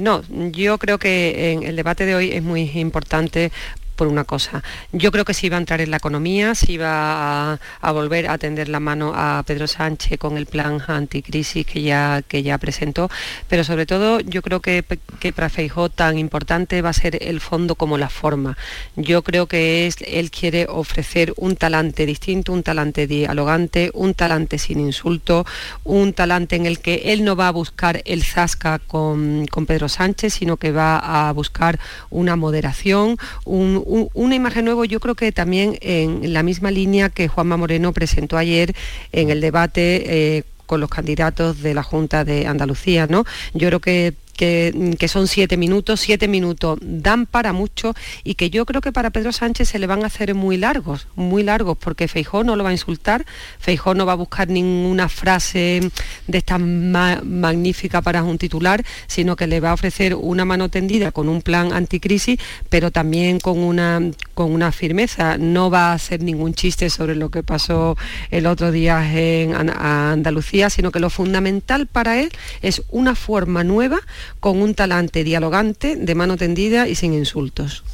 no, 0.00 0.22
yo 0.52 0.78
creo 0.78 0.96
que 0.98 1.50
en 1.50 1.64
el 1.64 1.74
debate 1.74 2.06
de 2.06 2.14
hoy 2.14 2.30
es 2.30 2.40
muy 2.40 2.70
importante 2.78 3.50
por 3.94 4.06
una 4.06 4.24
cosa. 4.24 4.62
Yo 4.92 5.10
creo 5.12 5.24
que 5.24 5.34
si 5.34 5.48
va 5.48 5.56
a 5.56 5.60
entrar 5.60 5.80
en 5.80 5.90
la 5.90 5.98
economía, 5.98 6.54
si 6.54 6.76
va 6.76 7.58
a, 7.80 7.92
volver 7.92 8.28
a 8.28 8.38
tender 8.38 8.68
la 8.68 8.80
mano 8.80 9.12
a 9.14 9.42
Pedro 9.46 9.66
Sánchez 9.66 10.18
con 10.18 10.36
el 10.36 10.46
plan 10.46 10.82
anticrisis 10.86 11.64
que 11.66 11.82
ya, 11.82 12.22
que 12.26 12.42
ya 12.42 12.58
presentó, 12.58 13.08
pero 13.48 13.64
sobre 13.64 13.86
todo 13.86 14.20
yo 14.20 14.42
creo 14.42 14.60
que, 14.60 14.84
que 15.20 15.32
para 15.32 15.48
Feijó 15.48 15.88
tan 15.88 16.18
importante 16.18 16.82
va 16.82 16.90
a 16.90 16.92
ser 16.92 17.22
el 17.22 17.40
fondo 17.40 17.74
como 17.76 17.98
la 17.98 18.08
forma. 18.08 18.56
Yo 18.96 19.22
creo 19.22 19.46
que 19.46 19.86
es, 19.86 19.96
él 20.06 20.30
quiere 20.30 20.66
ofrecer 20.68 21.32
un 21.36 21.56
talante 21.56 22.06
distinto, 22.06 22.52
un 22.52 22.62
talante 22.62 23.06
dialogante, 23.06 23.90
un 23.94 24.14
talante 24.14 24.58
sin 24.58 24.80
insulto, 24.80 25.46
un 25.84 26.12
talante 26.12 26.56
en 26.56 26.66
el 26.66 26.80
que 26.80 27.12
él 27.12 27.24
no 27.24 27.36
va 27.36 27.48
a 27.48 27.52
buscar 27.52 28.02
el 28.04 28.24
zasca 28.24 28.78
con, 28.78 29.46
con 29.46 29.66
Pedro 29.66 29.88
Sánchez, 29.88 30.34
sino 30.34 30.56
que 30.56 30.72
va 30.72 31.28
a 31.28 31.32
buscar 31.32 31.78
una 32.10 32.36
moderación, 32.36 33.16
un, 33.44 33.83
una 33.84 34.34
imagen 34.34 34.64
nueva, 34.64 34.84
yo 34.86 35.00
creo 35.00 35.14
que 35.14 35.30
también 35.32 35.78
en 35.80 36.32
la 36.32 36.42
misma 36.42 36.70
línea 36.70 37.10
que 37.10 37.28
Juanma 37.28 37.56
Moreno 37.56 37.92
presentó 37.92 38.36
ayer 38.36 38.74
en 39.12 39.30
el 39.30 39.40
debate 39.40 40.36
eh, 40.36 40.44
con 40.66 40.80
los 40.80 40.90
candidatos 40.90 41.62
de 41.62 41.74
la 41.74 41.82
Junta 41.82 42.24
de 42.24 42.46
Andalucía, 42.46 43.06
¿no? 43.06 43.24
Yo 43.52 43.68
creo 43.68 43.80
que 43.80 44.14
que, 44.34 45.08
son 45.08 45.28
siete 45.28 45.56
minutos, 45.56 46.00
siete 46.00 46.28
minutos 46.28 46.78
dan 46.82 47.26
para 47.26 47.52
mucho 47.52 47.94
y 48.24 48.34
que 48.34 48.50
yo 48.50 48.66
creo 48.66 48.80
que 48.80 48.92
para 48.92 49.10
Pedro 49.10 49.32
Sánchez 49.32 49.68
se 49.68 49.78
le 49.78 49.86
van 49.86 50.02
a 50.02 50.06
hacer 50.06 50.34
muy 50.34 50.56
largos, 50.56 51.06
muy 51.14 51.42
largos, 51.42 51.76
porque 51.78 52.08
Feijó 52.08 52.44
no 52.44 52.56
lo 52.56 52.64
va 52.64 52.70
a 52.70 52.72
insultar, 52.72 53.24
Feijó 53.58 53.94
no 53.94 54.06
va 54.06 54.12
a 54.12 54.16
buscar 54.16 54.48
ninguna 54.48 55.08
frase 55.08 55.90
de 56.26 56.38
esta 56.38 56.58
magnífica 56.58 58.02
para 58.02 58.22
un 58.22 58.38
titular, 58.38 58.84
sino 59.06 59.36
que 59.36 59.46
le 59.46 59.60
va 59.60 59.70
a 59.70 59.74
ofrecer 59.74 60.14
una 60.14 60.44
mano 60.44 60.68
tendida 60.68 61.12
con 61.12 61.28
un 61.28 61.42
plan 61.42 61.72
anticrisis, 61.72 62.38
pero 62.68 62.90
también 62.90 63.38
con 63.40 63.58
una, 63.58 64.00
con 64.34 64.52
una 64.52 64.72
firmeza. 64.72 65.38
No 65.38 65.70
va 65.70 65.90
a 65.90 65.94
hacer 65.94 66.22
ningún 66.22 66.54
chiste 66.54 66.90
sobre 66.90 67.14
lo 67.14 67.30
que 67.30 67.42
pasó 67.42 67.96
el 68.30 68.46
otro 68.46 68.72
día 68.72 69.02
en 69.12 69.54
Andalucía, 69.54 70.70
sino 70.70 70.90
que 70.90 71.00
lo 71.00 71.10
fundamental 71.10 71.86
para 71.86 72.20
él 72.20 72.30
es 72.62 72.82
una 72.90 73.14
forma 73.14 73.64
nueva 73.64 74.00
con 74.40 74.60
un 74.60 74.74
talante 74.74 75.24
dialogante, 75.24 75.96
de 75.96 76.14
mano 76.14 76.36
tendida 76.36 76.88
y 76.88 76.94
sin 76.94 77.14
insultos. 77.14 77.84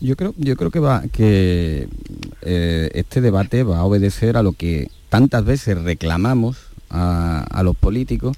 Yo 0.00 0.16
creo, 0.16 0.34
yo 0.36 0.56
creo 0.56 0.70
que 0.70 0.80
va 0.80 1.02
que 1.12 1.88
eh, 2.42 2.90
este 2.94 3.20
debate 3.20 3.62
va 3.62 3.78
a 3.78 3.84
obedecer 3.84 4.36
a 4.36 4.42
lo 4.42 4.52
que 4.52 4.90
tantas 5.08 5.44
veces 5.44 5.82
reclamamos 5.82 6.56
a 6.92 7.62
los 7.62 7.76
políticos 7.76 8.36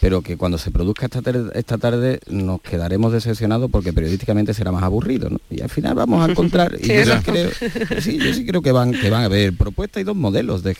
pero 0.00 0.22
que 0.22 0.36
cuando 0.36 0.58
se 0.58 0.70
produzca 0.70 1.06
esta, 1.06 1.22
tarde, 1.22 1.50
esta 1.54 1.78
tarde 1.78 2.20
nos 2.28 2.60
quedaremos 2.60 3.12
decepcionados 3.12 3.70
porque 3.70 3.92
periodísticamente 3.92 4.54
será 4.54 4.70
más 4.70 4.82
aburrido. 4.82 5.30
Y 5.50 5.60
al 5.60 5.68
final 5.68 5.94
vamos 5.94 6.26
a 6.26 6.30
encontrar, 6.30 6.76
y 6.80 6.86
yo, 6.86 7.04
sí 8.00 8.46
creo, 8.46 8.62
que 8.62 8.72
van, 8.72 8.92
que 8.92 9.10
van 9.10 9.22
a 9.22 9.26
haber 9.26 9.52
propuestas 9.54 10.00
y 10.00 10.04
dos 10.04 10.16
modelos 10.16 10.62
de, 10.62 10.74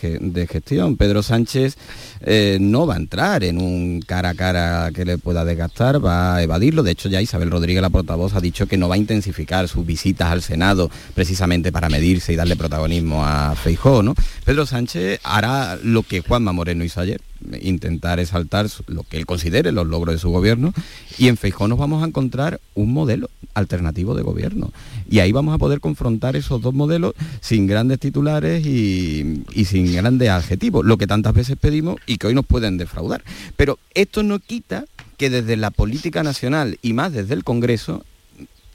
gestión. 0.49 0.95
Pedro 0.95 1.21
Sánchez 1.21 1.77
eh, 2.21 2.57
no 2.61 2.87
va 2.87 2.95
a 2.95 2.97
entrar 2.97 3.43
en 3.43 3.57
un 3.57 4.01
cara 4.01 4.29
a 4.29 4.35
cara 4.35 4.91
que 4.93 5.05
le 5.05 5.17
pueda 5.17 5.43
desgastar, 5.43 6.03
va 6.03 6.35
a 6.35 6.43
evadirlo. 6.43 6.83
De 6.83 6.91
hecho, 6.91 7.09
ya 7.09 7.21
Isabel 7.21 7.51
Rodríguez, 7.51 7.81
la 7.81 7.89
portavoz, 7.89 8.35
ha 8.35 8.41
dicho 8.41 8.67
que 8.67 8.77
no 8.77 8.87
va 8.87 8.95
a 8.95 8.99
intensificar 8.99 9.67
sus 9.67 9.85
visitas 9.85 10.31
al 10.31 10.41
Senado 10.41 10.89
precisamente 11.13 11.71
para 11.71 11.89
medirse 11.89 12.33
y 12.33 12.35
darle 12.35 12.55
protagonismo 12.55 13.25
a 13.25 13.55
Feijó. 13.55 14.01
¿no? 14.01 14.15
Pedro 14.45 14.65
Sánchez 14.65 15.19
hará 15.23 15.77
lo 15.83 16.03
que 16.03 16.21
Juanma 16.21 16.53
Moreno 16.53 16.83
hizo 16.83 17.01
ayer, 17.01 17.21
intentar 17.61 18.19
exaltar 18.19 18.67
lo 18.87 19.03
que 19.03 19.17
él 19.17 19.25
considere 19.25 19.71
los 19.71 19.87
logros 19.87 20.15
de 20.15 20.19
su 20.19 20.29
gobierno 20.29 20.73
y 21.17 21.27
en 21.27 21.37
Feijó 21.37 21.67
nos 21.67 21.79
vamos 21.79 22.03
a 22.03 22.07
encontrar 22.07 22.59
un 22.75 22.93
modelo 22.93 23.29
alternativo 23.53 24.15
de 24.15 24.23
gobierno 24.23 24.71
y 25.09 25.19
ahí 25.19 25.31
vamos 25.31 25.55
a 25.55 25.57
poder 25.57 25.79
confrontar 25.79 26.35
esos 26.35 26.61
dos 26.61 26.73
modelos 26.73 27.13
sin 27.41 27.67
grandes 27.67 27.99
titulares 27.99 28.65
y, 28.65 29.43
sin 29.65 29.91
grandes 29.91 30.29
adjetivos, 30.29 30.85
lo 30.85 30.97
que 30.97 31.07
tantas 31.07 31.33
veces 31.33 31.57
pedimos 31.59 31.97
y 32.05 32.17
que 32.17 32.27
hoy 32.27 32.35
nos 32.35 32.45
pueden 32.45 32.77
defraudar. 32.77 33.23
Pero 33.55 33.79
esto 33.95 34.23
no 34.23 34.39
quita 34.39 34.85
que 35.17 35.29
desde 35.29 35.57
la 35.57 35.71
política 35.71 36.23
nacional 36.23 36.77
y 36.81 36.93
más 36.93 37.11
desde 37.11 37.33
el 37.33 37.43
Congreso 37.43 38.05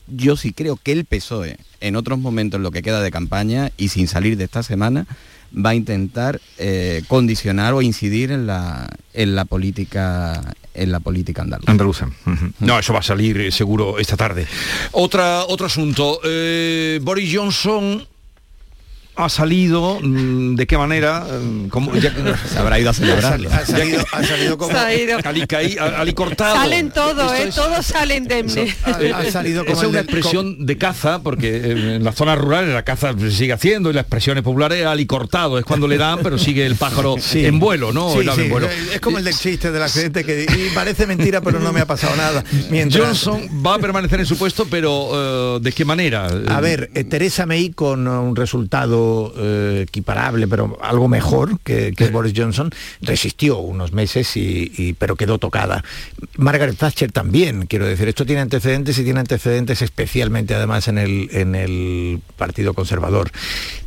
yo 0.07 0.37
sí 0.37 0.53
creo 0.53 0.77
que 0.77 0.93
el 0.93 1.05
PSOE 1.07 1.57
en 1.81 1.97
otros 1.97 2.19
momentos 2.19 2.61
lo 2.61 2.71
que 2.71 2.83
queda 2.83 3.01
de 3.01 3.11
campaña 3.11 3.71
y 3.77 3.89
sin 3.89 4.09
salir 4.09 4.37
de 4.37 4.45
esta 4.45 4.63
semana 4.63 5.07
va 5.55 5.71
a 5.71 5.75
intentar 5.75 6.41
eh, 6.59 7.03
condicionar 7.09 7.75
o 7.75 7.83
incidir 7.83 8.33
en 8.33 8.47
la, 8.47 8.89
en 9.13 9.35
la 9.35 9.45
política 9.45 10.55
en 10.75 10.91
la 10.91 10.99
política 10.99 11.43
andaluza. 11.43 11.71
Andaluza. 11.71 12.09
No, 12.59 12.79
eso 12.79 12.93
va 12.93 12.99
a 12.99 13.03
salir 13.03 13.39
eh, 13.41 13.53
seguro 13.53 13.99
esta 14.01 14.17
tarde. 14.17 14.47
Otra, 14.91 15.45
otro 15.45 15.67
asunto. 15.67 16.19
Eh, 16.25 16.99
Boris 17.01 17.31
Johnson 17.33 18.05
ha 19.17 19.29
salido, 19.29 19.99
mm, 20.03 20.57
¿de 20.57 20.67
qué 20.67 20.77
manera? 20.77 21.21
Mm, 21.21 21.71
se 22.51 22.59
habrá 22.59 22.81
ido 22.81 22.91
a 22.91 22.93
celebrar. 22.93 23.35
Ha, 23.35 23.65
salido, 23.67 24.05
ha 24.13 24.25
salido 24.25 24.59
como 24.59 24.77
Ali, 24.77 26.13
cortado. 26.15 26.57
Salen 26.57 26.91
todos, 26.91 27.33
¿eh? 27.33 27.51
todos 27.55 27.87
salen 27.87 28.25
de 28.25 28.73
Ha, 29.15 29.25
salido 29.31 29.65
como 29.65 29.81
es 29.81 29.89
una 29.89 30.01
expresión 30.01 30.67
de 30.67 30.77
caza, 30.77 31.23
porque 31.23 31.57
en 31.57 32.05
las 32.05 32.15
zonas 32.17 32.39
rurales 32.39 32.75
la 32.75 32.83
caza 32.83 33.15
se 33.19 33.31
sigue 33.31 33.53
haciendo 33.53 33.91
y 33.91 33.93
la 33.93 34.01
expresión 34.01 34.43
popular 34.43 34.73
es 34.73 34.85
ali 34.85 35.07
cortado, 35.07 35.59
es 35.59 35.65
cuando 35.65 35.87
le 35.87 35.97
dan, 35.97 36.19
pero 36.23 36.37
sigue 36.37 36.67
el 36.67 36.75
pájaro 36.75 37.17
en 37.35 37.61
vuelo, 37.61 37.93
¿no? 37.93 38.21
Es 38.21 39.01
como 39.01 39.19
el 39.19 39.25
del 39.25 39.35
chiste 39.35 39.71
del 39.71 39.83
accidente 39.83 40.25
que 40.25 40.47
parece 40.75 41.07
mentira, 41.07 41.41
pero 41.41 41.61
no 41.61 41.73
me 41.73 41.81
ha 41.81 41.87
pasado 41.87 42.17
nada. 42.17 42.43
Mientras... 42.71 43.05
Johnson 43.05 43.49
va 43.65 43.75
a 43.75 43.79
permanecer 43.79 44.21
en 44.21 44.27
su 44.27 44.37
puesto, 44.37 44.67
pero 44.69 45.57
eh, 45.57 45.59
¿de 45.61 45.73
qué 45.73 45.85
manera? 45.85 46.29
A 46.49 46.61
ver, 46.61 46.91
eh, 46.95 47.05
Teresa 47.05 47.47
May 47.47 47.71
con 47.71 48.09
un 48.09 48.35
resultado 48.35 49.04
eh, 49.37 49.85
equiparable, 49.89 50.47
pero 50.49 50.79
algo 50.81 51.09
mejor 51.09 51.59
que, 51.61 51.93
Boris 52.13 52.35
Johnson, 52.37 52.71
resistió 53.01 53.59
unos 53.59 53.93
meses, 53.93 54.37
y, 54.37 54.95
pero 54.99 55.17
quedó 55.17 55.39
tocada. 55.39 55.85
Margaret 56.37 56.77
Thatcher 56.77 57.13
también, 57.13 57.67
quiero 57.67 57.87
decir, 57.87 58.09
esto 58.09 58.27
tiene 58.27 58.43
antecedentes 58.43 58.99
y 58.99 59.05
tiene 59.05 59.21
antecedentes 59.21 59.83
especialmente 59.83 60.55
además 60.55 60.89
en 60.89 60.99
el, 60.99 61.29
en 61.33 61.55
el 61.55 62.21
Partido 62.37 62.75
Conservador. 62.75 63.31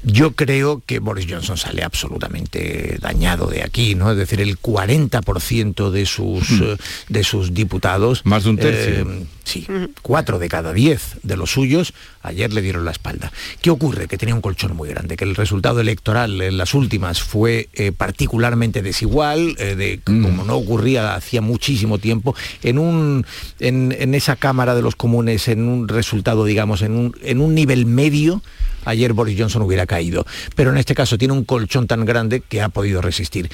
Yo 0.03 0.31
creo 0.31 0.81
que 0.85 0.99
Boris 0.99 1.27
Johnson 1.29 1.57
sale 1.57 1.83
absolutamente 1.83 2.97
dañado 2.99 3.47
de 3.47 3.63
aquí, 3.63 3.95
¿no? 3.95 4.11
Es 4.11 4.17
decir, 4.17 4.41
el 4.41 4.59
40% 4.59 5.89
de 5.89 6.05
sus, 6.05 6.49
hmm. 6.51 6.63
eh, 6.63 6.77
de 7.09 7.23
sus 7.23 7.53
diputados... 7.53 8.25
Más 8.25 8.43
de 8.43 8.49
un 8.49 8.57
tercio. 8.57 9.11
Eh, 9.11 9.25
sí, 9.47 9.67
cuatro 10.01 10.39
de 10.39 10.49
cada 10.49 10.73
diez 10.73 11.17
de 11.23 11.37
los 11.37 11.51
suyos 11.51 11.93
ayer 12.21 12.51
le 12.53 12.61
dieron 12.61 12.85
la 12.85 12.91
espalda. 12.91 13.31
¿Qué 13.61 13.69
ocurre? 13.69 14.07
Que 14.07 14.17
tenía 14.17 14.35
un 14.35 14.41
colchón 14.41 14.75
muy 14.75 14.89
grande, 14.89 15.15
que 15.15 15.23
el 15.23 15.35
resultado 15.35 15.79
electoral 15.79 16.41
en 16.41 16.57
las 16.57 16.73
últimas 16.73 17.21
fue 17.21 17.69
eh, 17.73 17.91
particularmente 17.91 18.81
desigual, 18.81 19.55
de, 19.55 20.01
mm. 20.05 20.23
como 20.23 20.43
no 20.43 20.55
ocurría 20.55 21.15
hacía 21.15 21.41
muchísimo 21.41 21.97
tiempo, 21.97 22.35
en, 22.63 22.79
un, 22.79 23.25
en, 23.59 24.13
esa 24.13 24.35
Cámara 24.35 24.75
de 24.75 24.81
los 24.81 24.95
Comunes, 24.95 25.47
en 25.47 25.67
un 25.67 25.87
resultado, 25.87 26.45
digamos, 26.45 26.81
en 26.81 26.93
un, 26.93 27.15
en 27.21 27.41
un 27.41 27.55
nivel 27.55 27.85
medio, 27.85 28.41
ayer 28.85 29.13
Boris 29.13 29.39
Johnson 29.39 29.61
hubiera 29.61 29.85
caído. 29.85 30.25
Pero 30.55 30.71
en 30.71 30.77
este 30.77 30.95
caso 30.95 31.17
tiene 31.17 31.33
un 31.33 31.43
colchón 31.43 31.87
tan 31.87 32.05
grande 32.05 32.41
que 32.41 32.61
ha 32.61 32.69
podido 32.69 33.01
resistir. 33.01 33.49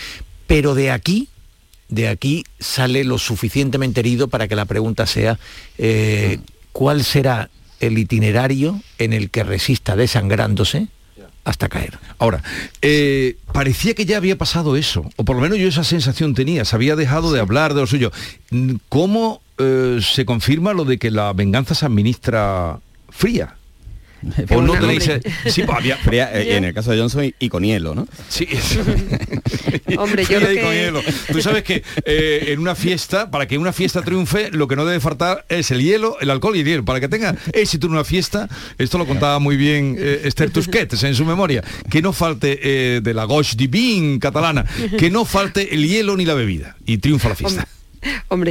Pero 0.47 0.75
de 0.75 0.91
aquí 0.91 1.29
de 1.93 2.07
aquí 2.07 2.43
sale 2.59 3.03
lo 3.03 3.17
suficientemente 3.17 3.99
herido 3.99 4.27
para 4.27 4.47
que 4.47 4.55
la 4.55 4.65
pregunta 4.65 5.05
sea 5.05 5.37
eh, 5.77 6.39
cuál 6.71 7.03
será 7.03 7.49
el 7.79 7.97
itinerario 7.97 8.81
en 8.97 9.13
el 9.13 9.29
que 9.29 9.43
resista 9.43 9.95
desangrándose 9.95 10.87
hasta 11.43 11.67
caer. 11.67 11.99
Ahora, 12.19 12.41
eh, 12.81 13.35
parecía 13.51 13.93
que 13.93 14.05
ya 14.05 14.17
había 14.17 14.37
pasado 14.37 14.77
eso, 14.77 15.09
o 15.17 15.25
por 15.25 15.35
lo 15.35 15.41
menos 15.41 15.57
yo 15.57 15.67
esa 15.67 15.83
sensación 15.83 16.33
tenía, 16.33 16.63
se 16.65 16.75
había 16.75 16.95
dejado 16.95 17.33
de 17.33 17.41
hablar 17.41 17.73
de 17.73 17.81
lo 17.81 17.87
suyo. 17.87 18.11
¿Cómo 18.89 19.41
eh, 19.57 19.99
se 20.01 20.25
confirma 20.25 20.73
lo 20.73 20.85
de 20.85 20.97
que 20.97 21.11
la 21.11 21.33
venganza 21.33 21.75
se 21.75 21.85
administra 21.85 22.79
fría? 23.09 23.57
o 24.49 24.61
no 24.61 24.73
tenéis 24.73 25.09
sí, 25.47 25.63
pues 25.63 25.77
había, 25.77 25.97
eh, 26.33 26.55
en 26.57 26.63
el 26.65 26.73
caso 26.73 26.91
de 26.91 26.99
Johnson 26.99 27.33
y, 27.37 27.49
con 27.49 27.63
hielo 27.63 27.95
no 27.95 28.07
sí. 28.29 28.47
Hombre 29.97 30.25
yo 30.25 30.39
con 30.39 30.73
hielo. 30.73 31.01
tú 31.31 31.41
sabes 31.41 31.63
que 31.63 31.83
eh, 32.05 32.45
en 32.47 32.59
una 32.59 32.75
fiesta 32.75 33.29
para 33.29 33.47
que 33.47 33.57
una 33.57 33.73
fiesta 33.73 34.01
triunfe 34.01 34.49
lo 34.51 34.67
que 34.67 34.75
no 34.75 34.85
debe 34.85 34.99
faltar 34.99 35.45
es 35.49 35.71
el 35.71 35.81
hielo 35.81 36.17
el 36.19 36.29
alcohol 36.29 36.55
y 36.55 36.61
el 36.61 36.65
hielo. 36.65 36.85
Para 36.85 36.99
que 36.99 37.07
tenga 37.07 37.35
éxito 37.53 37.87
en 37.87 37.93
una 37.93 38.03
fiesta 38.03 38.49
esto 38.77 38.97
lo 38.97 39.05
contaba 39.05 39.39
muy 39.39 39.57
bien 39.57 39.95
eh, 39.99 40.21
Esther 40.23 40.49
Tusquets 40.49 41.03
en 41.03 41.15
su 41.15 41.25
memoria. 41.25 41.63
Que 41.89 42.01
no 42.01 42.13
falte 42.13 43.01
de 43.01 43.13
la 43.13 43.25
gauche 43.25 43.55
divine 43.55 44.19
catalana. 44.19 44.65
Que 44.97 45.09
no 45.09 45.25
falte 45.25 45.73
el 45.73 45.87
hielo 45.87 46.17
ni 46.17 46.25
la 46.25 46.33
bebida. 46.33 46.75
Y 46.85 46.97
triunfa 46.97 47.29
la 47.29 47.35
fiesta. 47.35 47.61
Hombre, 47.61 47.82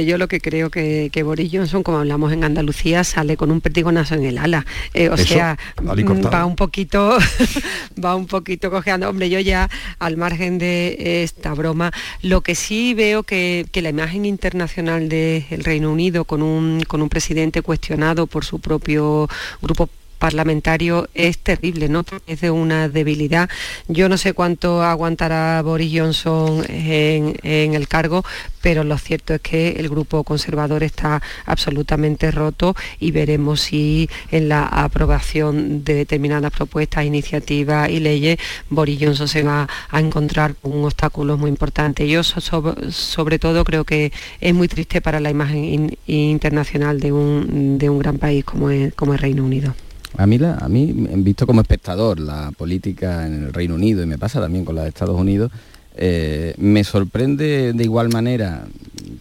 yo 0.05 0.17
lo 0.17 0.27
que 0.27 0.39
creo 0.39 0.69
que, 0.69 1.09
que, 1.11 1.23
Boris 1.23 1.49
Johnson, 1.51 1.83
como 1.83 1.99
hablamos 1.99 2.31
en 2.33 2.43
Andalucía, 2.43 3.03
sale 3.03 3.37
con 3.37 3.51
un 3.51 3.61
perdigonazo 3.61 4.15
en 4.15 4.25
el 4.25 4.37
ala. 4.37 4.65
Eh, 4.93 5.09
o 5.09 5.17
sea, 5.17 5.57
va 5.81 6.45
un 6.45 6.55
poquito, 6.55 7.17
va 8.03 8.15
un 8.15 8.27
poquito 8.27 8.71
cojeando. 8.71 9.09
Hombre, 9.09 9.29
yo 9.29 9.39
ya, 9.39 9.69
al 9.99 10.17
margen 10.17 10.57
de 10.57 11.23
esta 11.23 11.53
broma, 11.53 11.91
lo 12.21 12.41
que 12.41 12.55
sí 12.55 12.93
veo 12.93 13.23
que, 13.23 13.65
que 13.71 13.81
la 13.81 13.89
imagen 13.89 14.25
internacional 14.25 15.09
del 15.09 15.63
Reino 15.63 15.91
Unido 15.91 16.25
con 16.25 16.41
un, 16.41 16.83
con 16.87 17.01
un 17.01 17.09
presidente 17.09 17.61
cuestionado 17.61 18.27
por 18.27 18.45
su 18.45 18.59
propio 18.59 19.27
grupo 19.61 19.89
parlamentario 20.23 21.09
es 21.13 21.37
terrible, 21.39 21.89
¿no? 21.89 22.05
Es 22.27 22.39
de 22.39 22.49
una 22.49 22.87
debilidad. 22.87 23.49
Yo 23.89 24.07
no 24.07 24.15
sé 24.15 24.31
cuánto 24.31 24.81
aguantará 24.81 25.61
Boris 25.61 25.99
Johnson 25.99 26.63
en, 26.69 27.73
el 27.73 27.89
cargo, 27.89 28.23
pero 28.61 28.85
lo 28.85 28.97
cierto 28.97 29.33
es 29.33 29.41
que 29.41 29.71
el 29.71 29.89
grupo 29.89 30.23
conservador 30.23 30.81
está 30.81 31.21
absolutamente 31.45 32.31
roto 32.31 32.73
y 33.01 33.11
veremos 33.11 33.59
si 33.63 34.09
en 34.31 34.47
la 34.47 34.63
aprobación 34.63 35.83
de 35.83 35.95
determinadas 35.95 36.53
propuestas, 36.53 37.03
iniciativas 37.03 37.89
y 37.89 37.99
leyes 37.99 38.37
Boris 38.69 38.99
Johnson 39.01 39.27
se 39.27 39.43
va 39.43 39.67
a 39.89 39.99
encontrar 39.99 40.55
con 40.55 40.71
un 40.71 40.85
obstáculo 40.85 41.37
muy 41.37 41.49
importante. 41.49 42.07
Yo 42.07 42.23
sobre, 42.23 43.39
todo 43.39 43.65
creo 43.65 43.83
que 43.83 44.13
es 44.39 44.53
muy 44.53 44.69
triste 44.69 45.01
para 45.01 45.19
la 45.19 45.31
imagen 45.31 45.97
internacional 46.07 47.01
de 47.01 47.11
un, 47.11 47.99
gran 47.99 48.19
país 48.19 48.45
como 48.45 48.69
el 48.69 49.19
Reino 49.19 49.43
Unido. 49.43 49.75
A 50.17 50.27
mí, 50.27 50.37
la, 50.37 50.55
a 50.55 50.69
mí, 50.69 50.93
visto 51.17 51.47
como 51.47 51.61
espectador, 51.61 52.19
la 52.19 52.51
política 52.51 53.25
en 53.25 53.45
el 53.45 53.53
Reino 53.53 53.75
Unido, 53.75 54.03
y 54.03 54.05
me 54.05 54.17
pasa 54.17 54.39
también 54.39 54.65
con 54.65 54.75
la 54.75 54.83
de 54.83 54.89
Estados 54.89 55.19
Unidos, 55.19 55.51
eh, 55.95 56.53
me 56.57 56.83
sorprende 56.83 57.73
de 57.73 57.83
igual 57.83 58.09
manera 58.09 58.65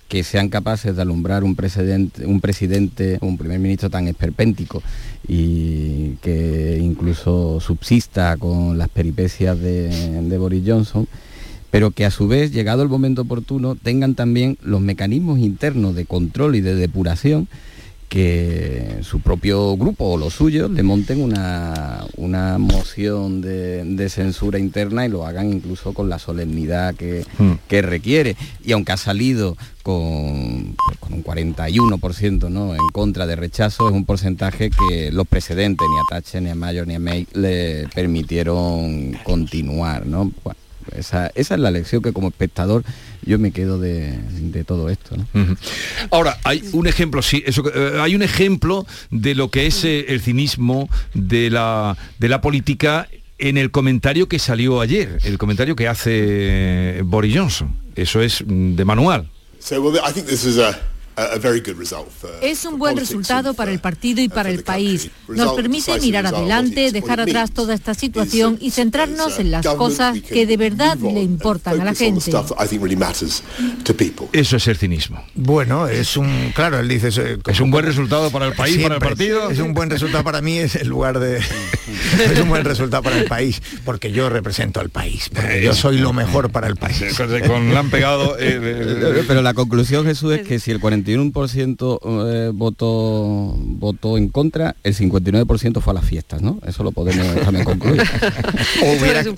que 0.09 0.23
sean 0.23 0.49
capaces 0.49 0.97
de 0.97 1.03
alumbrar 1.03 1.45
un 1.45 1.55
presidente, 1.55 2.27
un 2.27 2.41
presidente, 2.41 3.19
un 3.21 3.37
primer 3.37 3.59
ministro 3.59 3.91
tan 3.91 4.09
esperpéntico 4.09 4.83
y 5.29 6.17
que 6.23 6.79
incluso 6.81 7.61
subsista 7.61 8.37
con 8.37 8.79
las 8.79 8.89
peripecias 8.89 9.59
de 9.59 10.37
Boris 10.39 10.63
Johnson 10.67 11.07
pero 11.73 11.91
que 11.91 12.05
a 12.05 12.11
su 12.11 12.29
vez, 12.29 12.53
llegado 12.53 12.83
el 12.83 12.91
momento 12.91 13.23
oportuno, 13.23 13.77
tengan 13.77 14.15
también 14.15 14.59
los 14.61 14.83
mecanismos 14.83 15.39
internos 15.39 15.95
de 15.95 16.05
control 16.05 16.55
y 16.55 16.61
de 16.61 16.75
depuración 16.75 17.49
que 18.13 18.99
su 19.01 19.21
propio 19.21 19.75
grupo 19.79 20.05
o 20.05 20.17
los 20.19 20.35
suyos 20.35 20.71
le 20.71 20.83
monten 20.83 21.23
una, 21.23 22.05
una 22.19 22.59
moción 22.59 23.41
de, 23.41 24.07
censura 24.11 24.59
interna 24.59 25.07
y 25.07 25.09
lo 25.09 25.25
hagan 25.25 25.51
incluso 25.51 25.95
con 25.95 26.11
la 26.11 26.19
solemnidad 26.19 26.95
que, 26.95 27.25
hmm. 27.39 27.53
que 27.67 27.81
requiere. 27.81 28.37
Y 28.63 28.73
aunque 28.73 28.93
ha 28.93 28.99
salido 28.99 29.57
con, 29.83 30.77
con 31.01 31.15
un 31.15 31.25
41% 31.25 32.51
¿no? 32.51 32.75
en 32.75 32.87
contra 32.93 33.27
de 33.27 33.35
rechazo, 33.35 33.89
es 33.89 33.95
un 33.95 34.05
porcentaje 34.05 34.69
que 34.69 35.11
los 35.11 35.27
precedentes, 35.27 35.89
ni 35.91 35.97
a 35.97 36.03
Thatcher, 36.11 36.43
ni 36.43 36.51
a 36.51 36.55
Mayor, 36.55 36.87
ni 36.87 36.97
a 36.97 37.01
May, 37.01 37.27
le 37.33 37.89
permitieron 37.95 39.13
continuar. 39.25 40.05
¿no? 40.07 40.31
Esa, 40.97 41.29
es 41.35 41.51
la 41.51 41.71
lección 41.71 42.03
que 42.03 42.13
como 42.13 42.29
espectador 42.29 42.85
yo 43.25 43.39
me 43.39 43.53
quedo 43.53 43.79
de, 43.79 44.19
todo 44.67 44.89
esto. 44.89 45.17
Ahora, 46.11 46.39
hay 46.45 46.63
un 46.73 46.87
ejemplo, 46.87 47.23
sí, 47.23 47.43
eso, 47.47 47.63
eh, 47.75 48.01
hay 48.01 48.15
un 48.15 48.23
ejemplo 48.23 48.87
de 49.11 49.35
lo 49.35 49.51
que 49.51 49.67
es 49.67 49.85
eh, 49.85 50.07
el 50.09 50.21
cinismo 50.21 50.89
de 51.15 51.51
la, 51.51 51.97
de 52.19 52.29
la 52.29 52.41
política 52.41 53.09
en 53.39 53.59
el 53.59 53.71
comentario 53.71 54.29
que 54.29 54.39
salió 54.39 54.81
ayer, 54.81 55.19
el 55.25 55.39
comentario 55.39 55.75
que 55.75 55.89
hace 55.89 56.11
eh, 56.15 57.03
Boris 57.05 57.37
Johnson. 57.37 57.77
Eso 57.97 58.21
es 58.21 58.45
mm, 58.47 58.77
de 58.77 58.85
manual. 58.85 59.29
Es 62.41 62.65
un 62.65 62.79
buen 62.79 62.97
resultado 62.97 63.55
para 63.55 63.71
el 63.71 63.81
partido 63.81 64.21
y 64.21 64.29
para 64.29 64.51
el 64.51 64.63
país. 64.63 65.11
Nos 65.29 65.55
permite 65.55 65.99
mirar 66.01 66.27
adelante, 66.27 66.93
dejar 66.93 67.21
atrás 67.21 67.51
toda 67.53 67.75
esta 67.75 67.95
situación 67.95 68.59
y 68.61 68.71
centrarnos 68.71 69.39
en 69.39 69.51
las 69.51 69.67
cosas 69.67 70.21
que 70.21 70.47
de 70.47 70.57
verdad 70.57 70.97
le 70.99 71.23
importan 71.23 71.81
a 71.81 71.85
la 71.85 71.95
gente. 71.95 72.31
Eso 74.33 74.57
es 74.57 74.67
el 74.69 74.77
cinismo. 74.77 75.25
Bueno, 75.35 75.89
es 75.89 76.17
un, 76.17 76.53
claro, 76.55 76.79
él 76.79 76.89
dice... 76.89 77.09
Es 77.47 77.61
un 77.61 77.71
buen 77.71 77.85
resultado 77.85 78.31
para 78.31 78.47
el 78.47 78.55
país, 78.55 78.79
para 78.83 78.95
el 78.97 79.01
partido. 79.01 79.51
Es 79.51 79.59
un 79.59 79.75
buen 79.75 79.91
resultado 79.91 80.25
para 80.25 80.41
mí, 80.41 80.59
es 80.59 80.77
el 80.77 80.89
lugar 80.89 81.19
de... 81.19 81.39
es 81.39 82.41
un 82.41 82.49
buen 82.49 82.65
resultado 82.65 83.03
para 83.03 83.19
el 83.19 83.27
país, 83.27 83.61
porque 83.85 84.13
yo 84.13 84.29
represento 84.29 84.81
al 84.81 84.91
país, 84.91 85.31
yo 85.63 85.75
soy 85.75 85.99
lo 85.99 86.13
mejor 86.13 86.51
para 86.51 86.67
el 86.67 86.77
país. 86.77 87.03
Con, 87.47 87.77
han 87.77 87.91
pegado... 87.91 88.37
Pero 88.39 89.43
la 89.43 89.55
conclusión, 89.55 90.05
Jesús, 90.05 90.33
es 90.35 90.47
que 90.47 90.59
si 90.59 90.71
el 90.71 90.81
41% 91.05 92.01
eh, 92.29 92.51
votó, 92.55 93.55
votó 93.57 94.17
en 94.17 94.29
contra, 94.29 94.77
el 94.83 94.95
59% 94.95 95.81
fue 95.81 95.93
a 95.93 95.95
las 95.95 96.05
fiestas, 96.05 96.43
¿no? 96.43 96.59
Eso 96.67 96.83
lo 96.83 96.93
podemos 96.93 97.27
también 97.41 97.65
concluir. 97.65 98.03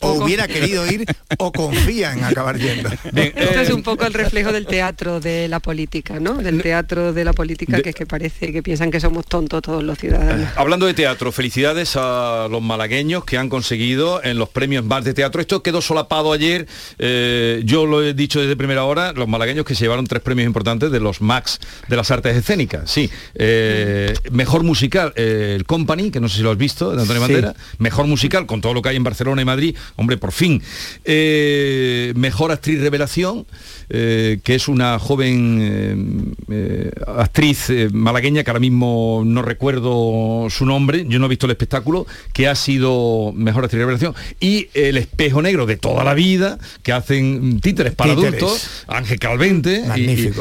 o, 0.01 0.13
hubiera, 0.23 0.47
querido 0.47 0.87
ir 0.91 1.05
o 1.39 1.53
confía 1.53 2.13
en 2.13 2.25
acabar 2.25 2.59
yendo. 2.59 2.91
Esto 3.15 3.61
es 3.61 3.71
un 3.71 3.83
poco 3.83 4.05
el 4.07 4.15
reflejo 4.15 4.53
del 4.53 4.67
teatro 4.67 5.21
de 5.21 5.49
la 5.49 5.61
política, 5.61 6.21
¿no? 6.21 6.35
Del 6.35 6.63
teatro 6.63 7.13
de 7.13 7.25
la 7.25 7.33
política 7.33 7.81
que 7.83 7.91
es 7.91 7.95
que 7.95 8.07
parece 8.07 8.53
que 8.53 8.63
piensan 8.63 8.91
que 8.91 9.01
somos 9.01 9.27
tontos 9.27 9.63
todos 9.63 9.83
los 9.83 9.99
ciudadanos. 9.99 10.49
Hablando 10.57 10.87
de 10.87 10.95
teatro, 10.95 11.33
felicidades 11.33 11.97
a 11.97 12.49
los 12.51 12.63
malagueños 12.63 13.25
que 13.25 13.39
han 13.39 13.49
conseguido 13.49 14.23
en 14.23 14.39
los 14.39 14.49
premios 14.49 14.85
más 14.85 15.05
de 15.05 15.15
teatro. 15.15 15.41
Esto 15.41 15.63
quedó 15.63 15.81
solapado 15.81 16.33
ayer, 16.33 16.67
eh, 16.99 17.63
yo 17.65 17.87
lo 17.87 18.03
he 18.03 18.15
dicho 18.15 18.41
desde 18.41 18.57
primera 18.57 18.85
hora, 18.85 19.13
los 19.13 19.29
malagueños 19.29 19.65
que 19.65 19.75
se 19.75 19.85
llevaron 19.85 20.07
tres 20.07 20.23
premios 20.23 20.47
importantes 20.47 20.91
de 20.91 21.01
los 21.01 21.21
Max 21.21 21.54
de 21.89 21.97
las 21.97 22.11
artes 22.11 22.37
escénicas, 22.37 22.91
sí. 22.91 23.11
Eh, 23.35 24.15
mejor 24.31 24.63
musical, 24.63 25.13
eh, 25.17 25.55
el 25.57 25.65
Company, 25.65 26.11
que 26.11 26.21
no 26.21 26.29
sé 26.29 26.39
si 26.39 26.43
lo 26.43 26.51
has 26.51 26.59
visto, 26.59 26.95
de 26.95 27.01
Antonio 27.01 27.21
Bandera. 27.21 27.55
Mejor 27.79 28.07
musical, 28.07 28.47
con 28.47 28.61
todo 28.61 28.75
lo 28.75 28.83
que 28.83 28.91
hay 28.91 28.97
en 28.97 29.05
Barcelona 29.05 29.43
y 29.43 29.45
Madrid, 29.45 29.77
hombre, 29.97 30.17
por 30.17 30.33
fin. 30.33 30.63
Eh, 31.05 32.13
mejor 32.17 32.53
actriz 32.53 32.81
revelación, 32.81 33.47
que 33.89 34.43
es 34.47 34.69
una 34.69 34.99
joven 34.99 36.35
actriz 37.07 37.71
malagueña 37.93 38.45
que 38.45 38.51
ahora 38.51 38.61
mismo 38.61 39.23
no 39.25 39.43
recuerdo 39.43 40.49
su 40.51 40.67
nombre, 40.67 41.05
yo 41.09 41.19
no 41.19 41.27
he 41.27 41.29
visto 41.29 41.47
el 41.47 41.53
espectáculo, 41.53 42.07
que 42.33 42.49
ha 42.49 42.55
sido 42.55 43.33
mejor 43.35 43.65
actriz 43.65 43.81
revelación. 43.81 44.15
Y 44.41 44.69
el 44.75 44.97
espejo 44.97 45.43
negro 45.43 45.67
de 45.67 45.77
toda 45.77 46.05
la 46.05 46.15
vida, 46.15 46.59
que 46.83 46.93
hacen 46.93 47.61
títeres 47.61 47.95
para 47.95 48.13
adultos, 48.13 48.85
Ángel 48.89 49.19
Calvente, 49.19 49.85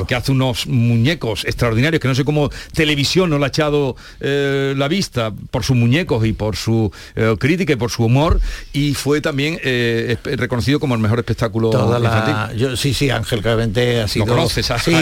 que 0.07 0.15
hace 0.15 0.31
unos 0.31 0.67
muñecos 0.67 1.45
extraordinarios, 1.45 2.01
que 2.01 2.07
no 2.07 2.15
sé 2.15 2.23
cómo 2.23 2.49
televisión 2.73 3.29
no 3.29 3.39
le 3.39 3.45
ha 3.45 3.47
echado 3.47 3.95
eh, 4.19 4.73
la 4.77 4.87
vista 4.87 5.33
por 5.51 5.63
sus 5.63 5.75
muñecos 5.75 6.25
y 6.25 6.33
por 6.33 6.55
su 6.55 6.91
eh, 7.15 7.35
crítica 7.39 7.73
y 7.73 7.75
por 7.75 7.91
su 7.91 8.05
humor, 8.05 8.39
y 8.71 8.93
fue 8.93 9.21
también 9.21 9.59
eh, 9.63 10.17
reconocido 10.23 10.79
como 10.79 10.95
el 10.95 11.01
mejor 11.01 11.19
espectáculo 11.19 11.71
yo, 12.55 12.75
sí, 12.75 12.93
sí, 12.93 13.09
Ángel 13.09 13.32
claramente 13.41 14.01
ha 14.01 14.07
sido... 14.07 14.25
conoces? 14.25 14.71
sí, 14.83 14.93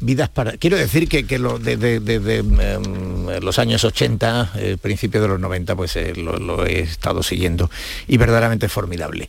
vidas 0.00 0.28
para... 0.28 0.52
Quiero 0.52 0.76
decir 0.76 1.08
que, 1.08 1.26
que 1.26 1.38
lo, 1.38 1.58
desde 1.58 1.96
em, 2.36 3.26
los 3.42 3.58
años 3.58 3.84
80, 3.84 4.52
principio 4.80 5.22
de 5.22 5.28
los 5.28 5.40
90, 5.40 5.76
pues 5.76 5.98
lo, 6.16 6.36
lo 6.38 6.66
he 6.66 6.80
estado 6.80 7.22
siguiendo, 7.22 7.70
y 8.08 8.16
verdaderamente 8.16 8.68
formidable. 8.68 9.28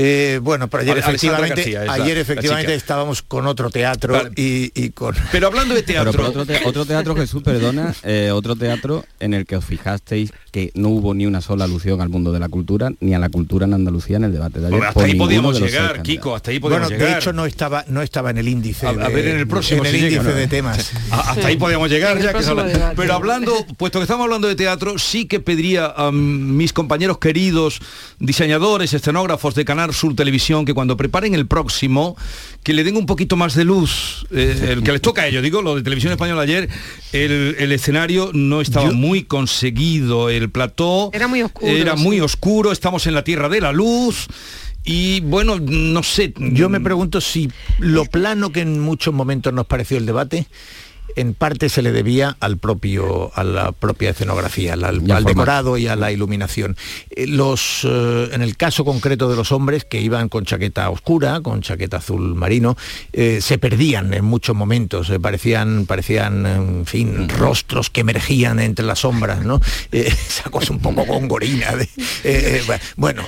Eh, 0.00 0.38
bueno, 0.40 0.68
pero 0.68 0.84
ayer 0.84 0.98
efectivamente, 0.98 1.76
ayer 1.76 2.18
efectivamente 2.18 2.72
estábamos 2.72 3.22
con 3.22 3.48
otro 3.48 3.68
teatro 3.68 4.30
y, 4.36 4.90
con... 4.90 5.16
Pero 5.32 5.48
hablando 5.48 5.74
de 5.74 5.82
teatro... 5.82 6.24
otro, 6.64 6.86
teatro, 6.86 7.16
Jesús, 7.16 7.42
perdona, 7.42 7.92
eh, 8.04 8.30
otro 8.32 8.54
teatro 8.54 9.04
en 9.18 9.34
el 9.34 9.44
que 9.44 9.56
os 9.56 9.64
fijasteis 9.64 10.32
que 10.52 10.70
no 10.74 10.90
hubo 10.90 11.14
ni 11.14 11.26
una 11.26 11.40
sola 11.40 11.64
alusión 11.64 12.00
al 12.00 12.10
mundo 12.10 12.30
de 12.30 12.38
la 12.38 12.48
cultura, 12.48 12.92
ni 13.00 13.12
a 13.12 13.18
la 13.18 13.28
cultura 13.28 13.66
en 13.66 13.74
Andalucía 13.74 14.18
en 14.18 14.24
el 14.24 14.32
debate 14.32 14.60
de 14.60 14.68
ayer. 14.68 14.84
hasta 14.84 15.02
ahí 15.02 15.16
podíamos 15.16 15.60
llegar, 15.60 16.00
Kiko, 16.02 16.36
hasta 16.36 16.52
ahí 16.52 16.60
podíamos 16.60 16.90
bueno, 16.90 17.04
de 17.04 17.18
hecho 17.18 17.32
no 17.32 17.44
estaba, 17.44 17.84
no 17.88 18.00
estaba 18.00 18.30
en 18.30 18.38
el 18.38 18.46
índice. 18.46 18.86
A, 18.86 18.92
ver 18.92 19.26
en 19.26 19.38
el 19.38 19.48
próximo. 19.48 19.84
En 19.84 19.94
el 19.94 19.96
índice 19.96 20.32
de 20.32 20.46
temas. 20.46 20.92
hasta 21.10 21.48
ahí 21.48 21.56
podíamos 21.56 21.90
llegar 21.90 22.22
ya 22.22 22.32
que 22.32 22.44
Pero 22.94 23.14
hablando, 23.14 23.52
puesto 23.76 23.98
que 23.98 24.04
estamos 24.04 24.22
hablando 24.22 24.46
de 24.46 24.54
teatro, 24.54 24.96
sí 24.96 25.26
que 25.26 25.40
pediría 25.40 25.86
a 25.86 26.12
mis 26.12 26.72
compañeros 26.72 27.18
queridos, 27.18 27.80
diseñadores, 28.20 28.94
escenógrafos 28.94 29.56
de 29.56 29.64
Canal 29.64 29.87
Sur 29.92 30.14
Televisión, 30.14 30.64
que 30.64 30.74
cuando 30.74 30.96
preparen 30.96 31.34
el 31.34 31.46
próximo, 31.46 32.16
que 32.62 32.72
le 32.72 32.84
den 32.84 32.96
un 32.96 33.06
poquito 33.06 33.36
más 33.36 33.54
de 33.54 33.64
luz, 33.64 34.26
eh, 34.30 34.70
el 34.72 34.82
que 34.82 34.92
les 34.92 35.00
toca 35.00 35.22
a 35.22 35.26
ellos, 35.26 35.42
digo, 35.42 35.62
lo 35.62 35.76
de 35.76 35.82
Televisión 35.82 36.12
Española 36.12 36.42
ayer, 36.42 36.68
el, 37.12 37.72
escenario 37.72 38.30
no 38.32 38.60
estaba 38.60 38.90
muy 38.90 39.24
conseguido, 39.24 40.30
el 40.30 40.50
plató 40.50 41.10
era 41.12 41.28
muy 41.28 41.42
oscuro, 41.42 41.72
era 41.72 41.96
muy 41.96 42.20
oscuro, 42.20 42.72
estamos 42.72 43.06
en 43.06 43.14
la 43.14 43.24
tierra 43.24 43.48
de 43.48 43.60
la 43.60 43.72
luz. 43.72 44.28
Y 44.84 45.20
bueno, 45.20 45.58
no 45.60 46.02
sé. 46.02 46.32
Yo 46.38 46.70
me 46.70 46.80
pregunto 46.80 47.20
si 47.20 47.50
lo 47.78 48.06
plano 48.06 48.52
que 48.52 48.60
en 48.60 48.80
muchos 48.80 49.12
momentos 49.12 49.52
nos 49.52 49.66
pareció 49.66 49.98
el 49.98 50.06
debate 50.06 50.46
en 51.18 51.34
parte 51.34 51.68
se 51.68 51.82
le 51.82 51.90
debía 51.90 52.36
al 52.38 52.58
propio, 52.58 53.32
a 53.34 53.42
la 53.42 53.72
propia 53.72 54.10
escenografía, 54.10 54.74
al, 54.74 55.04
decorado 55.24 55.76
y 55.76 55.88
a 55.88 55.96
la 55.96 56.12
iluminación. 56.12 56.76
Eh, 57.10 57.26
los, 57.26 57.84
eh, 57.84 58.28
en 58.32 58.40
el 58.40 58.56
caso 58.56 58.84
concreto 58.84 59.28
de 59.28 59.34
los 59.34 59.50
hombres 59.50 59.84
que 59.84 60.00
iban 60.00 60.28
con 60.28 60.44
chaqueta 60.44 60.88
oscura, 60.90 61.40
con 61.40 61.60
chaqueta 61.60 61.96
azul 61.96 62.36
marino, 62.36 62.76
eh, 63.12 63.40
se 63.42 63.58
perdían 63.58 64.14
en 64.14 64.24
muchos 64.24 64.54
momentos, 64.54 65.10
parecían, 65.20 65.86
parecían, 65.86 66.46
en 66.46 66.86
fin, 66.86 67.28
rostros 67.28 67.90
que 67.90 68.02
emergían 68.02 68.60
entre 68.60 68.86
las 68.86 69.00
sombras, 69.00 69.44
¿no? 69.44 69.60
esa 69.90 70.50
cosa 70.50 70.72
un 70.72 70.78
poco 70.78 71.04
gongorina, 71.04 71.74
de, 71.74 72.62
bueno, 72.96 73.24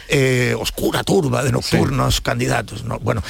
oscura 0.61 1.03
turba 1.03 1.42
de 1.42 1.50
nocturnos 1.50 2.20
candidatos, 2.20 2.85
¿no? 2.85 3.00
Bueno, 3.00 3.22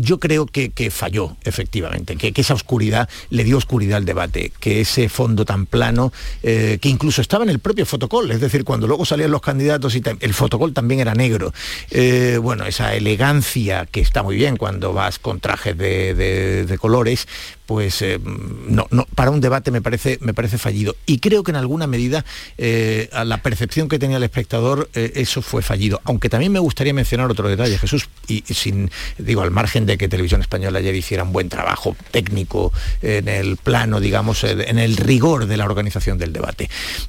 yo 0.00 0.18
creo 0.18 0.46
que, 0.46 0.90
falló, 0.90 1.36
efectivamente, 1.44 2.16
que, 2.16 2.32
esa 2.40 2.54
oscuridad 2.54 3.08
le 3.28 3.44
dio 3.44 3.58
oscuridad 3.58 3.98
al 3.98 4.04
debate, 4.04 4.52
que 4.60 4.80
ese 4.80 5.08
fondo 5.08 5.44
tan 5.44 5.66
plano, 5.66 6.12
eh, 6.42 6.78
que 6.80 6.88
incluso 6.88 7.20
estaba 7.20 7.44
en 7.44 7.50
el 7.50 7.58
propio 7.58 7.84
fotocol, 7.84 8.30
es 8.30 8.40
decir, 8.40 8.64
cuando 8.64 8.86
luego 8.86 9.04
salían 9.04 9.30
los 9.30 9.42
candidatos 9.42 9.94
y 9.94 10.02
el 10.20 10.34
fotocol 10.34 10.72
también 10.72 11.00
era 11.00 11.14
negro. 11.14 11.52
Eh, 11.90 12.38
bueno, 12.40 12.64
esa 12.64 12.94
elegancia 12.94 13.86
que 13.86 14.00
está 14.00 14.22
muy 14.22 14.36
bien 14.36 14.56
cuando 14.56 14.92
vas 14.92 15.18
con 15.18 15.40
trajes 15.40 15.76
de 15.76 16.78
colores, 16.80 17.28
pues 17.70 18.02
eh, 18.02 18.18
no, 18.66 18.88
no, 18.90 19.06
para 19.14 19.30
un 19.30 19.40
debate 19.40 19.70
me 19.70 19.80
parece, 19.80 20.18
me 20.22 20.34
parece 20.34 20.58
fallido. 20.58 20.96
Y 21.06 21.20
creo 21.20 21.44
que 21.44 21.52
en 21.52 21.56
alguna 21.56 21.86
medida 21.86 22.24
eh, 22.58 23.08
a 23.12 23.24
la 23.24 23.44
percepción 23.44 23.88
que 23.88 24.00
tenía 24.00 24.16
el 24.16 24.24
espectador 24.24 24.90
eh, 24.94 25.12
eso 25.14 25.40
fue 25.40 25.62
fallido. 25.62 26.00
Aunque 26.02 26.28
también 26.28 26.50
me 26.50 26.58
gustaría 26.58 26.92
mencionar 26.92 27.30
otro 27.30 27.48
detalle, 27.48 27.78
Jesús, 27.78 28.08
y, 28.26 28.42
sin, 28.42 28.90
digo, 29.18 29.42
al 29.42 29.52
margen 29.52 29.86
de 29.86 29.98
que 29.98 30.08
Televisión 30.08 30.40
Española 30.40 30.80
ayer 30.80 30.96
hiciera 30.96 31.22
un 31.22 31.32
buen 31.32 31.48
trabajo 31.48 31.96
técnico 32.10 32.72
en 33.02 33.28
el 33.28 33.56
plano, 33.56 34.00
digamos, 34.00 34.42
en 34.42 34.80
el 34.80 34.96
rigor 34.96 35.46
de 35.46 35.56
la 35.56 35.64
organización 35.64 36.18
del 36.18 36.32
debate. 36.32 36.68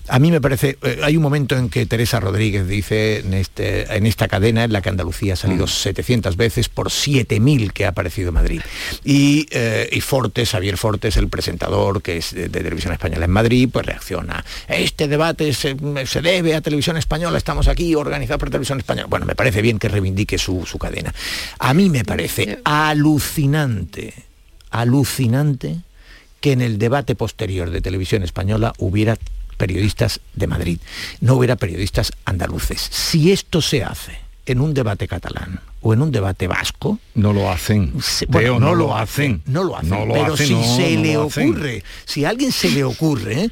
A 0.09 0.19
mí 0.19 0.29
me 0.29 0.41
parece, 0.41 0.77
hay 1.01 1.17
un 1.17 1.23
momento 1.23 1.57
en 1.57 1.69
que 1.69 1.87
Teresa 1.87 2.19
Rodríguez 2.19 2.67
dice 2.67 3.21
en, 3.21 3.33
este, 3.33 3.91
en 3.95 4.05
esta 4.05 4.27
cadena 4.27 4.63
en 4.63 4.73
la 4.73 4.83
que 4.83 4.89
Andalucía 4.89 5.33
ha 5.33 5.37
salido 5.37 5.65
700 5.65 6.35
mm. 6.35 6.37
veces 6.37 6.69
por 6.69 6.89
7.000 6.89 7.71
que 7.71 7.85
ha 7.85 7.89
aparecido 7.89 8.31
Madrid. 8.31 8.61
Y, 9.03 9.47
y 9.91 10.01
Fortes 10.01 10.50
Xavier 10.51 10.77
Fortes, 10.77 11.17
el 11.17 11.29
presentador 11.29 12.01
que 12.01 12.17
es 12.17 12.33
de, 12.33 12.49
Televisión 12.49 12.93
Española 12.93 13.25
en 13.25 13.31
Madrid, 13.31 13.69
pues 13.71 13.85
reacciona. 13.85 14.43
Este 14.67 15.07
debate 15.07 15.53
se, 15.53 15.75
debe 16.21 16.55
a 16.55 16.61
Televisión 16.61 16.97
Española, 16.97 17.37
estamos 17.37 17.67
aquí 17.67 17.95
organizados 17.95 18.39
por 18.39 18.49
Televisión 18.49 18.79
Española. 18.79 19.07
Bueno, 19.09 19.25
me 19.25 19.35
parece 19.35 19.61
bien 19.61 19.79
que 19.79 19.87
reivindique 19.87 20.37
su, 20.37 20.65
su 20.65 20.77
cadena. 20.77 21.13
A 21.59 21.73
mí 21.73 21.89
me 21.89 22.03
parece 22.03 22.59
alucinante, 22.65 24.13
alucinante 24.69 25.77
que 26.41 26.51
en 26.51 26.61
el 26.61 26.77
debate 26.77 27.15
posterior 27.15 27.69
de 27.69 27.81
Televisión 27.81 28.23
Española 28.23 28.73
hubiera 28.77 29.17
periodistas 29.57 30.19
de 30.33 30.47
Madrid, 30.47 30.79
no 31.19 31.35
hubiera 31.35 31.55
periodistas 31.55 32.11
andaluces. 32.25 32.81
Si 32.81 33.31
esto 33.31 33.61
se 33.61 33.83
hace 33.83 34.17
en 34.45 34.59
un 34.59 34.73
debate 34.73 35.07
catalán 35.07 35.61
o 35.81 35.93
en 35.93 36.01
un 36.01 36.11
debate 36.11 36.47
vasco. 36.47 36.99
No 37.15 37.33
lo 37.33 37.51
hacen. 37.51 37.93
bueno, 38.29 38.59
no, 38.59 38.75
lo 38.75 38.95
hacen. 38.95 39.41
No 39.45 39.63
lo 39.63 39.77
hacen. 39.77 40.09
pero 40.11 40.37
si 40.37 40.55
se 40.63 40.97
le 40.97 41.17
ocurre, 41.17 41.83
si 42.05 42.25
a 42.25 42.29
alguien 42.29 42.51
se 42.51 42.69
le 42.69 42.83
ocurre, 42.83 43.51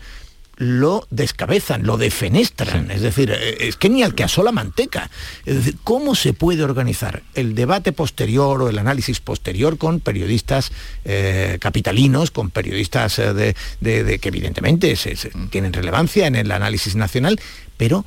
lo 0.59 1.07
descabezan, 1.09 1.85
lo 1.85 1.97
defenestran. 1.97 2.91
Es 2.91 3.01
decir, 3.01 3.31
eh, 3.31 3.67
es 3.67 3.77
que 3.77 3.89
ni 3.89 4.03
al 4.03 4.13
que 4.13 4.25
asó 4.25 4.43
la 4.43 4.51
manteca. 4.51 5.09
Es 5.45 5.55
decir, 5.55 5.77
¿cómo 5.85 6.15
se 6.15 6.33
puede 6.33 6.63
organizar 6.63 7.23
el 7.33 7.55
debate 7.55 7.93
posterior 7.93 8.61
o 8.61 8.69
el 8.69 8.77
análisis 8.77 9.21
posterior 9.21 9.77
con 9.77 10.01
periodistas 10.01 10.71
eh, 11.05 11.57
capitalinos, 11.61 12.29
con 12.29 12.49
periodistas 12.49 13.19
eh, 13.19 13.55
de, 13.79 14.19
que 14.19 14.27
evidentemente 14.27 14.93
tienen 15.49 15.71
relevancia 15.71 16.27
en 16.27 16.35
el 16.35 16.51
análisis 16.51 16.95
nacional, 16.95 17.39
pero 17.77 18.05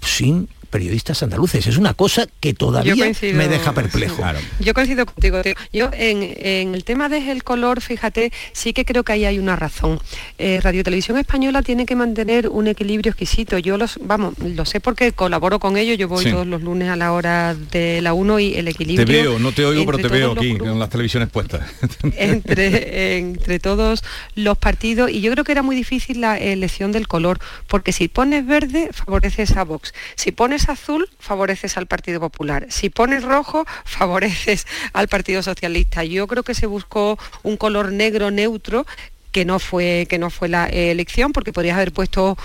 sin 0.00 0.48
periodistas 0.70 1.22
andaluces. 1.22 1.66
Es 1.66 1.76
una 1.76 1.94
cosa 1.94 2.26
que 2.40 2.54
todavía 2.54 3.12
me 3.34 3.48
deja 3.48 3.72
perplejo. 3.72 4.22
Yo 4.60 4.74
coincido 4.74 5.06
contigo. 5.06 5.42
Yo 5.72 5.90
en, 5.92 6.74
el 6.74 6.84
tema 6.84 7.08
del 7.08 7.44
color, 7.44 7.80
fíjate, 7.80 8.32
sí 8.52 8.72
que 8.72 8.84
creo 8.84 9.04
que 9.04 9.12
ahí 9.12 9.24
hay 9.24 9.38
una 9.38 9.56
razón. 9.56 10.00
Eh, 10.38 10.60
Radio 10.62 10.82
Televisión 10.82 11.18
Española 11.18 11.62
tiene 11.62 11.86
que 11.86 11.96
mantener 11.96 12.48
un 12.48 12.66
equilibrio 12.68 13.10
exquisito. 13.10 13.58
Yo 13.58 13.76
los, 13.76 13.98
vamos, 14.02 14.34
lo 14.38 14.64
sé 14.64 14.80
porque 14.80 15.12
colaboro 15.12 15.58
con 15.58 15.76
ellos. 15.76 15.98
Yo 15.98 16.08
voy 16.08 16.24
todos 16.30 16.46
los 16.46 16.62
lunes 16.62 16.88
a 16.88 16.96
la 16.96 17.12
hora 17.12 17.54
de 17.54 18.00
la 18.00 18.14
1 18.14 18.38
y 18.40 18.54
el 18.54 18.68
equilibrio. 18.68 19.06
Te 19.06 19.12
veo, 19.12 19.38
no 19.38 19.52
te 19.52 19.64
oigo, 19.64 19.84
pero 19.86 19.98
te 19.98 20.08
veo 20.08 20.32
aquí 20.32 20.56
con 20.56 20.78
las 20.78 20.88
televisiones 20.88 21.28
puestas. 21.28 21.62
entre, 22.16 23.18
entre 23.18 23.58
todos 23.58 24.02
los 24.34 24.56
partidos 24.56 25.10
y 25.10 25.20
yo 25.20 25.32
creo 25.32 25.44
que 25.44 25.52
era 25.52 25.62
muy 25.62 25.76
difícil 25.76 26.20
la 26.20 26.36
elección 26.36 26.92
del 26.92 27.08
color, 27.08 27.38
porque 27.66 27.92
si 27.92 28.08
pones 28.08 28.46
verde 28.46 28.90
favoreces 28.92 29.56
a 29.56 29.64
Vox, 29.64 29.92
si 30.14 30.32
pones 30.32 30.59
azul, 30.68 31.08
favoreces 31.18 31.76
al 31.76 31.86
Partido 31.86 32.20
Popular. 32.20 32.66
Si 32.70 32.90
pones 32.90 33.24
rojo, 33.24 33.64
favoreces 33.84 34.66
al 34.92 35.08
Partido 35.08 35.42
Socialista. 35.42 36.04
Yo 36.04 36.26
creo 36.26 36.42
que 36.42 36.54
se 36.54 36.66
buscó 36.66 37.18
un 37.42 37.56
color 37.56 37.92
negro 37.92 38.30
neutro 38.30 38.86
que 39.32 39.44
no 39.44 39.60
fue 39.60 40.06
que 40.10 40.18
no 40.18 40.28
fue 40.28 40.48
la 40.48 40.66
elección 40.66 41.32
porque 41.32 41.52
podrías 41.52 41.76
haber 41.76 41.92
puesto 41.92 42.36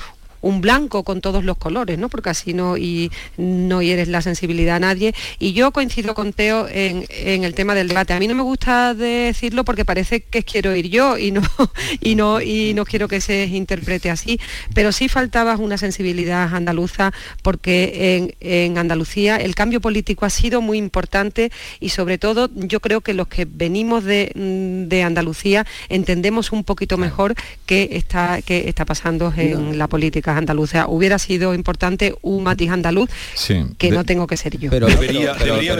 un 0.46 0.62
blanco 0.62 1.04
con 1.04 1.22
todos 1.22 1.44
los 1.44 1.58
colores, 1.58 1.98
¿no? 1.98 2.08
Porque 2.08 2.30
así 2.30 2.54
no, 2.54 2.78
y 2.78 3.12
no 3.36 3.82
hieres 3.82 4.08
la 4.08 4.22
sensibilidad 4.22 4.76
a 4.76 4.80
nadie. 4.80 5.16
Y 5.40 5.54
yo 5.54 5.72
coincido 5.72 6.14
con 6.14 6.34
Teo 6.34 6.68
en, 6.70 7.04
el 7.44 7.56
tema 7.56 7.74
del 7.74 7.88
debate. 7.88 8.14
A 8.14 8.20
mí 8.20 8.28
no 8.28 8.36
me 8.36 8.44
gusta 8.44 8.94
decirlo 8.94 9.66
porque 9.66 9.86
parece 9.86 10.22
que 10.22 10.44
quiero 10.44 10.76
ir 10.76 10.90
yo 10.90 11.18
y 11.18 11.32
no, 11.32 11.42
y 12.00 12.14
no, 12.14 12.42
y 12.42 12.74
no 12.76 12.86
quiero 12.86 13.08
que 13.08 13.22
se 13.22 13.46
interprete 13.48 14.12
así. 14.12 14.40
Pero 14.76 14.92
sí 14.92 15.10
faltaba 15.10 15.58
una 15.58 15.80
sensibilidad 15.80 16.54
andaluza 16.54 17.12
porque 17.42 18.36
en, 18.40 18.78
Andalucía 18.78 19.38
el 19.38 19.56
cambio 19.56 19.82
político 19.82 20.26
ha 20.26 20.30
sido 20.30 20.62
muy 20.62 20.78
importante 20.78 21.52
y 21.80 21.90
sobre 21.90 22.18
todo 22.18 22.52
yo 22.54 22.82
creo 22.82 23.02
que 23.02 23.14
los 23.14 23.28
que 23.28 23.46
venimos 23.50 24.04
de, 24.04 24.32
de 24.36 25.04
Andalucía 25.04 25.66
entendemos 25.90 26.52
un 26.52 26.64
poquito 26.64 26.98
mejor 26.98 27.34
qué 27.66 27.90
está, 27.94 28.42
qué 28.44 28.68
está 28.70 28.86
pasando 28.86 29.34
en 29.36 29.80
la 29.80 29.88
política 29.88 30.35
andaluza. 30.38 30.88
Hubiera 30.88 31.20
sido 31.20 31.54
importante 31.54 32.16
un 32.22 32.44
matiz 32.44 32.72
andaluz 32.72 33.10
que 33.78 33.92
no 33.92 34.04
tengo 34.04 34.28
que 34.28 34.38
ser 34.38 34.58
yo. 34.58 34.70
Pero 34.70 34.88
debería, 34.88 35.34
debería 35.34 35.76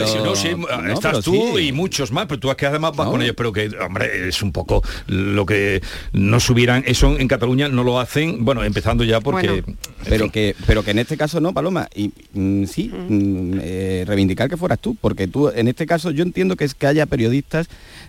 estás 0.92 1.24
tú 1.24 1.58
y 1.58 1.72
muchos 1.72 2.12
más, 2.12 2.26
pero 2.26 2.40
tú 2.40 2.50
es 2.50 2.56
que 2.56 2.66
además 2.66 2.92
vas 2.96 3.08
con 3.08 3.22
ellos, 3.22 3.34
pero 3.36 3.52
que, 3.52 3.70
hombre, 3.84 4.28
es 4.28 4.42
un 4.42 4.52
poco 4.52 4.82
lo 5.06 5.46
que 5.46 5.82
no 6.12 6.40
subieran, 6.40 6.82
eso 6.86 7.18
en 7.18 7.28
Cataluña 7.28 7.68
no 7.68 7.84
lo 7.84 8.00
hacen, 8.00 8.44
bueno, 8.44 8.64
empezando 8.64 9.04
ya 9.04 9.20
porque... 9.20 9.64
pero, 10.08 10.30
que, 10.30 10.54
pero 10.66 10.82
que 10.82 10.90
en 10.92 10.98
este 10.98 11.16
caso 11.16 11.40
no, 11.40 11.52
Paloma, 11.52 11.88
y 11.94 12.12
mm, 12.32 12.64
sí, 12.64 12.88
mm, 12.88 13.58
eh, 13.60 14.04
reivindicar 14.06 14.48
que 14.48 14.56
fueras 14.56 14.78
tú, 14.78 14.96
porque 15.00 15.28
tú, 15.28 15.48
en 15.48 15.68
este 15.68 15.86
caso 15.86 16.10
yo 16.10 16.22
entiendo 16.22 16.56
que 16.56 16.64
es 16.64 16.74
que 16.74 16.86
haya 16.86 17.06
periodistas 17.06 17.68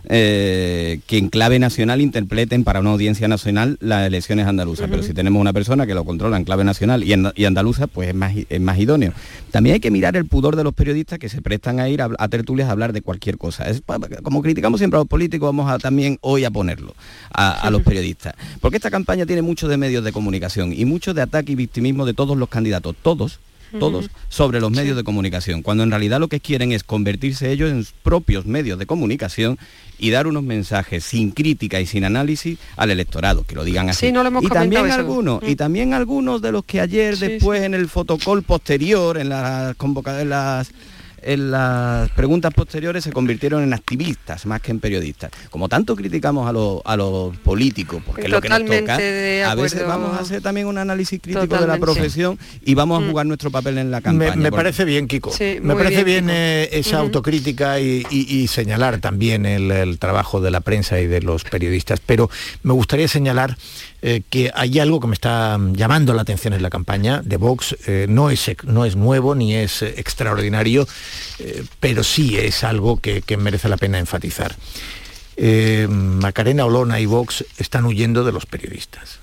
eh, 0.09 0.99
que 1.07 1.17
en 1.17 1.29
clave 1.29 1.59
nacional 1.59 2.01
interpreten 2.01 2.63
para 2.63 2.79
una 2.79 2.91
audiencia 2.91 3.27
nacional 3.27 3.77
las 3.81 4.07
elecciones 4.07 4.47
andaluzas, 4.47 4.89
pero 4.89 5.03
si 5.03 5.13
tenemos 5.13 5.41
una 5.41 5.53
persona 5.53 5.85
que 5.85 5.93
lo 5.93 6.05
controla 6.05 6.36
en 6.37 6.45
clave 6.45 6.63
nacional 6.63 7.03
y, 7.03 7.45
andaluza, 7.45 7.87
pues 7.87 8.09
es 8.09 8.15
más, 8.15 8.33
es 8.49 8.61
más 8.61 8.79
idóneo. 8.79 9.13
También 9.51 9.75
hay 9.75 9.79
que 9.79 9.91
mirar 9.91 10.15
el 10.15 10.25
pudor 10.25 10.55
de 10.55 10.63
los 10.63 10.73
periodistas 10.73 11.19
que 11.19 11.29
se 11.29 11.41
prestan 11.41 11.79
a 11.79 11.89
ir 11.89 12.01
a, 12.01 12.27
tertulias 12.27 12.69
a 12.69 12.71
hablar 12.71 12.93
de 12.93 13.01
cualquier 13.01 13.37
cosa. 13.37 13.69
Es, 13.69 13.81
como 14.23 14.41
criticamos 14.41 14.79
siempre 14.79 14.97
a 14.97 15.01
los 15.01 15.07
políticos, 15.07 15.47
vamos 15.47 15.69
a 15.71 15.77
también 15.79 16.17
hoy 16.21 16.45
a 16.45 16.51
ponerlo 16.51 16.95
a, 17.31 17.69
los 17.69 17.81
periodistas. 17.81 18.35
Porque 18.61 18.77
esta 18.77 18.91
campaña 18.91 19.25
tiene 19.25 19.41
mucho 19.41 19.67
de 19.67 19.77
medios 19.77 20.03
de 20.03 20.11
comunicación 20.11 20.73
y 20.73 20.85
mucho 20.85 21.13
de 21.13 21.21
ataque 21.21 21.51
y 21.51 21.55
victimismo 21.55 22.05
de 22.05 22.13
todos 22.13 22.37
los 22.37 22.49
candidatos, 22.49 22.95
todos, 23.01 23.39
todos, 23.79 24.09
sobre 24.29 24.59
los 24.59 24.71
medios 24.71 24.95
de 24.95 25.03
comunicación, 25.03 25.61
cuando 25.61 25.83
en 25.83 25.91
realidad 25.91 26.19
lo 26.19 26.27
que 26.27 26.39
quieren 26.39 26.71
es 26.71 26.83
convertirse 26.83 27.51
ellos 27.51 27.71
en 27.71 27.85
propios 28.03 28.45
medios 28.45 28.79
de 28.79 28.85
comunicación 28.85 29.57
y 29.99 30.11
dar 30.11 30.27
unos 30.27 30.43
mensajes 30.43 31.03
sin 31.03 31.31
crítica 31.31 31.79
y 31.79 31.85
sin 31.85 32.03
análisis 32.03 32.59
al 32.75 32.91
electorado, 32.91 33.43
que 33.43 33.55
lo 33.55 33.63
digan 33.63 33.89
así. 33.89 34.07
y 34.07 34.47
también 34.49 34.91
algunos, 34.91 35.41
y 35.43 35.53
mm. 35.53 35.55
también 35.55 35.93
algunos 35.93 36.41
de 36.41 36.51
los 36.51 36.65
que 36.65 36.81
ayer 36.81 37.17
después 37.17 37.63
en 37.63 37.73
el 37.73 37.87
fotocol 37.87 38.43
posterior, 38.43 39.17
en 39.17 39.29
las 39.29 39.75
convocadas 39.75 40.21
en 40.21 40.29
las 40.29 40.71
preguntas 42.15 42.53
posteriores 42.53 43.03
se 43.03 43.11
convirtieron 43.11 43.63
en 43.63 43.73
activistas 43.73 44.45
más 44.45 44.61
que 44.61 44.71
en 44.71 44.79
periodistas. 44.79 45.31
Como 45.49 45.67
tanto 45.67 45.95
criticamos 45.95 46.47
a, 46.47 46.97
los 46.97 47.37
políticos, 47.37 48.01
porque 48.05 48.23
es 48.23 48.29
lo 48.29 48.41
que 48.41 48.49
nos 48.49 48.63
toca, 48.65 48.95
a 48.95 49.55
veces 49.55 49.85
vamos 49.85 50.17
a 50.17 50.21
hacer 50.21 50.41
también 50.41 50.67
un 50.67 50.77
análisis 50.77 51.19
crítico 51.21 51.57
de 51.57 51.67
la 51.67 51.77
profesión 51.77 52.39
y 52.63 52.73
vamos 52.75 53.01
a 53.01 53.05
mm. 53.05 53.09
jugar 53.09 53.25
nuestro 53.25 53.51
papel 53.51 53.77
en 53.77 53.91
la 53.91 54.01
campaña. 54.01 54.35
Me, 54.35 54.51
parece 54.51 54.85
bien, 54.85 55.07
Kiko. 55.07 55.31
me 55.61 55.75
parece 55.75 56.03
bien, 56.03 56.29
eh, 56.29 56.69
esa 56.71 56.99
autocrítica 56.99 57.79
y, 57.79 58.47
señalar 58.47 58.99
también 58.99 59.45
el, 59.45 59.99
trabajo 59.99 60.41
de 60.41 60.51
la 60.51 60.61
prensa 60.61 60.99
y 60.99 61.07
de 61.07 61.21
los 61.21 61.43
periodistas. 61.43 61.99
Pero 62.05 62.29
me 62.63 62.73
gustaría 62.73 63.07
señalar 63.07 63.57
eh, 64.01 64.21
que 64.29 64.51
hay 64.53 64.79
algo 64.79 64.99
que 64.99 65.07
me 65.07 65.13
está 65.13 65.59
llamando 65.73 66.13
la 66.13 66.21
atención 66.21 66.53
en 66.53 66.61
la 66.61 66.69
campaña 66.69 67.21
de 67.23 67.37
Vox. 67.37 67.75
Eh, 67.87 68.05
no, 68.09 68.29
es, 68.29 68.51
no 68.63 68.85
es 68.85 68.95
nuevo 68.95 69.35
ni 69.35 69.55
es 69.55 69.81
extraordinario 69.81 70.87
eh, 71.39 71.63
pero 71.79 72.03
sí 72.03 72.37
es 72.37 72.63
algo 72.63 72.99
que, 72.99 73.23
merece 73.37 73.69
la 73.69 73.77
pena 73.77 73.99
enfatizar. 73.99 74.55
Eh, 75.35 75.87
Macarena 75.89 76.65
Olona 76.65 76.99
y 76.99 77.05
Vox 77.05 77.45
están 77.57 77.85
huyendo 77.85 78.23
de 78.23 78.31
los 78.31 78.45
periodistas. 78.45 79.19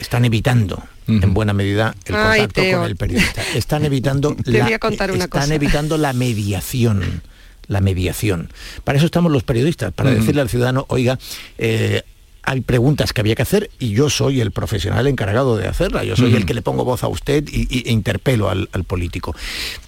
Están 0.00 0.24
evitando, 0.24 0.82
en 1.06 1.32
buena 1.34 1.52
medida, 1.52 1.94
el 2.06 2.14
contacto 2.14 2.62
con 2.72 2.84
el 2.84 2.96
periodista. 2.96 3.42
Están 3.54 3.84
evitando, 3.84 4.36
la, 4.46 4.68
están 4.68 5.52
evitando 5.52 5.98
la 5.98 6.12
mediación 6.12 7.22
la 7.68 7.80
mediación. 7.80 8.50
Para 8.84 8.98
eso 8.98 9.06
estamos 9.06 9.32
los 9.32 9.44
periodistas, 9.44 9.92
para 9.92 10.10
decirle 10.10 10.42
al 10.42 10.48
ciudadano, 10.48 10.84
oiga, 10.88 11.18
eh, 11.58 12.02
hay 12.42 12.60
preguntas 12.60 13.12
que 13.12 13.20
había 13.20 13.34
que 13.34 13.42
hacer 13.42 13.70
y 13.78 13.90
yo 13.90 14.10
soy 14.10 14.40
el 14.40 14.50
profesional 14.50 15.06
encargado 15.06 15.56
de 15.56 15.68
hacerla. 15.68 16.04
Yo 16.04 16.16
soy 16.16 16.34
el 16.34 16.46
que 16.46 16.54
le 16.54 16.62
pongo 16.62 16.84
voz 16.84 17.04
a 17.04 17.08
usted 17.08 17.44
y, 17.50 17.88
e 17.88 17.92
interpelo 17.92 18.48
al, 18.48 18.68
político. 18.86 19.34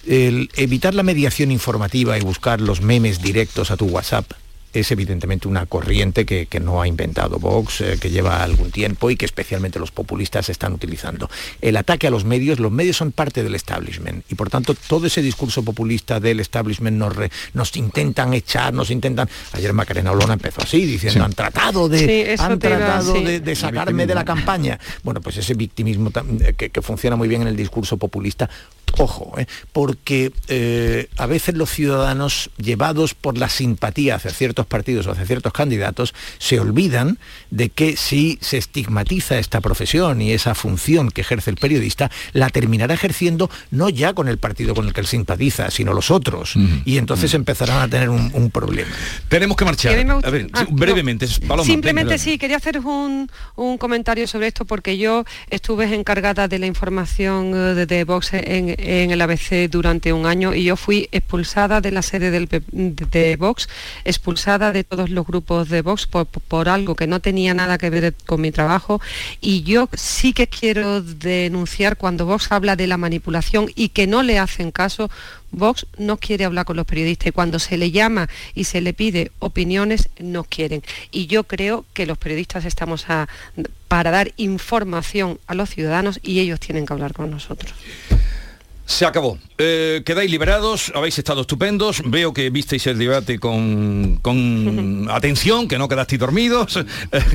evitar 0.05 0.95
la 0.95 1.03
mediación 1.03 1.51
informativa 1.51 2.17
y 2.17 2.21
buscar 2.21 2.61
los 2.61 2.81
memes 2.81 3.21
directos 3.21 3.71
a 3.71 3.77
tu 3.77 3.85
WhatsApp 3.85 4.31
es 4.79 4.91
evidentemente 4.91 5.47
una 5.47 5.65
corriente 5.65 6.25
que, 6.25 6.59
no 6.59 6.81
ha 6.81 6.87
inventado 6.87 7.37
Vox, 7.37 7.81
eh, 7.81 7.97
que 7.99 8.09
lleva 8.09 8.43
algún 8.43 8.71
tiempo 8.71 9.09
y 9.11 9.17
que 9.17 9.25
especialmente 9.25 9.79
los 9.79 9.91
populistas 9.91 10.49
están 10.49 10.73
utilizando. 10.73 11.29
El 11.61 11.77
ataque 11.77 12.07
a 12.07 12.09
los 12.09 12.25
medios, 12.25 12.59
los 12.59 12.71
medios 12.71 12.97
son 12.97 13.11
parte 13.11 13.43
del 13.43 13.55
establishment 13.55 14.25
y 14.31 14.35
por 14.35 14.49
tanto 14.49 14.73
todo 14.73 15.07
ese 15.07 15.21
discurso 15.21 15.63
populista 15.63 16.19
del 16.19 16.39
establishment 16.39 16.97
nos, 16.97 17.13
nos 17.53 17.75
intentan 17.75 18.33
echar, 18.33 18.73
nos 18.73 18.89
intentan... 18.89 19.29
Ayer 19.53 19.73
Macarena 19.73 20.11
Olona 20.11 20.33
empezó 20.33 20.61
así, 20.61 20.85
diciendo, 20.85 21.23
han 21.23 21.33
tratado 21.33 21.89
de, 21.89 22.35
han 22.39 22.59
tratado 22.59 23.13
de, 23.13 23.55
sacarme 23.55 24.07
de 24.07 24.15
la 24.15 24.25
campaña. 24.25 24.79
Bueno, 25.03 25.21
pues 25.21 25.37
ese 25.37 25.53
victimismo 25.53 26.11
eh, 26.41 26.53
que, 26.57 26.69
que 26.69 26.81
funciona 26.81 27.15
muy 27.15 27.27
bien 27.27 27.41
en 27.41 27.47
el 27.47 27.55
discurso 27.55 27.97
populista 27.97 28.49
ojo, 28.97 29.33
¿eh? 29.37 29.45
porque 29.71 30.31
eh, 30.47 31.07
a 31.17 31.25
veces 31.25 31.55
los 31.55 31.69
ciudadanos, 31.69 32.49
llevados 32.57 33.13
por 33.13 33.37
la 33.37 33.49
simpatía 33.49 34.15
hacia 34.15 34.31
ciertos 34.31 34.64
partidos 34.65 35.07
o 35.07 35.11
hacia 35.11 35.25
ciertos 35.25 35.53
candidatos, 35.53 36.13
se 36.37 36.59
olvidan 36.59 37.17
de 37.49 37.69
que 37.69 37.97
si 37.97 38.37
se 38.41 38.57
estigmatiza 38.57 39.37
esta 39.37 39.61
profesión 39.61 40.21
y 40.21 40.31
esa 40.31 40.55
función 40.55 41.11
que 41.11 41.21
ejerce 41.21 41.49
el 41.49 41.57
periodista, 41.57 42.11
la 42.33 42.49
terminará 42.49 42.93
ejerciendo 42.93 43.49
no 43.71 43.89
ya 43.89 44.13
con 44.13 44.27
el 44.27 44.37
partido 44.37 44.75
con 44.75 44.87
el 44.87 44.93
que 44.93 45.01
él 45.01 45.07
simpatiza, 45.07 45.71
sino 45.71 45.93
los 45.93 46.11
otros. 46.11 46.55
Y 46.85 46.97
entonces 46.97 47.33
empezarán 47.33 47.81
a 47.81 47.87
tener 47.87 48.09
un, 48.09 48.51
problema. 48.51 48.91
Tenemos 49.27 49.57
que 49.57 49.65
marchar. 49.65 49.93
A, 50.23 50.29
ver, 50.29 50.47
ah, 50.53 50.65
brevemente, 50.69 51.27
Simplemente 51.63 52.17
sí, 52.17 52.37
quería 52.37 52.57
hacer 52.57 52.79
un, 52.79 53.29
comentario 53.79 54.27
sobre 54.27 54.47
esto 54.47 54.65
porque 54.65 54.97
yo 54.97 55.25
estuve 55.49 55.93
encargada 55.93 56.47
de 56.47 56.59
la 56.59 56.67
información 56.67 57.53
eh, 57.53 57.73
de, 57.75 57.85
de 57.85 58.03
Vox 58.03 58.33
en, 58.33 58.75
en 58.77 59.11
el 59.11 59.21
ABC 59.21 59.69
durante 59.69 60.13
un 60.13 60.25
año 60.25 60.53
y 60.53 60.63
yo 60.63 60.75
fui 60.75 61.09
expulsada 61.11 61.81
de 61.81 61.91
la 61.91 62.01
sede 62.01 62.31
del, 62.31 62.47
de 62.47 63.35
Vox, 63.37 63.67
expulsada 64.03 64.54
de 64.57 64.83
todos 64.83 65.09
los 65.09 65.27
grupos 65.27 65.69
de 65.69 65.81
Vox 65.81 66.07
por, 66.07 66.69
algo 66.69 66.95
que 66.95 67.07
no 67.07 67.19
tenía 67.19 67.53
nada 67.53 67.77
que 67.77 67.89
ver 67.89 68.13
con 68.25 68.41
mi 68.41 68.51
trabajo 68.51 69.01
y 69.41 69.63
yo 69.63 69.89
sí 69.93 70.33
que 70.33 70.47
quiero 70.47 71.01
denunciar 71.01 71.97
cuando 71.97 72.25
Vox 72.25 72.51
habla 72.51 72.75
de 72.75 72.87
la 72.87 72.97
manipulación 72.97 73.69
y 73.75 73.89
que 73.89 74.07
no 74.07 74.23
le 74.23 74.39
hacen 74.39 74.71
caso 74.71 75.09
Vox 75.51 75.87
no 75.97 76.17
quiere 76.17 76.45
hablar 76.45 76.65
con 76.65 76.75
los 76.75 76.85
periodistas 76.85 77.27
y 77.27 77.31
cuando 77.31 77.59
se 77.59 77.77
le 77.77 77.91
llama 77.91 78.29
y 78.53 78.65
se 78.65 78.81
le 78.81 78.93
pide 78.93 79.31
opiniones 79.39 80.09
no 80.19 80.43
quieren. 80.43 80.83
Y 81.11 81.27
yo 81.27 81.43
creo 81.45 81.85
que 81.93 82.05
los 82.05 82.17
periodistas 82.17 82.65
estamos 82.65 83.05
para 83.87 84.11
dar 84.11 84.33
información 84.37 85.39
a 85.47 85.55
los 85.55 85.69
ciudadanos 85.69 86.19
y 86.23 86.39
ellos 86.39 86.59
tienen 86.59 86.85
que 86.85 86.93
hablar 86.93 87.13
con 87.13 87.29
nosotros. 87.29 87.73
Se 88.85 89.05
acabó. 89.05 89.37
Eh, 89.57 90.03
quedáis 90.05 90.29
liberados, 90.29 90.91
habéis 90.95 91.17
estado 91.17 91.41
estupendos. 91.41 92.03
Veo 92.05 92.33
que 92.33 92.49
visteis 92.49 92.85
el 92.87 92.99
debate 92.99 93.39
con, 93.39 94.19
con 94.21 95.07
atención, 95.11 95.67
que 95.67 95.77
no 95.77 95.87
quedasteis 95.87 96.19
dormidos. 96.19 96.79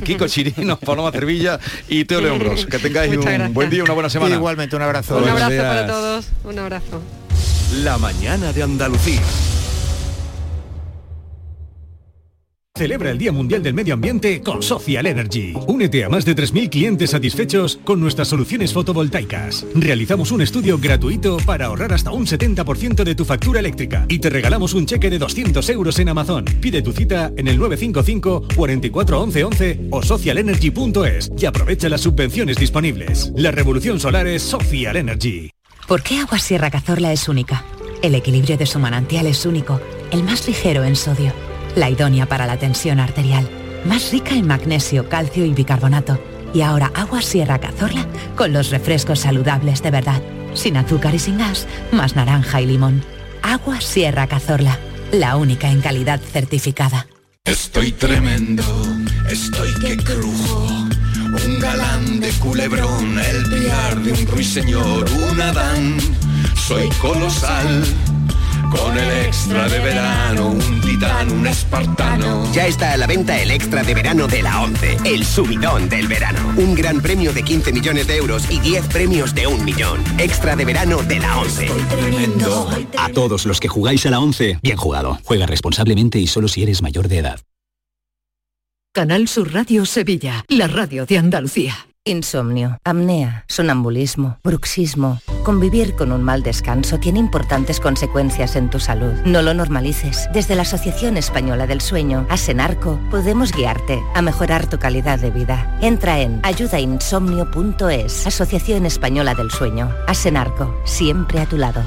Kiko 0.05 0.29
Chirino, 0.29 0.77
Paloma 0.81 1.11
Cervilla 1.11 1.59
y 1.89 2.05
Teo 2.05 2.21
León 2.21 2.39
Bros. 2.39 2.67
Que 2.67 2.79
tengáis 2.79 3.17
un 3.17 3.53
buen 3.53 3.69
día, 3.69 3.83
una 3.83 3.95
buena 3.95 4.11
semana. 4.11 4.35
igualmente, 4.37 4.77
un 4.77 4.83
abrazo. 4.83 5.19
Un 5.19 5.29
abrazo 5.29 5.57
para 5.57 5.87
todos. 5.87 6.27
Un 6.45 6.59
abrazo. 6.59 7.03
La 7.83 7.99
mañana 7.99 8.53
de 8.53 8.63
Andalucía. 8.63 9.21
Celebra 12.81 13.11
el 13.11 13.19
Día 13.19 13.31
Mundial 13.31 13.63
del 13.63 13.75
Medio 13.75 13.93
Ambiente 13.93 14.41
con 14.41 14.63
Social 14.63 15.05
Energy. 15.05 15.53
Únete 15.67 16.03
a 16.03 16.09
más 16.09 16.25
de 16.25 16.35
3.000 16.35 16.71
clientes 16.71 17.11
satisfechos 17.11 17.79
con 17.85 18.01
nuestras 18.01 18.29
soluciones 18.29 18.73
fotovoltaicas. 18.73 19.67
Realizamos 19.75 20.31
un 20.31 20.41
estudio 20.41 20.79
gratuito 20.79 21.37
para 21.45 21.67
ahorrar 21.67 21.93
hasta 21.93 22.11
un 22.11 22.27
70% 22.27 23.05
de 23.05 23.15
tu 23.15 23.27
factura 23.27 23.61
eléctrica 23.61 24.07
y 24.09 24.19
te 24.19 24.31
regalamos 24.31 24.73
un 24.73 24.87
cheque 24.87 25.11
de 25.11 25.19
200 25.19 25.69
euros 25.69 25.99
en 25.99 26.09
Amazon. 26.09 26.47
Pide 26.63 26.81
tu 26.81 26.93
cita 26.93 27.31
en 27.37 27.49
el 27.49 27.59
955 27.59 28.49
44 28.57 29.21
11 29.21 29.89
o 29.91 30.03
socialenergy.es 30.03 31.33
y 31.37 31.45
aprovecha 31.45 31.91
las 31.91 32.01
subvenciones 32.01 32.57
disponibles. 32.57 33.31
La 33.37 33.51
revolución 33.51 34.01
solar 34.01 34.27
es 34.27 34.43
Social 34.43 34.97
Energy. 34.97 35.51
¿Por 35.87 36.03
qué 36.03 36.21
Agua 36.21 36.39
Sierra 36.39 36.71
Cazorla 36.71 37.13
es 37.13 37.29
única? 37.29 37.63
El 38.01 38.15
equilibrio 38.15 38.57
de 38.57 38.65
su 38.65 38.79
manantial 38.79 39.27
es 39.27 39.45
único, 39.45 39.83
el 40.13 40.23
más 40.23 40.49
ligero 40.49 40.85
en 40.85 40.97
sodio 40.97 41.35
la 41.77 41.91
idónea 41.91 42.27
para 42.27 42.47
la 42.47 42.57
tensión 42.57 43.01
arterial, 43.01 43.49
más 43.85 44.11
rica 44.13 44.35
en 44.35 44.47
magnesio, 44.47 45.09
calcio 45.09 45.45
y 45.45 45.53
bicarbonato. 45.53 46.23
Y 46.53 46.63
ahora 46.63 46.91
agua 46.95 47.23
Sierra 47.23 47.59
Cazorla 47.59 48.07
con 48.37 48.53
los 48.53 48.71
refrescos 48.71 49.21
saludables 49.21 49.83
de 49.83 49.91
verdad, 49.91 50.21
sin 50.55 50.77
azúcar 50.77 51.15
y 51.15 51.19
sin 51.19 51.39
gas, 51.39 51.67
más 51.93 52.17
naranja 52.17 52.61
y 52.61 52.67
limón. 52.67 53.05
Agua 53.43 53.81
Sierra 53.81 54.27
Cazorla, 54.27 54.79
la 55.13 55.37
única 55.37 55.71
en 55.71 55.81
calidad 55.81 56.21
certificada. 56.21 57.07
Estoy 57.45 57.93
tremendo, 57.93 58.65
estoy 59.31 59.73
que 59.81 59.97
crujo. 59.97 60.67
Un 61.47 61.61
galán 61.61 62.21
de 62.21 62.31
culebrón, 62.33 63.19
el 63.19 63.45
piar 63.45 64.01
de 64.01 64.13
un 64.13 64.27
ruiseñor, 64.27 65.09
un 65.11 65.41
Adán. 65.41 65.97
Soy 66.57 66.89
colosal 67.01 67.85
con 68.71 68.97
el 68.97 69.27
extra 69.27 69.69
de 69.69 69.81
verano, 69.81 70.49
un 70.49 70.81
titán, 70.81 71.31
un 71.33 71.47
espartano. 71.47 72.51
Ya 72.53 72.67
está 72.67 72.93
a 72.93 72.97
la 72.97 73.07
venta 73.07 73.41
el 73.41 73.51
extra 73.51 73.83
de 73.83 73.95
verano 73.95 74.27
de 74.27 74.43
la 74.43 74.63
11, 74.63 74.99
el 75.05 75.25
subidón 75.25 75.89
del 75.89 76.07
verano. 76.09 76.55
Un 76.57 76.75
gran 76.75 77.01
premio 77.01 77.33
de 77.33 77.43
15 77.43 77.73
millones 77.73 78.07
de 78.07 78.17
euros 78.17 78.51
y 78.51 78.61
10 78.61 78.87
premios 78.87 79.35
de 79.35 79.47
un 79.47 79.65
millón. 79.65 80.03
Extra 80.19 80.57
de 80.57 80.65
verano 80.65 81.03
de 81.03 81.19
la 81.19 81.39
11. 81.39 81.69
A 82.97 83.09
todos 83.11 83.47
los 83.47 83.61
que 83.61 83.69
jugáis 83.69 84.07
a 84.07 84.11
la 84.11 84.21
11, 84.21 84.61
bien 84.63 84.77
jugado. 84.77 85.19
Juega 85.25 85.47
responsablemente 85.47 86.19
y 86.19 86.27
solo 86.27 86.49
si 86.49 86.63
eres 86.63 86.83
mayor 86.83 87.09
de 87.09 87.19
edad. 87.19 87.41
Canal 88.93 89.29
Sur 89.29 89.53
Radio 89.53 89.87
Sevilla, 89.87 90.45
la 90.49 90.67
radio 90.67 91.07
de 91.07 91.19
Andalucía. 91.19 91.90
Insomnio, 92.07 92.79
apnea, 92.83 93.45
sonambulismo, 93.47 94.39
bruxismo. 94.43 95.21
Convivir 95.45 95.95
con 95.97 96.13
un 96.13 96.23
mal 96.23 96.43
descanso 96.43 96.99
tiene 96.99 97.19
importantes 97.19 97.79
consecuencias 97.79 98.57
en 98.57 98.71
tu 98.71 98.81
salud. 98.81 99.13
No 99.27 99.43
lo 99.43 99.53
normalices. 99.53 100.27
Desde 100.33 100.55
la 100.55 100.63
Asociación 100.63 101.19
Española 101.19 101.67
del 101.67 101.83
Sueño, 101.83 102.27
Asenarco, 102.31 102.99
podemos 103.11 103.53
guiarte 103.53 104.03
a 104.15 104.23
mejorar 104.23 104.67
tu 104.67 104.79
calidad 104.79 105.19
de 105.19 105.31
vida. 105.31 105.79
Entra 105.83 106.21
en 106.21 106.41
ayudainsomnio.es, 106.43 108.27
Asociación 108.27 108.87
Española 108.87 109.35
del 109.35 109.51
Sueño. 109.51 109.95
Asenarco, 110.07 110.75
siempre 110.87 111.41
a 111.41 111.47
tu 111.47 111.59
lado. 111.59 111.83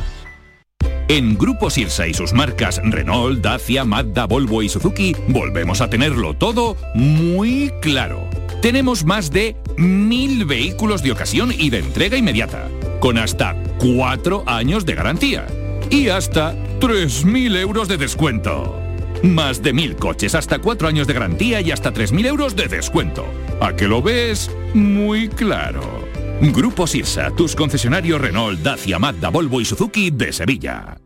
En 1.07 1.39
Grupo 1.39 1.71
Sirsa 1.71 2.05
y 2.05 2.13
sus 2.13 2.33
marcas 2.33 2.79
Renault, 2.83 3.41
Dacia, 3.41 3.83
Mazda, 3.83 4.27
Volvo 4.27 4.61
y 4.61 4.69
Suzuki, 4.69 5.15
volvemos 5.29 5.81
a 5.81 5.89
tenerlo 5.89 6.35
todo 6.35 6.77
muy 6.93 7.73
claro 7.81 8.29
tenemos 8.63 9.03
más 9.03 9.29
de 9.29 9.57
mil 9.75 10.45
vehículos 10.45 11.03
de 11.03 11.11
ocasión 11.11 11.51
y 11.51 11.69
de 11.69 11.79
entrega 11.79 12.15
inmediata, 12.15 12.69
con 13.01 13.17
hasta 13.17 13.61
cuatro 13.77 14.45
años 14.47 14.85
de 14.85 14.95
garantía 14.95 15.45
y 15.89 16.07
hasta 16.07 16.55
3.000 16.79 17.57
euros 17.57 17.89
de 17.89 17.97
descuento. 17.97 18.79
Más 19.21 19.61
de 19.61 19.73
mil 19.73 19.97
coches, 19.97 20.33
hasta 20.33 20.59
cuatro 20.59 20.87
años 20.87 21.07
de 21.07 21.13
garantía 21.13 21.59
y 21.59 21.71
hasta 21.71 21.93
3.000 21.93 22.25
euros 22.25 22.55
de 22.55 22.69
descuento. 22.69 23.25
¿A 23.59 23.75
que 23.75 23.89
lo 23.89 24.01
ves? 24.01 24.49
Muy 24.73 25.27
claro. 25.27 26.07
Grupo 26.39 26.87
Sirsa, 26.87 27.31
tus 27.31 27.57
concesionarios 27.57 28.21
Renault, 28.21 28.61
Dacia, 28.61 28.97
Mazda, 28.97 29.27
Volvo 29.27 29.59
y 29.59 29.65
Suzuki 29.65 30.09
de 30.09 30.31
Sevilla. 30.31 31.02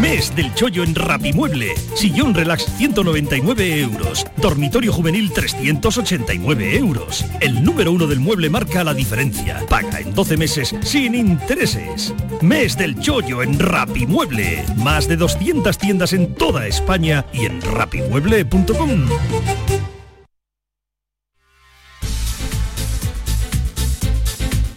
Mes 0.00 0.34
del 0.34 0.52
chollo 0.54 0.82
en 0.84 0.94
Rapimueble. 0.94 1.74
Sillón 1.94 2.34
relax 2.34 2.66
199 2.78 3.80
euros. 3.80 4.26
Dormitorio 4.36 4.92
juvenil 4.92 5.32
389 5.32 6.76
euros. 6.76 7.24
El 7.40 7.62
número 7.62 7.92
uno 7.92 8.06
del 8.06 8.20
mueble 8.20 8.50
marca 8.50 8.84
la 8.84 8.94
diferencia. 8.94 9.64
Paga 9.68 10.00
en 10.00 10.14
12 10.14 10.36
meses 10.36 10.74
sin 10.82 11.14
intereses. 11.14 12.14
Mes 12.40 12.76
del 12.76 12.98
chollo 13.00 13.42
en 13.42 13.58
Rapimueble. 13.58 14.64
Más 14.76 15.08
de 15.08 15.16
200 15.16 15.76
tiendas 15.78 16.12
en 16.12 16.34
toda 16.34 16.66
España 16.66 17.24
y 17.32 17.46
en 17.46 17.60
rapimueble 17.60 18.39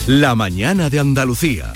la 0.07 0.35
mañana 0.35 0.89
de 0.89 0.99
Andalucía. 0.99 1.71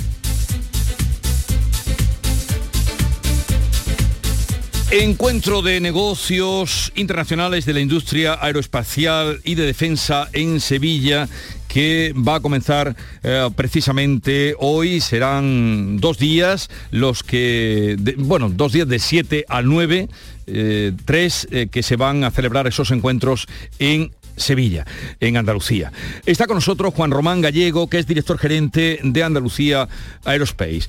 Encuentro 4.92 5.62
de 5.62 5.80
negocios 5.80 6.92
internacionales 6.96 7.66
de 7.66 7.74
la 7.74 7.80
industria 7.80 8.38
aeroespacial 8.42 9.40
y 9.46 9.56
de 9.56 9.66
defensa 9.66 10.30
en 10.34 10.60
Sevilla 10.60 11.30
que 11.68 12.14
va 12.16 12.36
a 12.36 12.40
comenzar 12.40 12.96
eh, 13.24 13.50
precisamente 13.56 14.56
hoy. 14.60 15.00
Serán 15.00 15.98
dos 15.98 16.18
días 16.18 16.70
los 16.92 17.24
que, 17.24 17.98
bueno, 18.18 18.50
dos 18.50 18.72
días 18.74 18.88
de 18.88 19.00
7 19.00 19.46
a 19.48 19.62
9 19.62 20.08
eh, 20.48 20.93
tres 21.06 21.48
eh, 21.52 21.68
que 21.68 21.84
se 21.84 21.95
van 21.95 22.24
a 22.24 22.32
celebrar 22.32 22.68
esos 22.68 22.91
encuentros 22.91 23.48
en 23.80 24.12
Sevilla, 24.36 24.86
en 25.20 25.38
Andalucía. 25.38 25.91
Está 26.26 26.48
con 26.48 26.56
nosotros 26.56 26.93
Juan 26.93 27.12
Román 27.12 27.41
Gallego, 27.41 27.89
que 27.89 28.00
es 28.00 28.08
director 28.08 28.38
gerente 28.38 29.00
de 29.04 29.24
Andalucía 29.24 29.88
Aerospace. 30.24 30.88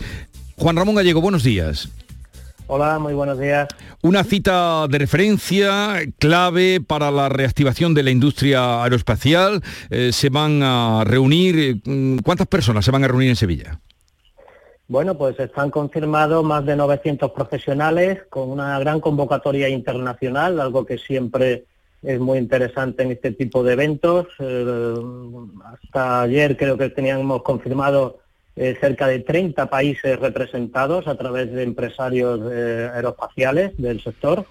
Juan 0.57 0.77
Ramón 0.77 0.95
Gallego, 0.95 1.21
buenos 1.21 1.43
días. 1.43 1.89
Hola, 2.71 2.99
muy 2.99 3.15
buenos 3.15 3.39
días. 3.41 3.67
Una 4.03 4.25
cita 4.25 4.87
de 4.89 4.99
referencia 4.99 6.01
clave 6.19 6.83
para 6.83 7.11
la 7.11 7.31
reactivación 7.31 7.95
de 7.95 8.03
la 8.03 8.11
industria 8.11 8.85
aeroespacial. 8.85 9.63
Eh, 9.89 10.11
se 10.13 10.29
van 10.29 10.63
a 10.63 11.03
reunir, 11.05 11.81
¿cuántas 12.23 12.47
personas 12.47 12.85
se 12.85 12.91
van 12.91 13.05
a 13.05 13.09
reunir 13.09 13.31
en 13.31 13.37
Sevilla? 13.37 13.81
Bueno, 14.89 15.19
pues 15.19 15.39
están 15.39 15.71
confirmados 15.71 16.43
más 16.43 16.65
de 16.65 16.75
900 16.75 17.33
profesionales 17.33 18.21
con 18.31 18.49
una 18.49 18.79
gran 18.79 19.01
convocatoria 19.01 19.69
internacional, 19.69 20.59
algo 20.59 20.87
que 20.87 20.97
siempre 20.97 21.67
es 22.03 22.19
muy 22.19 22.39
interesante 22.39 23.03
en 23.03 23.13
este 23.13 23.33
tipo 23.33 23.63
de 23.63 23.75
eventos. 23.75 24.29
Eh, 24.39 24.95
hasta 25.67 26.23
ayer 26.23 26.57
creo 26.57 26.79
que 26.79 26.89
teníamos 26.89 27.43
confirmado 27.43 28.21
eh, 28.57 28.79
cerca 28.81 29.09
de 29.09 29.19
30 29.19 29.69
países 29.69 30.19
representados 30.19 31.07
a 31.07 31.17
través 31.17 31.53
de 31.53 31.65
empresarios 31.65 32.41
eh, 32.51 32.91
aeroespaciales 32.95 33.77
del 33.77 34.03
sector. 34.03 34.47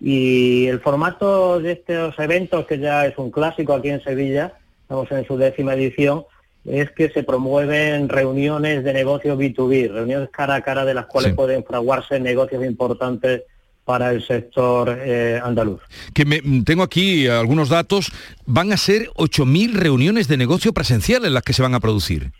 Y 0.00 0.68
el 0.68 0.78
formato 0.78 1.58
de 1.58 1.72
estos 1.72 2.16
eventos, 2.20 2.64
que 2.66 2.78
ya 2.78 3.06
es 3.06 3.18
un 3.18 3.32
clásico 3.32 3.74
aquí 3.74 3.88
en 3.88 4.04
Sevilla, 4.04 4.52
estamos 4.82 5.10
en 5.10 5.26
su 5.26 5.36
décima 5.36 5.74
edición, 5.74 6.26
es 6.64 6.90
que 6.90 7.08
se 7.10 7.22
promueven 7.22 8.08
reuniones 8.08 8.84
de 8.84 8.92
negocios 8.92 9.38
B2B, 9.38 9.90
reuniones 9.90 10.28
cara 10.30 10.56
a 10.56 10.62
cara 10.62 10.84
de 10.84 10.94
las 10.94 11.06
cuales 11.06 11.34
pueden 11.34 11.64
fraguarse 11.64 12.20
negocios 12.20 12.64
importantes 12.64 13.42
para 13.84 14.12
el 14.12 14.24
sector 14.24 14.96
eh, 15.02 15.40
andaluz. 15.42 15.80
Que 16.14 16.24
me, 16.24 16.40
tengo 16.64 16.82
aquí 16.82 17.26
algunos 17.26 17.68
datos, 17.68 18.12
van 18.46 18.72
a 18.72 18.76
ser 18.76 19.08
8.000 19.14 19.72
reuniones 19.72 20.28
de 20.28 20.36
negocio 20.36 20.72
presenciales 20.72 21.32
las 21.32 21.42
que 21.42 21.52
se 21.52 21.62
van 21.62 21.74
a 21.74 21.80
producir. 21.80 22.30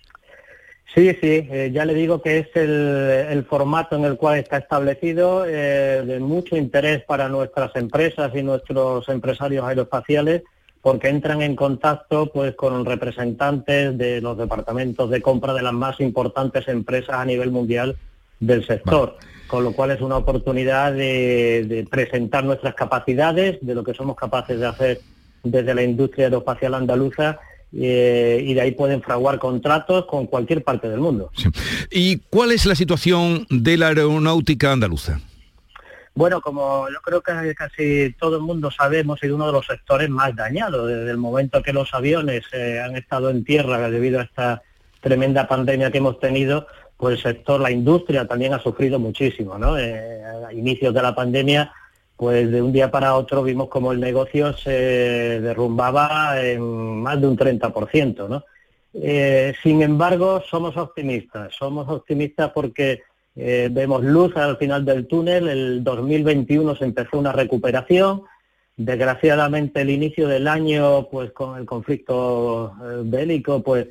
Sí, 0.94 1.08
sí, 1.20 1.48
eh, 1.50 1.70
ya 1.72 1.84
le 1.84 1.94
digo 1.94 2.20
que 2.20 2.38
es 2.38 2.48
el, 2.54 3.44
formato 3.48 3.94
en 3.96 4.04
el 4.04 4.16
cual 4.16 4.38
está 4.38 4.58
establecido, 4.58 5.44
eh, 5.46 6.02
de 6.04 6.18
mucho 6.18 6.56
interés 6.56 7.02
para 7.04 7.28
nuestras 7.28 7.74
empresas 7.76 8.32
y 8.34 8.42
nuestros 8.42 9.08
empresarios 9.08 9.64
aeroespaciales, 9.64 10.42
porque 10.82 11.08
entran 11.08 11.42
en 11.42 11.56
contacto 11.56 12.30
pues, 12.32 12.54
con 12.54 12.84
representantes 12.84 13.96
de 13.96 14.20
los 14.20 14.38
departamentos 14.38 15.10
de 15.10 15.20
compra 15.20 15.54
de 15.54 15.62
las 15.62 15.74
más 15.74 16.00
importantes 16.00 16.68
empresas 16.68 17.16
a 17.16 17.24
nivel 17.24 17.50
mundial 17.50 17.96
del 18.38 18.66
sector, 18.66 19.16
con 19.46 19.64
lo 19.64 19.72
cual 19.72 19.90
es 19.90 20.00
una 20.00 20.16
oportunidad 20.16 20.92
de 20.92 21.86
presentar 21.90 22.44
nuestras 22.44 22.74
capacidades, 22.74 23.58
de 23.60 23.74
lo 23.74 23.84
que 23.84 23.92
somos 23.92 24.16
capaces 24.16 24.58
de 24.58 24.66
hacer 24.66 25.00
desde 25.42 25.74
la 25.74 25.82
industria 25.82 26.26
aeroespacial 26.26 26.74
andaluza 26.74 27.38
eh, 27.72 28.42
y 28.44 28.54
de 28.54 28.60
ahí 28.60 28.72
pueden 28.72 29.00
fraguar 29.00 29.38
contratos 29.38 30.06
con 30.06 30.26
cualquier 30.26 30.64
parte 30.64 30.88
del 30.88 31.00
mundo. 31.00 31.30
¿Y 31.90 32.18
cuál 32.30 32.52
es 32.52 32.66
la 32.66 32.74
situación 32.74 33.46
de 33.48 33.76
la 33.76 33.88
aeronáutica 33.88 34.72
andaluza? 34.72 35.20
Bueno, 36.14 36.40
como 36.40 36.88
yo 36.88 37.00
creo 37.02 37.22
que 37.22 37.54
casi 37.54 38.14
todo 38.18 38.36
el 38.36 38.42
mundo 38.42 38.70
sabemos, 38.70 39.20
sido 39.20 39.36
uno 39.36 39.46
de 39.46 39.52
los 39.52 39.66
sectores 39.66 40.10
más 40.10 40.34
dañados 40.34 40.88
desde 40.88 41.10
el 41.10 41.16
momento 41.16 41.62
que 41.62 41.72
los 41.72 41.94
aviones 41.94 42.44
eh, 42.52 42.80
han 42.84 42.96
estado 42.96 43.30
en 43.30 43.44
tierra 43.44 43.88
debido 43.90 44.20
a 44.20 44.24
esta 44.24 44.62
tremenda 45.00 45.48
pandemia 45.48 45.90
que 45.90 45.98
hemos 45.98 46.18
tenido, 46.18 46.66
pues 46.96 47.16
el 47.16 47.22
sector, 47.22 47.60
la 47.60 47.70
industria 47.70 48.26
también 48.26 48.52
ha 48.52 48.60
sufrido 48.60 48.98
muchísimo, 48.98 49.56
¿no? 49.56 49.78
Eh, 49.78 50.22
a 50.24 50.52
inicios 50.52 50.92
de 50.92 51.02
la 51.02 51.14
pandemia 51.14 51.72
pues 52.20 52.50
de 52.50 52.60
un 52.60 52.70
día 52.70 52.90
para 52.90 53.14
otro 53.14 53.42
vimos 53.42 53.70
como 53.70 53.92
el 53.92 53.98
negocio 53.98 54.52
se 54.52 55.40
derrumbaba 55.40 56.38
en 56.38 57.00
más 57.00 57.18
de 57.18 57.26
un 57.26 57.34
30%. 57.34 58.28
¿no? 58.28 58.44
Eh, 58.92 59.54
sin 59.62 59.80
embargo, 59.80 60.42
somos 60.46 60.76
optimistas, 60.76 61.54
somos 61.54 61.88
optimistas 61.88 62.50
porque 62.50 63.04
eh, 63.36 63.68
vemos 63.70 64.02
luz 64.02 64.36
al 64.36 64.56
final 64.56 64.84
del 64.84 65.06
túnel, 65.06 65.48
el 65.48 65.84
2021 65.84 66.76
se 66.76 66.84
empezó 66.84 67.18
una 67.18 67.32
recuperación, 67.32 68.22
desgraciadamente 68.76 69.82
el 69.82 69.90
inicio 69.90 70.28
del 70.28 70.48
año, 70.48 71.08
pues 71.10 71.32
con 71.32 71.58
el 71.58 71.66
conflicto 71.66 72.74
eh, 72.82 73.02
bélico, 73.04 73.62
pues 73.62 73.88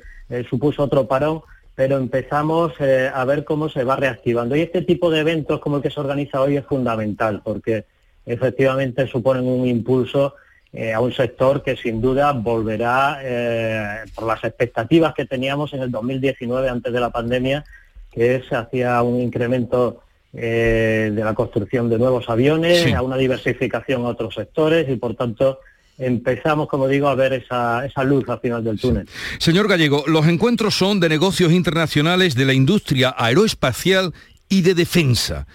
supuso 0.48 0.84
otro 0.84 1.08
parón, 1.08 1.42
pero 1.74 1.96
empezamos 1.96 2.72
a 2.80 3.24
ver 3.24 3.44
cómo 3.44 3.68
se 3.68 3.82
va 3.82 3.96
reactivando. 3.96 4.54
Y 4.54 4.60
este 4.60 4.82
tipo 4.82 5.10
de 5.10 5.20
eventos 5.20 5.58
como 5.58 5.78
el 5.78 5.82
que 5.82 5.90
se 5.90 5.98
organiza 5.98 6.40
hoy 6.40 6.56
es 6.56 6.64
fundamental, 6.64 7.40
porque 7.42 7.84
efectivamente 8.26 9.08
suponen 9.08 9.48
un 9.48 9.66
impulso 9.66 10.34
eh, 10.72 10.92
a 10.92 11.00
un 11.00 11.12
sector 11.12 11.64
que 11.64 11.76
sin 11.76 12.00
duda 12.00 12.32
volverá, 12.32 13.18
eh, 13.22 14.04
por 14.14 14.24
las 14.26 14.44
expectativas 14.44 15.14
que 15.14 15.24
teníamos 15.24 15.72
en 15.72 15.82
el 15.82 15.90
2019 15.90 16.68
antes 16.68 16.92
de 16.92 17.00
la 17.00 17.10
pandemia, 17.10 17.64
que 18.12 18.42
se 18.48 18.56
hacía 18.56 19.00
un 19.02 19.20
incremento 19.20 20.02
eh, 20.32 21.10
de 21.12 21.24
la 21.24 21.34
construcción 21.34 21.88
de 21.88 21.98
nuevos 21.98 22.28
aviones, 22.28 22.92
a 22.94 23.02
una 23.02 23.16
diversificación 23.16 24.04
a 24.04 24.08
otros 24.08 24.34
sectores 24.34 24.88
y 24.88 24.96
por 24.96 25.14
tanto 25.14 25.60
empezamos, 25.98 26.68
como 26.68 26.88
digo, 26.88 27.08
a 27.08 27.14
ver 27.14 27.32
esa, 27.32 28.04
luz 28.04 28.28
al 28.28 28.40
final 28.40 28.64
del 28.64 28.80
túnel. 28.80 29.08
Señor 29.38 29.68
Gallego, 29.68 30.04
los 30.06 30.26
encuentros 30.26 30.74
son 30.74 30.98
de 30.98 31.08
negocios 31.08 31.52
internacionales 31.52 32.34
de 32.34 32.46
la 32.46 32.54
industria 32.54 33.14
aeroespacial 33.18 34.14
y 34.48 34.62
de 34.62 34.74
defensa. 34.74 35.46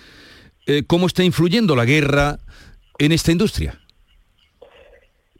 ¿Cómo 0.87 1.07
está 1.07 1.23
influyendo 1.23 1.75
la 1.75 1.85
guerra 1.85 2.39
en 2.99 3.11
esta 3.11 3.31
industria? 3.31 3.79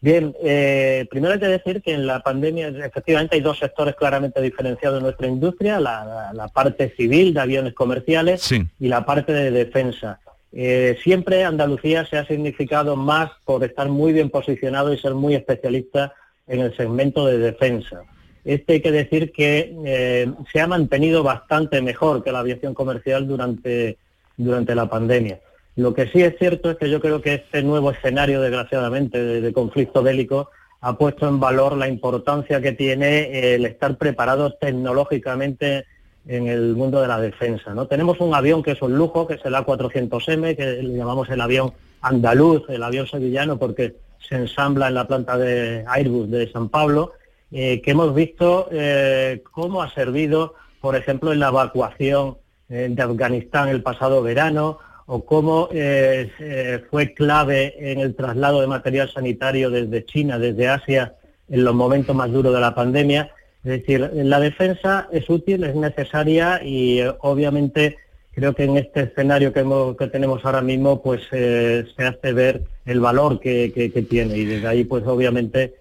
Bien, 0.06 0.36
eh, 0.44 1.08
primero 1.10 1.34
hay 1.34 1.40
que 1.40 1.48
decir 1.48 1.82
que 1.82 1.92
en 1.92 2.06
la 2.06 2.20
pandemia 2.20 2.68
efectivamente 2.68 3.38
hay 3.38 3.42
dos 3.42 3.58
sectores 3.58 3.96
claramente 3.96 4.40
diferenciados 4.40 5.00
en 5.00 5.04
nuestra 5.04 5.26
industria, 5.26 5.80
la, 5.80 6.52
parte 6.54 6.94
civil 6.96 7.34
de 7.34 7.40
aviones 7.40 7.74
comerciales 7.74 8.52
y 8.52 8.88
la 8.88 9.04
parte 9.04 9.34
de 9.34 9.50
defensa. 9.50 10.20
Eh, 10.52 10.96
siempre 11.02 11.44
Andalucía 11.44 12.06
se 12.06 12.20
ha 12.20 12.28
significado 12.28 12.96
más 12.96 13.32
por 13.46 13.64
estar 13.64 13.90
muy 13.90 14.14
bien 14.14 14.30
posicionado 14.30 14.94
y 14.94 15.00
ser 15.00 15.16
muy 15.16 15.34
especialista 15.34 16.14
en 16.46 16.60
el 16.60 16.78
segmento 16.78 17.26
de 17.26 17.40
defensa. 17.40 18.04
Este 18.44 18.74
hay 18.74 18.82
que 18.82 18.92
decir 18.92 19.32
que 19.32 19.76
eh, 19.88 20.32
se 20.54 20.62
ha 20.62 20.68
mantenido 20.68 21.24
bastante 21.24 21.82
mejor 21.82 22.24
que 22.24 22.32
la 22.32 22.42
aviación 22.42 22.76
comercial 22.76 23.28
durante, 23.28 23.98
durante 24.38 24.76
la 24.76 24.88
pandemia. 24.88 25.40
Lo 25.76 25.94
que 25.94 26.08
sí 26.08 26.22
es 26.22 26.38
cierto 26.38 26.72
es 26.72 26.78
que 26.78 26.90
yo 26.90 27.02
creo 27.02 27.22
que 27.22 27.34
este 27.36 27.62
nuevo 27.62 27.92
escenario, 27.92 28.42
desgraciadamente, 28.42 29.22
de, 29.22 29.54
conflicto 29.54 30.02
bélico, 30.02 30.50
ha 30.82 30.98
puesto 30.98 31.28
en 31.28 31.40
valor 31.40 31.76
la 31.78 31.88
importancia 31.88 32.62
que 32.62 32.72
tiene 32.72 33.54
el 33.56 33.66
estar 33.66 33.98
preparados 33.98 34.58
tecnológicamente 34.60 35.86
en 36.28 36.48
el 36.48 36.76
mundo 36.76 37.02
de 37.02 37.08
la 37.08 37.20
defensa. 37.20 37.74
¿no? 37.74 37.88
Tenemos 37.88 38.20
un 38.20 38.34
avión 38.34 38.64
que 38.64 38.72
es 38.72 38.82
un 38.82 38.98
lujo, 38.98 39.28
que 39.28 39.36
es 39.36 39.46
el 39.46 39.54
A400M, 39.54 40.56
que 40.56 40.66
le 40.82 40.98
llamamos 40.98 41.30
el 41.30 41.42
avión 41.42 41.74
andaluz, 42.02 42.64
el 42.70 42.84
avión 42.84 43.08
sevillano, 43.08 43.58
porque 43.58 43.96
se 44.20 44.36
ensambla 44.36 44.88
en 44.88 44.94
la 44.94 45.08
planta 45.08 45.38
de 45.38 45.84
Airbus 45.88 46.30
de 46.30 46.52
San 46.52 46.70
Pablo, 46.70 47.14
eh, 47.52 47.82
que 47.82 47.92
hemos 47.92 48.14
visto 48.16 48.68
eh, 48.72 49.44
cómo 49.52 49.82
ha 49.82 49.94
servido, 49.94 50.56
por 50.82 50.96
ejemplo, 50.96 51.32
en 51.32 51.40
la 51.40 51.50
evacuación 51.50 52.38
eh, 52.70 52.88
de 52.90 53.02
Afganistán 53.02 53.70
el 53.70 53.84
pasado 53.84 54.22
verano, 54.24 54.80
o 55.08 55.24
cómo 55.24 55.70
eh, 55.72 56.84
fue 56.90 57.14
clave 57.14 57.76
en 57.92 58.00
el 58.00 58.16
traslado 58.16 58.62
de 58.62 58.68
material 58.68 59.10
sanitario 59.12 59.70
desde 59.70 60.06
China, 60.06 60.40
desde 60.40 60.68
Asia, 60.68 61.16
en 61.48 61.64
los 61.64 61.76
momentos 61.76 62.16
más 62.16 62.32
duros 62.32 62.54
de 62.54 62.60
la 62.60 62.74
pandemia. 62.74 63.32
Es 63.64 63.82
decir, 63.82 64.10
la 64.14 64.40
defensa 64.40 65.08
es 65.12 65.30
útil, 65.30 65.64
es 65.64 65.76
necesaria 65.76 66.62
y 66.64 67.02
eh, 67.02 67.14
obviamente 67.20 67.98
creo 68.34 68.54
que 68.54 68.64
en 68.64 68.78
este 68.78 69.02
escenario 69.02 69.54
que, 69.54 70.08
tenemos 70.08 70.44
ahora 70.44 70.62
mismo 70.62 71.02
pues 71.02 71.22
eh, 71.32 71.86
se 71.96 72.04
hace 72.04 72.34
ver 72.34 72.64
el 72.86 73.00
valor 73.00 73.40
que, 73.40 74.06
tiene 74.10 74.38
y 74.38 74.46
desde 74.46 74.68
ahí 74.68 74.84
pues 74.84 75.06
obviamente 75.06 75.76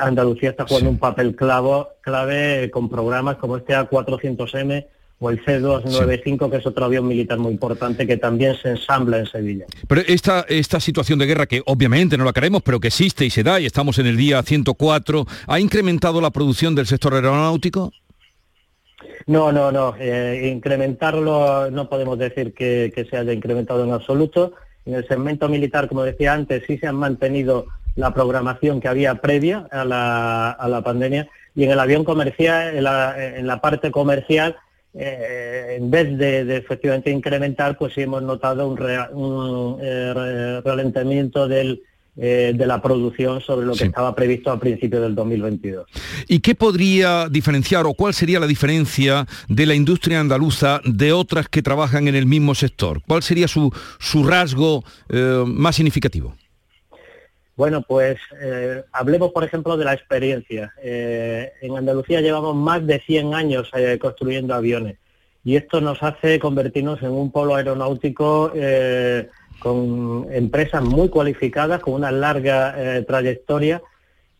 Andalucía 0.00 0.50
está 0.50 0.66
jugando 0.66 0.90
un 0.90 0.98
papel 0.98 1.34
clave 1.34 2.70
con 2.70 2.88
programas 2.88 3.36
como 3.36 3.56
este 3.56 3.74
A400M 3.74 4.86
o 5.24 5.30
el 5.30 5.44
C-295, 5.44 6.50
que 6.50 6.56
es 6.58 6.66
otro 6.66 6.84
avión 6.84 7.08
militar 7.08 7.38
muy 7.38 7.52
importante 7.52 8.06
que 8.06 8.16
también 8.16 8.56
se 8.56 8.70
ensambla 8.70 9.18
en 9.18 9.26
Sevilla. 9.26 9.64
Pero 9.88 10.02
esta, 10.06 10.44
esta 10.48 10.80
situación 10.80 11.18
de 11.18 11.26
guerra, 11.26 11.46
que 11.46 11.62
obviamente 11.66 12.18
no 12.18 12.24
la 12.24 12.32
queremos, 12.32 12.62
pero 12.62 12.78
que 12.78 12.88
existe 12.88 13.24
y 13.24 13.30
se 13.30 13.42
da, 13.42 13.58
y 13.58 13.66
estamos 13.66 13.98
en 13.98 14.06
el 14.06 14.16
día 14.16 14.42
104, 14.42 15.26
¿ha 15.46 15.60
incrementado 15.60 16.20
la 16.20 16.30
producción 16.30 16.74
del 16.74 16.86
sector 16.86 17.14
aeronáutico? 17.14 17.92
No, 19.26 19.52
no, 19.52 19.72
no. 19.72 19.94
Eh, 19.98 20.50
incrementarlo 20.52 21.70
no 21.70 21.88
podemos 21.88 22.18
decir 22.18 22.52
que, 22.52 23.06
se 23.08 23.16
haya 23.16 23.32
incrementado 23.32 23.84
en 23.84 23.92
absoluto. 23.92 24.52
En 24.84 24.94
el 24.94 25.08
segmento 25.08 25.48
militar, 25.48 25.88
como 25.88 26.02
decía 26.02 26.34
antes, 26.34 26.64
sí 26.66 26.76
se 26.76 26.86
han 26.86 26.96
mantenido 26.96 27.66
la 27.96 28.12
programación 28.12 28.80
que 28.80 28.88
había 28.88 29.14
previa 29.16 29.66
a 29.70 29.84
la, 29.84 30.82
pandemia 30.84 31.28
y 31.54 31.64
en 31.64 31.70
el 31.70 31.80
avión 31.80 32.04
comercial, 32.04 32.76
en 32.76 33.46
la, 33.46 33.60
parte 33.62 33.90
comercial, 33.90 34.56
eh, 34.96 35.76
en 35.78 35.90
vez 35.90 36.16
de, 36.16 36.56
efectivamente 36.56 37.10
incrementar, 37.10 37.76
pues 37.76 37.94
sí 37.94 38.02
hemos 38.02 38.22
notado 38.22 38.68
un, 38.68 38.78
un 39.12 39.78
eh, 39.82 40.60
ralentamiento 40.64 41.48
del, 41.48 41.82
eh, 42.16 42.52
de 42.54 42.66
la 42.66 42.80
producción 42.80 43.40
sobre 43.40 43.66
lo 43.66 43.74
que 43.74 43.84
estaba 43.84 44.14
previsto 44.14 44.52
a 44.52 44.60
principios 44.60 45.02
del 45.02 45.16
2022. 45.16 45.86
¿Y 46.28 46.38
qué 46.38 46.54
podría 46.54 47.28
diferenciar 47.28 47.86
o 47.86 47.94
cuál 47.94 48.14
sería 48.14 48.38
la 48.38 48.46
diferencia 48.46 49.26
de 49.48 49.66
la 49.66 49.74
industria 49.74 50.20
andaluza 50.20 50.80
de 50.84 51.12
otras 51.12 51.48
que 51.48 51.62
trabajan 51.62 52.06
en 52.06 52.14
el 52.14 52.26
mismo 52.26 52.54
sector? 52.54 53.02
¿Cuál 53.06 53.24
sería 53.24 53.48
su, 53.48 53.72
su 53.98 54.22
rasgo 54.22 54.84
más 55.46 55.74
significativo? 55.74 56.34
Bueno, 57.56 57.82
pues 57.82 58.18
eh, 58.40 58.82
hablemos, 58.92 59.30
por 59.32 59.44
ejemplo, 59.44 59.76
de 59.76 59.84
la 59.84 59.94
experiencia. 59.94 60.72
en 60.82 61.76
Andalucía 61.76 62.20
llevamos 62.20 62.56
más 62.56 62.86
de 62.86 63.00
100 63.00 63.34
años 63.34 63.70
construyendo 64.00 64.54
aviones 64.54 64.96
y 65.44 65.56
esto 65.56 65.80
nos 65.80 66.02
hace 66.02 66.38
convertirnos 66.38 67.02
en 67.02 67.10
un 67.10 67.30
polo 67.30 67.54
aeronáutico 67.54 68.50
con 69.64 70.26
empresas 70.30 70.82
muy 70.82 71.08
cualificadas, 71.08 71.80
con 71.80 71.94
una 71.94 72.10
larga 72.10 72.74
eh, 72.76 73.02
trayectoria, 73.02 73.82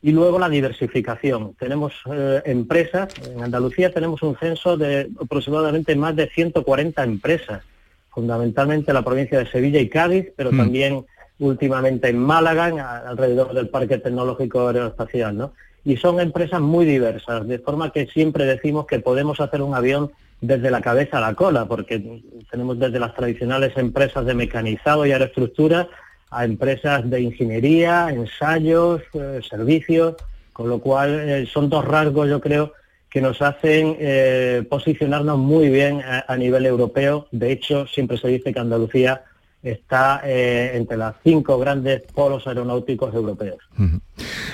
y 0.02 0.12
luego 0.12 0.38
la 0.38 0.50
diversificación. 0.50 1.54
Tenemos 1.58 1.94
eh, 2.12 2.42
empresas, 2.44 3.08
en 3.26 3.42
Andalucía 3.42 3.90
tenemos 3.90 4.22
un 4.22 4.36
censo 4.36 4.76
de 4.76 5.08
aproximadamente 5.18 5.96
más 5.96 6.14
de 6.14 6.28
140 6.28 7.02
empresas, 7.02 7.62
fundamentalmente 8.10 8.90
en 8.90 8.94
la 8.96 9.02
provincia 9.02 9.38
de 9.38 9.46
Sevilla 9.46 9.80
y 9.80 9.88
Cádiz, 9.88 10.26
pero 10.36 10.52
mm. 10.52 10.56
también 10.58 11.06
últimamente 11.38 12.08
en 12.08 12.18
Málaga, 12.18 13.02
alrededor 13.06 13.54
del 13.54 13.68
Parque 13.68 13.98
Tecnológico 13.98 14.68
Aeroespacial, 14.68 15.36
¿no? 15.36 15.52
Y 15.84 15.96
son 15.96 16.20
empresas 16.20 16.60
muy 16.60 16.86
diversas, 16.86 17.46
de 17.46 17.58
forma 17.58 17.92
que 17.92 18.06
siempre 18.06 18.46
decimos 18.46 18.86
que 18.86 19.00
podemos 19.00 19.40
hacer 19.40 19.60
un 19.60 19.74
avión 19.74 20.10
desde 20.40 20.70
la 20.70 20.80
cabeza 20.80 21.18
a 21.18 21.20
la 21.20 21.34
cola, 21.34 21.66
porque 21.66 22.22
tenemos 22.50 22.78
desde 22.78 22.98
las 22.98 23.14
tradicionales 23.14 23.76
empresas 23.76 24.24
de 24.24 24.34
mecanizado 24.34 25.04
y 25.06 25.12
aeroestructura 25.12 25.88
a 26.30 26.44
empresas 26.44 27.08
de 27.08 27.20
ingeniería, 27.20 28.08
ensayos, 28.10 29.02
eh, 29.14 29.40
servicios, 29.48 30.16
con 30.52 30.68
lo 30.68 30.80
cual 30.80 31.28
eh, 31.28 31.46
son 31.46 31.68
dos 31.68 31.84
rasgos, 31.84 32.28
yo 32.28 32.40
creo, 32.40 32.72
que 33.08 33.20
nos 33.20 33.40
hacen 33.42 33.96
eh, 34.00 34.64
posicionarnos 34.68 35.38
muy 35.38 35.68
bien 35.68 36.02
a, 36.02 36.36
nivel 36.36 36.66
europeo. 36.66 37.28
De 37.30 37.52
hecho, 37.52 37.86
siempre 37.86 38.18
se 38.18 38.26
dice 38.26 38.52
que 38.52 38.58
Andalucía 38.58 39.22
está 39.64 40.20
eh, 40.24 40.72
entre 40.74 40.96
las 40.96 41.14
cinco 41.24 41.58
grandes 41.58 42.02
polos 42.12 42.46
aeronáuticos 42.46 43.14
europeos. 43.14 43.56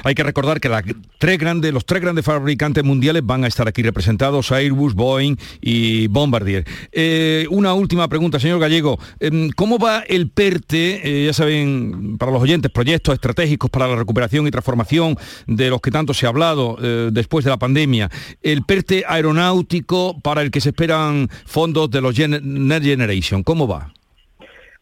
Hay 0.05 0.15
que 0.15 0.23
recordar 0.23 0.61
que 0.61 0.69
los 0.69 0.83
tres 1.19 1.39
grandes 2.01 2.25
fabricantes 2.25 2.85
mundiales 2.85 3.23
van 3.25 3.45
a 3.45 3.49
estar 3.49 3.69
aquí 3.69 3.83
representados, 3.83 4.53
Airbus, 4.53 4.95
Boeing 4.95 5.37
y 5.61 6.07
Bombardier. 6.07 6.65
Eh, 6.93 7.47
una 7.51 7.75
última 7.75 8.09
pregunta, 8.09 8.41
señor 8.41 8.61
Gallego. 8.61 8.99
Em, 9.19 9.51
¿Cómo 9.51 9.79
va 9.79 10.01
el 10.01 10.31
PERTE, 10.31 11.01
eh, 11.05 11.27
ya 11.27 11.33
saben, 11.33 12.17
para 12.17 12.33
los 12.33 12.41
oyentes, 12.41 12.71
proyectos 12.71 13.15
estratégicos 13.15 13.69
para 13.71 13.89
la 13.89 13.97
recuperación 13.97 14.47
y 14.47 14.51
transformación 14.51 15.17
de 15.47 15.69
los 15.69 15.81
que 15.81 15.91
tanto 15.91 16.15
se 16.15 16.27
ha 16.27 16.31
hablado 16.31 16.77
después 17.11 17.45
de 17.45 17.51
la 17.51 17.59
pandemia? 17.59 18.11
El 18.43 18.63
PERTE 18.63 19.05
aeronáutico 19.07 20.19
para 20.21 20.43
el 20.43 20.51
que 20.51 20.61
se 20.61 20.71
esperan 20.71 21.29
fondos 21.45 21.91
de 21.91 22.01
los 22.01 22.17
Next 22.19 22.85
Generation, 22.85 23.43
¿cómo 23.43 23.67
va? 23.67 23.93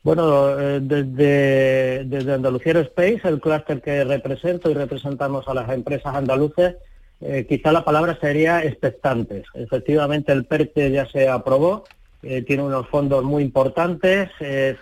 Bueno, 0.02 0.58
eh, 0.58 0.80
desde, 0.80 2.04
desde 2.04 2.32
Andalucía 2.32 2.72
Aerospace, 2.72 3.20
el 3.24 3.40
clúster 3.40 3.82
que 3.82 4.04
represento 4.04 4.70
y 4.70 4.74
representamos 4.74 5.48
a 5.48 5.54
las 5.54 5.68
empresas 5.70 6.14
andaluces, 6.14 6.76
eh, 7.20 7.46
quizá 7.48 7.72
la 7.72 7.84
palabra 7.84 8.16
sería 8.20 8.62
expectantes. 8.62 9.46
Efectivamente, 9.54 10.32
el 10.32 10.44
PERTE 10.44 10.92
ya 10.92 11.06
se 11.06 11.28
aprobó, 11.28 11.82
eh, 12.22 12.42
tiene 12.42 12.62
unos 12.62 12.86
fondos 12.88 13.24
muy 13.24 13.42
importantes. 13.42 14.30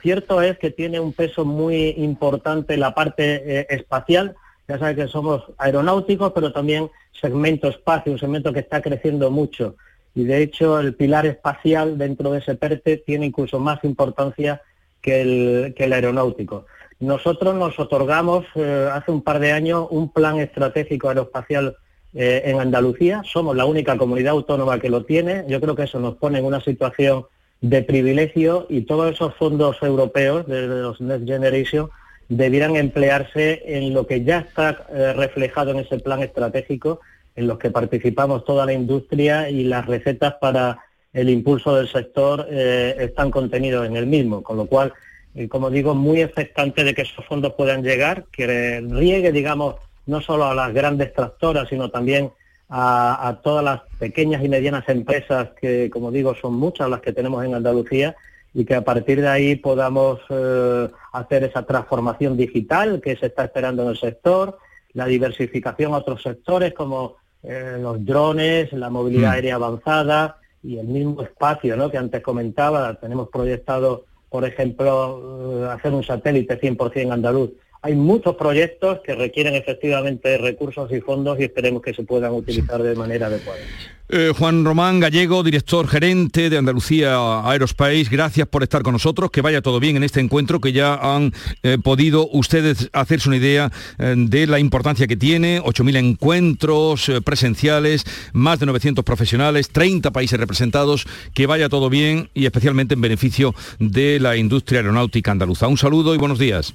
cierto 0.02 0.42
es 0.42 0.58
que 0.58 0.70
tiene 0.70 1.00
un 1.00 1.12
peso 1.12 1.44
muy 1.44 1.94
importante 1.96 2.76
la 2.76 2.94
parte 2.94 3.74
espacial. 3.74 4.36
Ya 4.68 4.78
sabe 4.78 4.96
que 4.96 5.08
somos 5.08 5.44
aeronáuticos, 5.58 6.32
pero 6.32 6.52
también 6.52 6.90
segmento 7.12 7.68
espacio, 7.68 8.12
un 8.12 8.18
segmento 8.18 8.52
que 8.52 8.60
está 8.60 8.82
creciendo 8.82 9.30
mucho. 9.30 9.76
Y 10.14 10.24
de 10.24 10.42
hecho, 10.42 10.78
el 10.78 10.94
pilar 10.94 11.24
espacial 11.26 11.96
dentro 11.96 12.32
de 12.32 12.40
ese 12.40 12.54
PERTE 12.54 12.98
tiene 12.98 13.26
incluso 13.26 13.58
más 13.58 13.82
importancia 13.84 14.60
que 15.07 15.74
el, 15.78 15.92
aeronáutico. 15.92 16.66
Nosotros 16.98 17.54
nos 17.54 17.78
otorgamos 17.78 18.44
eh, 18.57 18.88
hace 18.92 19.12
un 19.12 19.22
par 19.22 19.38
de 19.38 19.52
años 19.52 19.86
un 19.90 20.12
plan 20.12 20.38
estratégico 20.40 21.09
aeroespacial 21.09 21.76
eh, 22.12 22.42
en 22.46 22.59
Andalucía. 22.61 23.22
Somos 23.24 23.54
la 23.57 23.66
única 23.66 23.96
comunidad 23.96 24.32
autónoma 24.32 24.80
que 24.80 24.90
lo 24.90 25.04
tiene. 25.04 25.44
Yo 25.48 25.61
creo 25.61 25.76
que 25.76 25.84
eso 25.84 26.00
nos 26.00 26.16
pone 26.16 26.40
en 26.40 26.44
una 26.44 26.61
situación 26.61 27.26
de 27.61 27.82
privilegio 27.82 28.66
y 28.68 28.82
todos 28.82 29.12
esos 29.12 29.34
fondos 29.36 29.76
europeos 29.80 30.46
de, 30.48 30.66
los 30.66 31.00
Next 31.00 31.26
Generation 31.26 31.88
debieran 32.28 32.74
emplearse 32.74 33.62
en 33.64 33.94
lo 33.94 34.09
que 34.09 34.24
ya 34.24 34.40
está 34.40 34.86
eh, 34.92 35.12
reflejado 35.12 35.70
en 35.70 35.78
ese 35.78 36.00
plan 36.00 36.20
estratégico, 36.20 37.00
en 37.36 37.46
los 37.46 37.59
que 37.59 37.70
participamos 37.70 38.44
toda 38.44 38.66
la 38.66 38.72
industria 38.72 39.48
y 39.50 39.62
las 39.62 39.86
recetas 39.86 40.34
para 40.40 40.78
el 41.16 41.30
impulso 41.30 41.74
del 41.74 41.88
sector 41.88 42.46
eh, 42.50 42.94
están 42.98 43.30
contenidos 43.30 43.86
en 43.86 43.96
el 43.96 44.06
mismo, 44.06 44.42
con 44.42 44.58
lo 44.58 44.66
cual, 44.66 44.92
eh, 45.34 45.48
como 45.48 45.70
digo, 45.70 45.94
muy 45.94 46.20
expectante 46.20 46.84
de 46.84 46.92
que 46.92 47.02
esos 47.02 47.24
fondos 47.24 47.54
puedan 47.54 47.82
llegar, 47.82 48.26
que 48.30 48.82
riegue, 48.86 49.32
digamos, 49.32 49.76
no 50.04 50.20
solo 50.20 50.44
a 50.44 50.54
las 50.54 50.74
grandes 50.74 51.14
tractoras, 51.14 51.70
sino 51.70 51.90
también 51.90 52.32
a, 52.68 53.38
todas 53.42 53.64
las 53.64 53.80
pequeñas 53.98 54.44
y 54.44 54.50
medianas 54.50 54.86
empresas 54.90 55.48
que, 55.58 55.88
como 55.88 56.10
digo, 56.10 56.34
son 56.34 56.52
muchas 56.52 56.90
las 56.90 57.00
que 57.00 57.14
tenemos 57.14 57.42
en 57.42 57.54
Andalucía 57.54 58.14
y 58.52 58.66
que 58.66 58.74
a 58.74 58.84
partir 58.84 59.22
de 59.22 59.28
ahí 59.28 59.56
podamos 59.56 60.20
eh, 60.28 60.88
hacer 61.14 61.44
esa 61.44 61.62
transformación 61.62 62.36
digital 62.36 63.00
que 63.00 63.16
se 63.16 63.26
está 63.26 63.44
esperando 63.44 63.84
en 63.84 63.88
el 63.88 63.96
sector, 63.96 64.58
la 64.92 65.06
diversificación 65.06 65.94
a 65.94 65.98
otros 65.98 66.22
sectores 66.22 66.74
como 66.74 67.16
los 67.42 68.04
drones, 68.04 68.72
la 68.72 68.90
movilidad 68.90 69.28
mm. 69.28 69.32
aérea 69.32 69.54
avanzada, 69.54 70.38
y 70.66 70.78
el 70.78 70.88
mismo 70.88 71.22
espacio 71.22 71.76
¿no? 71.76 71.90
que 71.90 71.96
antes 71.96 72.20
comentaba, 72.22 72.94
tenemos 72.94 73.28
proyectado, 73.28 74.04
por 74.28 74.44
ejemplo, 74.44 75.62
eh, 75.62 75.70
hacer 75.70 75.92
un 75.92 76.02
satélite 76.02 76.60
100% 76.60 77.12
andaluz. 77.12 77.52
Hay 77.87 77.95
muchos 77.95 78.34
proyectos 78.34 78.99
que 79.05 79.14
requieren 79.14 79.55
efectivamente 79.55 80.39
recursos 80.39 80.91
y 80.91 81.01
fondos 81.01 81.39
y 81.39 81.45
esperemos 81.45 81.82
que 81.82 81.95
se 81.95 82.03
puedan 82.03 82.32
utilizar 82.32 82.82
de 82.82 82.97
manera 82.97 83.28
adecuada. 83.28 83.61
Eh, 84.09 84.32
Juan 84.37 84.64
Román 84.64 84.99
Gallego, 84.99 85.45
director 85.45 85.87
gerente 85.87 86.51
de 86.51 86.59
Andalucía 86.59 87.16
Aerospace, 87.49 88.09
gracias 88.11 88.49
por 88.49 88.64
estar 88.64 88.82
con 88.82 88.95
nosotros, 88.95 89.30
que 89.30 89.41
vaya 89.41 89.62
todo 89.62 89.78
bien 89.78 89.97
en 89.97 90.03
este 90.03 90.18
encuentro, 90.18 90.61
que 90.61 90.72
ya 90.72 90.95
han 90.95 91.32
eh, 91.62 91.78
podido 91.80 92.28
ustedes 92.32 92.91
hacerse 92.93 93.28
una 93.28 93.37
idea 93.37 93.70
eh, 93.99 94.16
de 94.18 94.49
la 94.49 94.59
importancia 94.59 95.07
que 95.07 95.16
tiene, 95.16 95.62
8.000 95.62 95.97
encuentros 95.97 97.09
presenciales, 97.24 98.05
más 98.32 98.59
de 98.59 98.66
900 98.66 99.05
profesionales, 99.05 99.68
30 99.68 100.11
países 100.11 100.41
representados, 100.41 101.07
que 101.34 101.47
vaya 101.47 101.68
todo 101.68 101.89
bien 101.89 102.30
y 102.34 102.47
especialmente 102.47 102.95
en 102.95 103.01
beneficio 103.01 103.55
de 103.78 104.18
la 104.18 104.37
industria 104.37 104.80
aeronáutica 104.80 105.30
andaluza. 105.30 105.68
Un 105.68 105.78
saludo 105.78 106.16
y 106.16 106.18
buenos 106.18 106.41
días. 106.41 106.74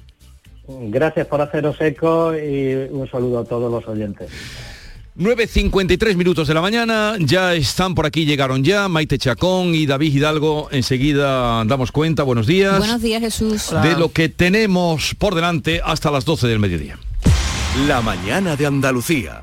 Gracias 0.68 1.26
por 1.26 1.40
haceros 1.40 1.80
eco 1.80 2.34
y 2.36 2.74
un 2.90 3.08
saludo 3.10 3.40
a 3.40 3.44
todos 3.44 3.70
los 3.70 3.86
oyentes. 3.88 4.30
9.53 5.18 6.16
minutos 6.16 6.48
de 6.48 6.54
la 6.54 6.62
mañana, 6.62 7.16
ya 7.18 7.52
están 7.52 7.94
por 7.94 8.06
aquí, 8.06 8.24
llegaron 8.24 8.64
ya 8.64 8.88
Maite 8.88 9.18
Chacón 9.18 9.74
y 9.74 9.84
David 9.84 10.14
Hidalgo. 10.14 10.68
Enseguida 10.70 11.62
damos 11.66 11.92
cuenta, 11.92 12.22
buenos 12.22 12.46
días. 12.46 12.78
Buenos 12.78 13.02
días 13.02 13.20
Jesús. 13.20 13.74
De 13.82 13.94
lo 13.94 14.10
que 14.10 14.30
tenemos 14.30 15.14
por 15.16 15.34
delante 15.34 15.82
hasta 15.84 16.10
las 16.10 16.24
12 16.24 16.46
del 16.46 16.60
mediodía. 16.60 16.98
La 17.86 18.00
mañana 18.00 18.56
de 18.56 18.64
Andalucía. 18.64 19.42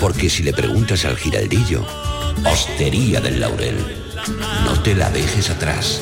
Porque 0.00 0.30
si 0.30 0.42
le 0.42 0.52
preguntas 0.52 1.04
al 1.04 1.16
giraldillo, 1.16 1.84
Hostería 2.44 3.20
del 3.20 3.40
Laurel, 3.40 3.76
no 4.64 4.80
te 4.82 4.94
la 4.94 5.10
dejes 5.10 5.50
atrás. 5.50 6.00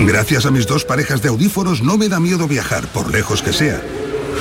Gracias 0.00 0.46
a 0.46 0.50
mis 0.50 0.66
dos 0.66 0.84
parejas 0.84 1.22
de 1.22 1.28
audífonos 1.28 1.82
no 1.82 1.98
me 1.98 2.08
da 2.08 2.20
miedo 2.20 2.48
viajar, 2.48 2.86
por 2.88 3.12
lejos 3.12 3.42
que 3.42 3.52
sea. 3.52 3.82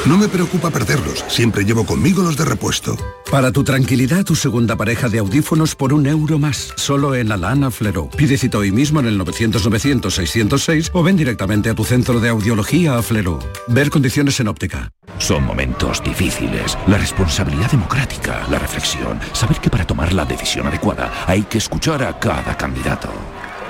No 0.05 0.17
me 0.17 0.29
preocupa 0.29 0.69
perderlos, 0.69 1.25
siempre 1.27 1.65
llevo 1.65 1.85
conmigo 1.85 2.23
los 2.23 2.37
de 2.37 2.45
repuesto. 2.45 2.95
Para 3.29 3.51
tu 3.51 3.63
tranquilidad, 3.63 4.23
tu 4.23 4.33
segunda 4.35 4.77
pareja 4.77 5.09
de 5.09 5.19
audífonos 5.19 5.75
por 5.75 5.93
un 5.93 6.07
euro 6.07 6.39
más, 6.39 6.73
solo 6.77 7.15
en 7.15 7.31
Alana 7.31 7.69
Flero. 7.69 8.09
Pide 8.09 8.37
cita 8.37 8.57
hoy 8.57 8.71
mismo 8.71 9.01
en 9.01 9.07
el 9.07 9.19
900-900-606 9.19 10.91
o 10.93 11.03
ven 11.03 11.17
directamente 11.17 11.69
a 11.69 11.75
tu 11.75 11.83
centro 11.83 12.19
de 12.19 12.29
audiología 12.29 12.97
a 12.97 13.01
Flero. 13.03 13.39
Ver 13.67 13.89
condiciones 13.89 14.39
en 14.39 14.47
óptica. 14.47 14.89
Son 15.17 15.43
momentos 15.43 16.01
difíciles. 16.01 16.77
La 16.87 16.97
responsabilidad 16.97 17.69
democrática, 17.69 18.47
la 18.49 18.57
reflexión, 18.57 19.19
saber 19.33 19.59
que 19.59 19.69
para 19.69 19.85
tomar 19.85 20.13
la 20.13 20.23
decisión 20.23 20.65
adecuada 20.65 21.11
hay 21.27 21.43
que 21.43 21.57
escuchar 21.57 22.03
a 22.03 22.17
cada 22.17 22.57
candidato 22.57 23.11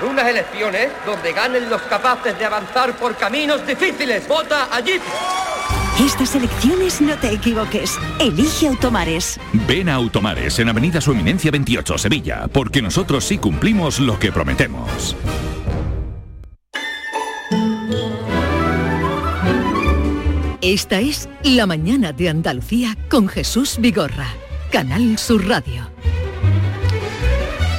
unas 0.02 0.26
elecciones 0.28 0.88
donde 1.04 1.30
ganen 1.32 1.68
los 1.68 1.82
capaces 1.82 2.38
de 2.38 2.44
avanzar 2.46 2.96
por 2.96 3.16
caminos 3.16 3.66
difíciles. 3.66 4.26
Vota 4.26 4.68
allí. 4.74 4.98
Estas 5.98 6.34
elecciones 6.34 7.00
no 7.00 7.16
te 7.16 7.32
equivoques. 7.32 7.98
Elige 8.18 8.68
Automares. 8.68 9.40
Ven 9.66 9.88
a 9.88 9.94
Automares 9.94 10.58
en 10.58 10.68
Avenida 10.68 11.00
Su 11.00 11.12
Eminencia 11.12 11.50
28, 11.50 11.98
Sevilla, 11.98 12.48
porque 12.52 12.82
nosotros 12.82 13.24
sí 13.24 13.38
cumplimos 13.38 13.98
lo 14.00 14.18
que 14.18 14.32
prometemos. 14.32 15.16
Esta 20.62 21.00
es 21.00 21.28
La 21.42 21.66
Mañana 21.66 22.12
de 22.12 22.28
Andalucía 22.28 22.96
con 23.08 23.28
Jesús 23.28 23.78
Vigorra, 23.80 24.28
Canal 24.70 25.18
Sur 25.18 25.48
Radio. 25.48 25.90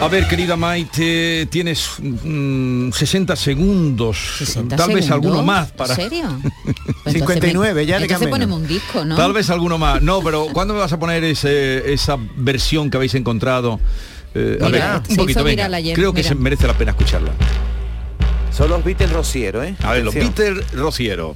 A 0.01 0.07
ver, 0.07 0.27
querida 0.27 0.57
Maite, 0.57 1.47
tienes 1.51 1.77
60 1.79 3.33
mm, 3.33 3.37
segundos, 3.37 4.17
tal 4.75 4.95
vez 4.95 5.11
alguno 5.11 5.43
más 5.43 5.71
para... 5.73 5.93
¿En 5.93 6.01
serio? 6.01 6.41
59, 7.05 7.73
pues 7.73 7.87
ya 7.87 7.97
de 7.99 8.05
Entonces 8.05 8.27
ponemos 8.27 8.59
un 8.59 8.67
disco, 8.67 9.05
¿no? 9.05 9.15
Tal 9.15 9.31
vez 9.31 9.51
alguno 9.51 9.77
más. 9.77 10.01
No, 10.01 10.23
pero 10.23 10.47
¿cuándo 10.53 10.73
me 10.73 10.79
vas 10.79 10.91
a 10.91 10.97
poner 10.97 11.23
esa 11.23 12.17
versión 12.35 12.89
que 12.89 12.97
habéis 12.97 13.13
encontrado? 13.13 13.79
Eh, 14.33 14.57
a 14.59 14.69
ver, 14.69 14.83
un 15.07 15.15
poquito, 15.17 15.43
venga. 15.43 15.69
Creo 15.93 16.13
que 16.13 16.23
se 16.23 16.33
merece 16.33 16.65
la 16.65 16.73
pena 16.73 16.91
escucharla. 16.91 17.31
Son 18.51 18.71
los 18.71 18.83
Beatles 18.83 19.11
Rociero, 19.11 19.63
¿eh? 19.63 19.75
A 19.83 19.93
ver, 19.93 20.03
los 20.03 20.15
Beatles 20.15 20.71
Rociero. 20.71 21.35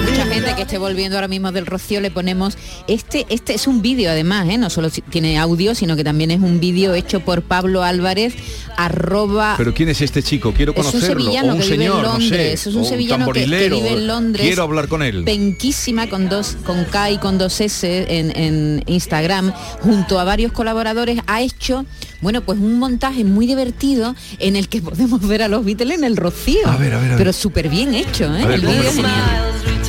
Mucha 0.00 0.26
gente 0.26 0.54
que 0.54 0.62
esté 0.62 0.78
volviendo 0.78 1.16
ahora 1.16 1.28
mismo 1.28 1.52
del 1.52 1.66
Rocío, 1.66 2.00
le 2.00 2.10
ponemos 2.10 2.56
este, 2.86 3.26
este 3.28 3.54
es 3.54 3.66
un 3.66 3.82
vídeo 3.82 4.10
además, 4.10 4.48
¿eh? 4.48 4.58
no 4.58 4.70
solo 4.70 4.90
tiene 4.90 5.38
audio, 5.38 5.74
sino 5.74 5.96
que 5.96 6.04
también 6.04 6.30
es 6.30 6.40
un 6.40 6.60
vídeo 6.60 6.94
hecho 6.94 7.20
por 7.20 7.42
Pablo 7.42 7.82
Álvarez, 7.82 8.34
arroba. 8.76 9.54
Pero 9.56 9.74
quién 9.74 9.88
es 9.88 10.00
este 10.00 10.22
chico, 10.22 10.52
quiero 10.52 10.74
conocerlo. 10.74 11.06
Es 11.06 11.10
un 11.10 11.18
sevillano 11.18 11.54
un 11.54 11.60
que 11.60 11.68
vive 11.68 11.84
en 11.84 12.02
Londres, 12.02 12.66
es 12.66 12.74
un 12.74 12.84
sevillano 12.84 13.32
que, 13.32 13.44
vive 13.44 13.92
en 13.92 14.06
Londres. 14.06 14.46
Quiero 14.46 14.62
hablar 14.62 14.88
con 14.88 15.02
él. 15.02 15.24
Penquísima 15.24 16.08
con 16.08 16.28
dos, 16.28 16.56
con 16.64 16.84
K 16.84 17.12
y 17.12 17.18
con 17.18 17.38
dos 17.38 17.60
S 17.60 18.06
en, 18.08 18.36
en 18.36 18.82
Instagram, 18.86 19.52
junto 19.80 20.18
a 20.18 20.24
varios 20.24 20.52
colaboradores, 20.52 21.20
ha 21.26 21.42
hecho 21.42 21.84
bueno, 22.20 22.42
pues 22.42 22.58
un 22.58 22.78
montaje 22.78 23.24
muy 23.24 23.46
divertido 23.46 24.14
en 24.38 24.56
el 24.56 24.68
que 24.68 24.82
podemos 24.82 25.26
ver 25.26 25.42
a 25.42 25.48
los 25.48 25.64
Beatles 25.64 25.98
en 25.98 26.04
el 26.04 26.16
Rocío. 26.16 26.66
A 26.66 26.76
ver, 26.76 26.94
a 26.94 27.00
ver, 27.00 27.16
Pero 27.16 27.32
súper 27.32 27.68
bien 27.68 27.94
hecho, 27.94 28.24
¿eh? 28.34 28.42
el 28.54 28.60
vídeo 28.60 28.92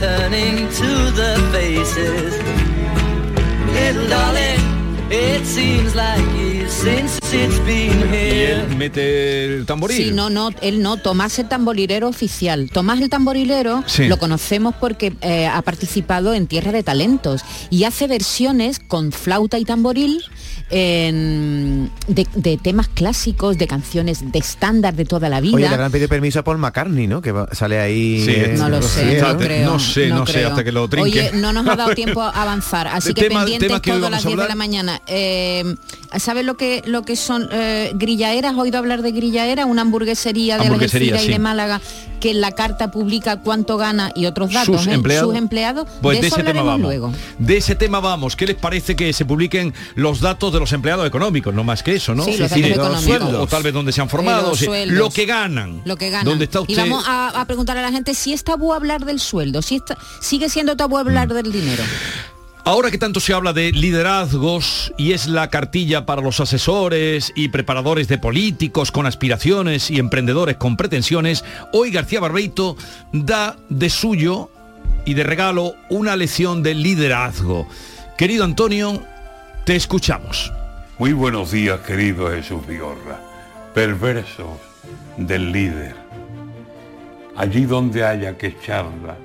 turning 0.01 0.67
to 0.69 1.11
the 1.11 1.49
faces. 1.51 2.33
Little 3.71 4.09
darling. 4.09 4.70
Y 7.67 8.39
él 8.43 8.77
mete 8.77 9.45
el 9.45 9.65
tamboril. 9.65 9.97
Sí, 9.97 10.11
no, 10.11 10.29
no, 10.29 10.51
él 10.61 10.81
no. 10.81 10.97
Tomás 10.97 11.37
el 11.39 11.49
tamborilero 11.49 12.07
oficial. 12.07 12.69
Tomás 12.71 13.01
el 13.01 13.09
tamborilero 13.09 13.83
lo 13.99 14.17
conocemos 14.17 14.73
porque 14.79 15.13
eh, 15.21 15.47
ha 15.47 15.61
participado 15.63 16.33
en 16.33 16.47
Tierra 16.47 16.71
de 16.71 16.83
Talentos 16.83 17.41
y 17.69 17.83
hace 17.83 18.07
versiones 18.07 18.79
con 18.79 19.11
flauta 19.11 19.59
y 19.59 19.65
tamboril 19.65 20.23
de, 20.71 22.59
temas 22.61 22.87
clásicos, 22.87 23.57
de 23.57 23.67
canciones 23.67 24.31
de 24.31 24.39
estándar 24.39 24.95
de 24.95 25.05
toda 25.05 25.29
la 25.29 25.41
vida. 25.41 25.55
Oye, 25.55 25.69
le 25.69 25.75
han 25.75 25.91
pedido 25.91 26.07
permiso 26.07 26.39
a 26.39 26.43
Paul 26.43 26.57
McCartney, 26.57 27.07
¿no? 27.07 27.21
Que 27.21 27.33
sale 27.51 27.79
ahí... 27.79 28.53
no 28.57 28.69
lo 28.69 28.81
sé, 28.81 29.21
no, 29.21 29.37
creo, 29.37 29.71
no 29.71 29.79
sé, 29.79 30.07
no, 30.09 30.25
sé, 30.25 30.45
hasta 30.45 30.63
que 30.63 30.71
lo 30.71 30.87
trinque. 30.87 31.09
Oye, 31.09 31.31
no 31.33 31.51
nos 31.51 31.67
ha 31.67 31.75
dado 31.75 31.95
tiempo 31.95 32.21
a 32.21 32.29
avanzar, 32.29 32.87
así 32.87 33.13
que 33.13 33.25
pendientes 33.25 33.81
todas 33.81 34.11
las 34.11 34.23
10 34.23 34.37
de 34.37 34.47
la 34.47 34.55
mañana. 34.55 35.00
Eh, 35.07 35.75
¿Sabes 36.17 36.45
lo 36.45 36.57
que, 36.57 36.83
lo 36.85 37.03
que 37.03 37.15
son 37.15 37.49
eh, 37.51 37.91
grillaeras? 37.95 38.53
¿Has 38.53 38.59
oído 38.59 38.77
hablar 38.77 39.01
de 39.01 39.11
grillaera? 39.11 39.65
Una 39.65 39.81
hamburguesería 39.81 40.57
de 40.57 40.67
Algeciras 40.67 41.25
y 41.25 41.29
de 41.29 41.39
Málaga 41.39 41.81
que 42.21 42.31
en 42.31 42.39
la 42.39 42.51
carta 42.51 42.91
publica 42.91 43.41
cuánto 43.41 43.77
gana 43.77 44.11
y 44.15 44.27
otros 44.27 44.53
datos. 44.53 44.83
Sus 44.83 44.87
¿eh? 44.87 44.93
empleados. 44.93 45.29
Sus 45.29 45.37
empleados. 45.37 45.87
Pues 46.01 46.21
de, 46.21 46.27
ese 46.27 46.43
tema 46.43 46.61
vamos. 46.61 46.81
Luego. 46.81 47.11
De 47.39 47.57
ese 47.57 47.75
tema 47.75 47.99
vamos. 47.99 48.37
¿Qué 48.37 48.45
les 48.45 48.55
parece 48.55 48.95
que 48.95 49.11
se 49.11 49.25
publiquen 49.25 49.73
los 49.95 50.21
datos 50.21 50.53
de 50.53 50.59
los 50.59 50.71
empleados 50.71 51.05
económicos? 51.05 51.53
No 51.53 51.65
más 51.65 51.83
que 51.83 51.95
eso, 51.95 52.15
¿no? 52.15 52.23
Sí, 52.23 52.37
los 52.37 52.51
o 52.53 53.47
tal 53.47 53.63
vez 53.63 53.73
donde 53.73 53.91
se 53.91 53.99
han 53.99 54.07
formado. 54.07 54.53
lo 54.85 55.09
que 55.09 55.25
ganan. 55.25 55.81
Lo 55.83 55.97
que 55.97 56.09
ganan. 56.09 56.41
está 56.41 56.61
Y 56.67 56.75
vamos 56.75 57.03
a, 57.07 57.43
preguntar 57.47 57.77
a 57.77 57.81
la 57.81 57.91
gente 57.91 58.13
si 58.13 58.31
es 58.31 58.43
tabú 58.43 58.71
hablar 58.73 59.03
del 59.03 59.19
sueldo, 59.19 59.61
si 59.61 59.77
está, 59.77 59.97
sigue 60.21 60.47
siendo 60.47 60.77
tabú 60.77 60.97
hablar 60.97 61.27
mm. 61.27 61.33
del 61.33 61.51
dinero. 61.51 61.83
Ahora 62.63 62.91
que 62.91 62.99
tanto 62.99 63.19
se 63.19 63.33
habla 63.33 63.53
de 63.53 63.71
liderazgos 63.71 64.93
y 64.95 65.13
es 65.13 65.25
la 65.25 65.49
cartilla 65.49 66.05
para 66.05 66.21
los 66.21 66.39
asesores 66.39 67.33
y 67.35 67.49
preparadores 67.49 68.07
de 68.07 68.19
políticos 68.19 68.91
con 68.91 69.07
aspiraciones 69.07 69.89
y 69.89 69.97
emprendedores 69.97 70.57
con 70.57 70.77
pretensiones, 70.77 71.43
hoy 71.73 71.89
García 71.89 72.19
Barbeito 72.19 72.77
da 73.13 73.55
de 73.69 73.89
suyo 73.89 74.51
y 75.05 75.15
de 75.15 75.23
regalo 75.23 75.73
una 75.89 76.15
lección 76.15 76.61
de 76.61 76.75
liderazgo. 76.75 77.67
Querido 78.15 78.43
Antonio, 78.43 79.01
te 79.65 79.75
escuchamos. 79.75 80.53
Muy 80.99 81.13
buenos 81.13 81.49
días, 81.49 81.79
querido 81.79 82.29
Jesús 82.29 82.65
Vigorra. 82.67 83.19
Perversos 83.73 84.59
del 85.17 85.51
líder. 85.51 85.95
Allí 87.35 87.65
donde 87.65 88.05
haya 88.05 88.37
que 88.37 88.47
echarla, 88.47 89.17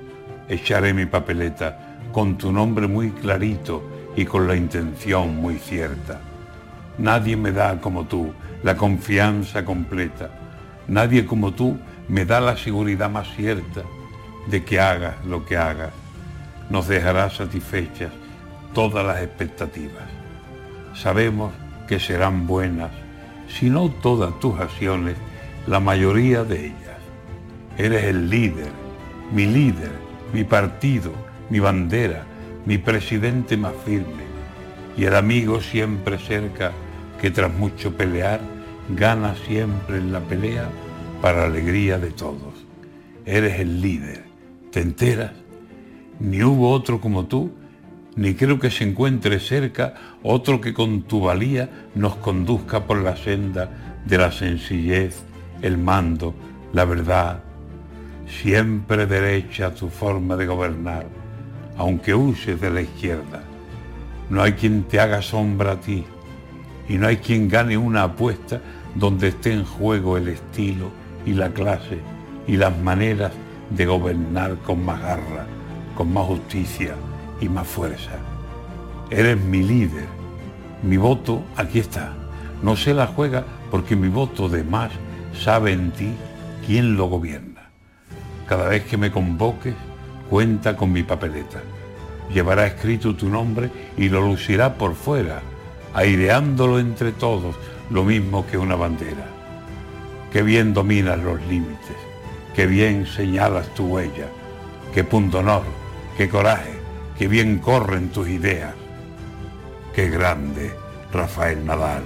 echaré 0.49 0.95
mi 0.95 1.05
papeleta 1.05 1.86
con 2.17 2.39
tu 2.39 2.51
nombre 2.51 2.87
muy 2.87 3.11
clarito 3.11 3.83
y 4.17 4.25
con 4.25 4.49
la 4.49 4.57
intención 4.57 5.37
muy 5.37 5.59
cierta. 5.59 6.19
Nadie 6.97 7.37
me 7.37 7.53
da 7.53 7.79
como 7.79 8.07
tú 8.07 8.33
la 8.63 8.75
confianza 8.75 9.67
completa. 9.67 10.31
Nadie 10.89 11.27
como 11.27 11.53
tú 11.53 11.77
me 12.09 12.25
da 12.25 12.41
la 12.41 12.57
seguridad 12.57 13.11
más 13.11 13.29
cierta 13.37 13.83
de 14.47 14.65
que 14.65 14.81
hagas 14.81 15.23
lo 15.27 15.45
que 15.45 15.59
hagas. 15.59 15.91
Nos 16.71 16.89
dejará 16.89 17.29
satisfechas 17.29 18.13
todas 18.73 19.05
las 19.05 19.23
expectativas. 19.23 20.09
Sabemos 20.95 21.53
que 21.87 22.01
serán 22.01 22.47
buenas, 22.47 22.93
si 23.47 23.69
no 23.69 23.91
todas 23.91 24.41
tus 24.41 24.59
acciones, 24.59 25.19
la 25.67 25.81
mayoría 25.81 26.45
de 26.45 26.69
ellas. 26.69 26.99
Eres 27.77 28.05
el 28.05 28.31
líder, 28.31 28.71
mi 29.35 29.45
líder, 29.45 29.93
mi 30.33 30.45
partido, 30.45 31.26
mi 31.51 31.59
bandera, 31.59 32.25
mi 32.65 32.79
presidente 32.79 33.57
más 33.57 33.73
firme, 33.85 34.25
y 34.97 35.05
el 35.05 35.15
amigo 35.15 35.61
siempre 35.61 36.19
cerca 36.19 36.73
que 37.21 37.31
tras 37.31 37.53
mucho 37.53 37.97
pelear 37.97 38.41
gana 38.91 39.35
siempre 39.47 39.99
en 39.99 40.13
la 40.13 40.21
pelea 40.21 40.69
para 41.21 41.45
alegría 41.45 41.99
de 41.99 42.11
todos. 42.11 42.55
Eres 43.25 43.61
el 43.61 43.81
líder, 43.81 44.25
¿te 44.71 44.81
enteras? 44.81 45.33
Ni 46.21 46.43
hubo 46.43 46.71
otro 46.71 47.01
como 47.01 47.27
tú 47.27 47.53
ni 48.17 48.35
creo 48.35 48.59
que 48.59 48.71
se 48.71 48.85
encuentre 48.85 49.39
cerca 49.39 49.95
otro 50.23 50.61
que 50.61 50.73
con 50.73 51.03
tu 51.03 51.21
valía 51.21 51.69
nos 51.95 52.17
conduzca 52.17 52.87
por 52.87 52.99
la 52.99 53.15
senda 53.15 54.01
de 54.07 54.19
la 54.19 54.33
sencillez, 54.33 55.23
el 55.61 55.77
mando, 55.77 56.35
la 56.73 56.87
verdad, 56.87 57.43
siempre 58.27 59.07
derecha 59.07 59.75
tu 59.75 59.89
forma 59.89 60.37
de 60.37 60.47
gobernar, 60.47 61.07
aunque 61.77 62.15
uses 62.15 62.61
de 62.61 62.71
la 62.71 62.81
izquierda. 62.81 63.43
No 64.31 64.43
hay 64.43 64.53
quien 64.53 64.85
te 64.85 65.01
haga 65.01 65.23
sombra 65.23 65.73
a 65.73 65.81
ti 65.81 66.05
y 66.89 66.99
no 66.99 67.07
hay 67.07 67.19
quien 67.19 67.49
gane 67.49 67.77
una 67.77 68.05
apuesta 68.05 68.61
donde 68.95 69.29
esté 69.29 69.53
en 69.53 69.65
juego 69.65 70.17
el 70.17 70.29
estilo 70.29 70.91
y 71.25 71.33
la 71.33 71.51
clase 71.51 71.99
y 72.47 72.57
las 72.57 72.77
maneras 72.79 73.33
de 73.71 73.87
gobernar 73.87 74.57
con 74.59 74.85
más 74.85 75.01
garra, 75.01 75.47
con 75.97 76.13
más 76.13 76.25
justicia 76.27 76.95
y 77.41 77.49
más 77.49 77.67
fuerza. 77.67 78.13
Eres 79.11 79.39
mi 79.41 79.63
líder, 79.63 80.07
mi 80.83 80.97
voto 80.97 81.43
aquí 81.57 81.81
está. 81.81 82.15
No 82.63 82.77
se 82.77 82.95
la 82.95 83.07
juega 83.07 83.45
porque 83.71 83.97
mi 83.97 84.09
voto 84.09 84.49
de 84.49 84.65
más 84.65 84.91
sabe 85.35 85.73
en 85.73 85.91
ti 85.91 86.15
quién 86.67 86.97
lo 86.97 87.07
gobierna. 87.07 87.71
Cada 88.49 88.69
vez 88.69 88.85
que 88.85 88.97
me 88.97 89.11
convoques, 89.11 89.75
cuenta 90.29 90.77
con 90.77 90.93
mi 90.93 91.03
papeleta. 91.03 91.63
Llevará 92.33 92.67
escrito 92.67 93.15
tu 93.15 93.29
nombre 93.29 93.71
y 93.97 94.09
lo 94.09 94.21
lucirá 94.21 94.75
por 94.75 94.95
fuera, 94.95 95.43
aireándolo 95.95 96.79
entre 96.79 97.13
todos, 97.13 97.57
lo 97.91 98.05
mismo 98.05 98.47
que 98.47 98.59
una 98.59 98.77
bandera. 98.77 99.27
Qué 100.33 100.43
bien 100.43 100.75
dominas 100.75 101.19
los 101.19 101.41
límites, 101.47 101.97
qué 102.55 102.67
bien 102.67 103.07
señalas 103.07 103.73
tu 103.75 103.87
huella, 103.87 104.27
qué 104.93 105.05
punto 105.05 105.39
honor, 105.39 105.63
qué 106.17 106.29
coraje, 106.29 106.79
qué 107.19 107.29
bien 107.29 107.59
corren 107.59 108.09
tus 108.09 108.29
ideas. 108.29 108.75
Qué 109.95 110.11
grande, 110.11 110.75
Rafael 111.11 111.65
Nadal, 111.65 112.03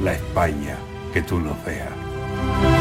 la 0.00 0.12
España 0.12 0.76
que 1.12 1.22
tú 1.22 1.40
nos 1.40 1.56
veas. 1.64 2.73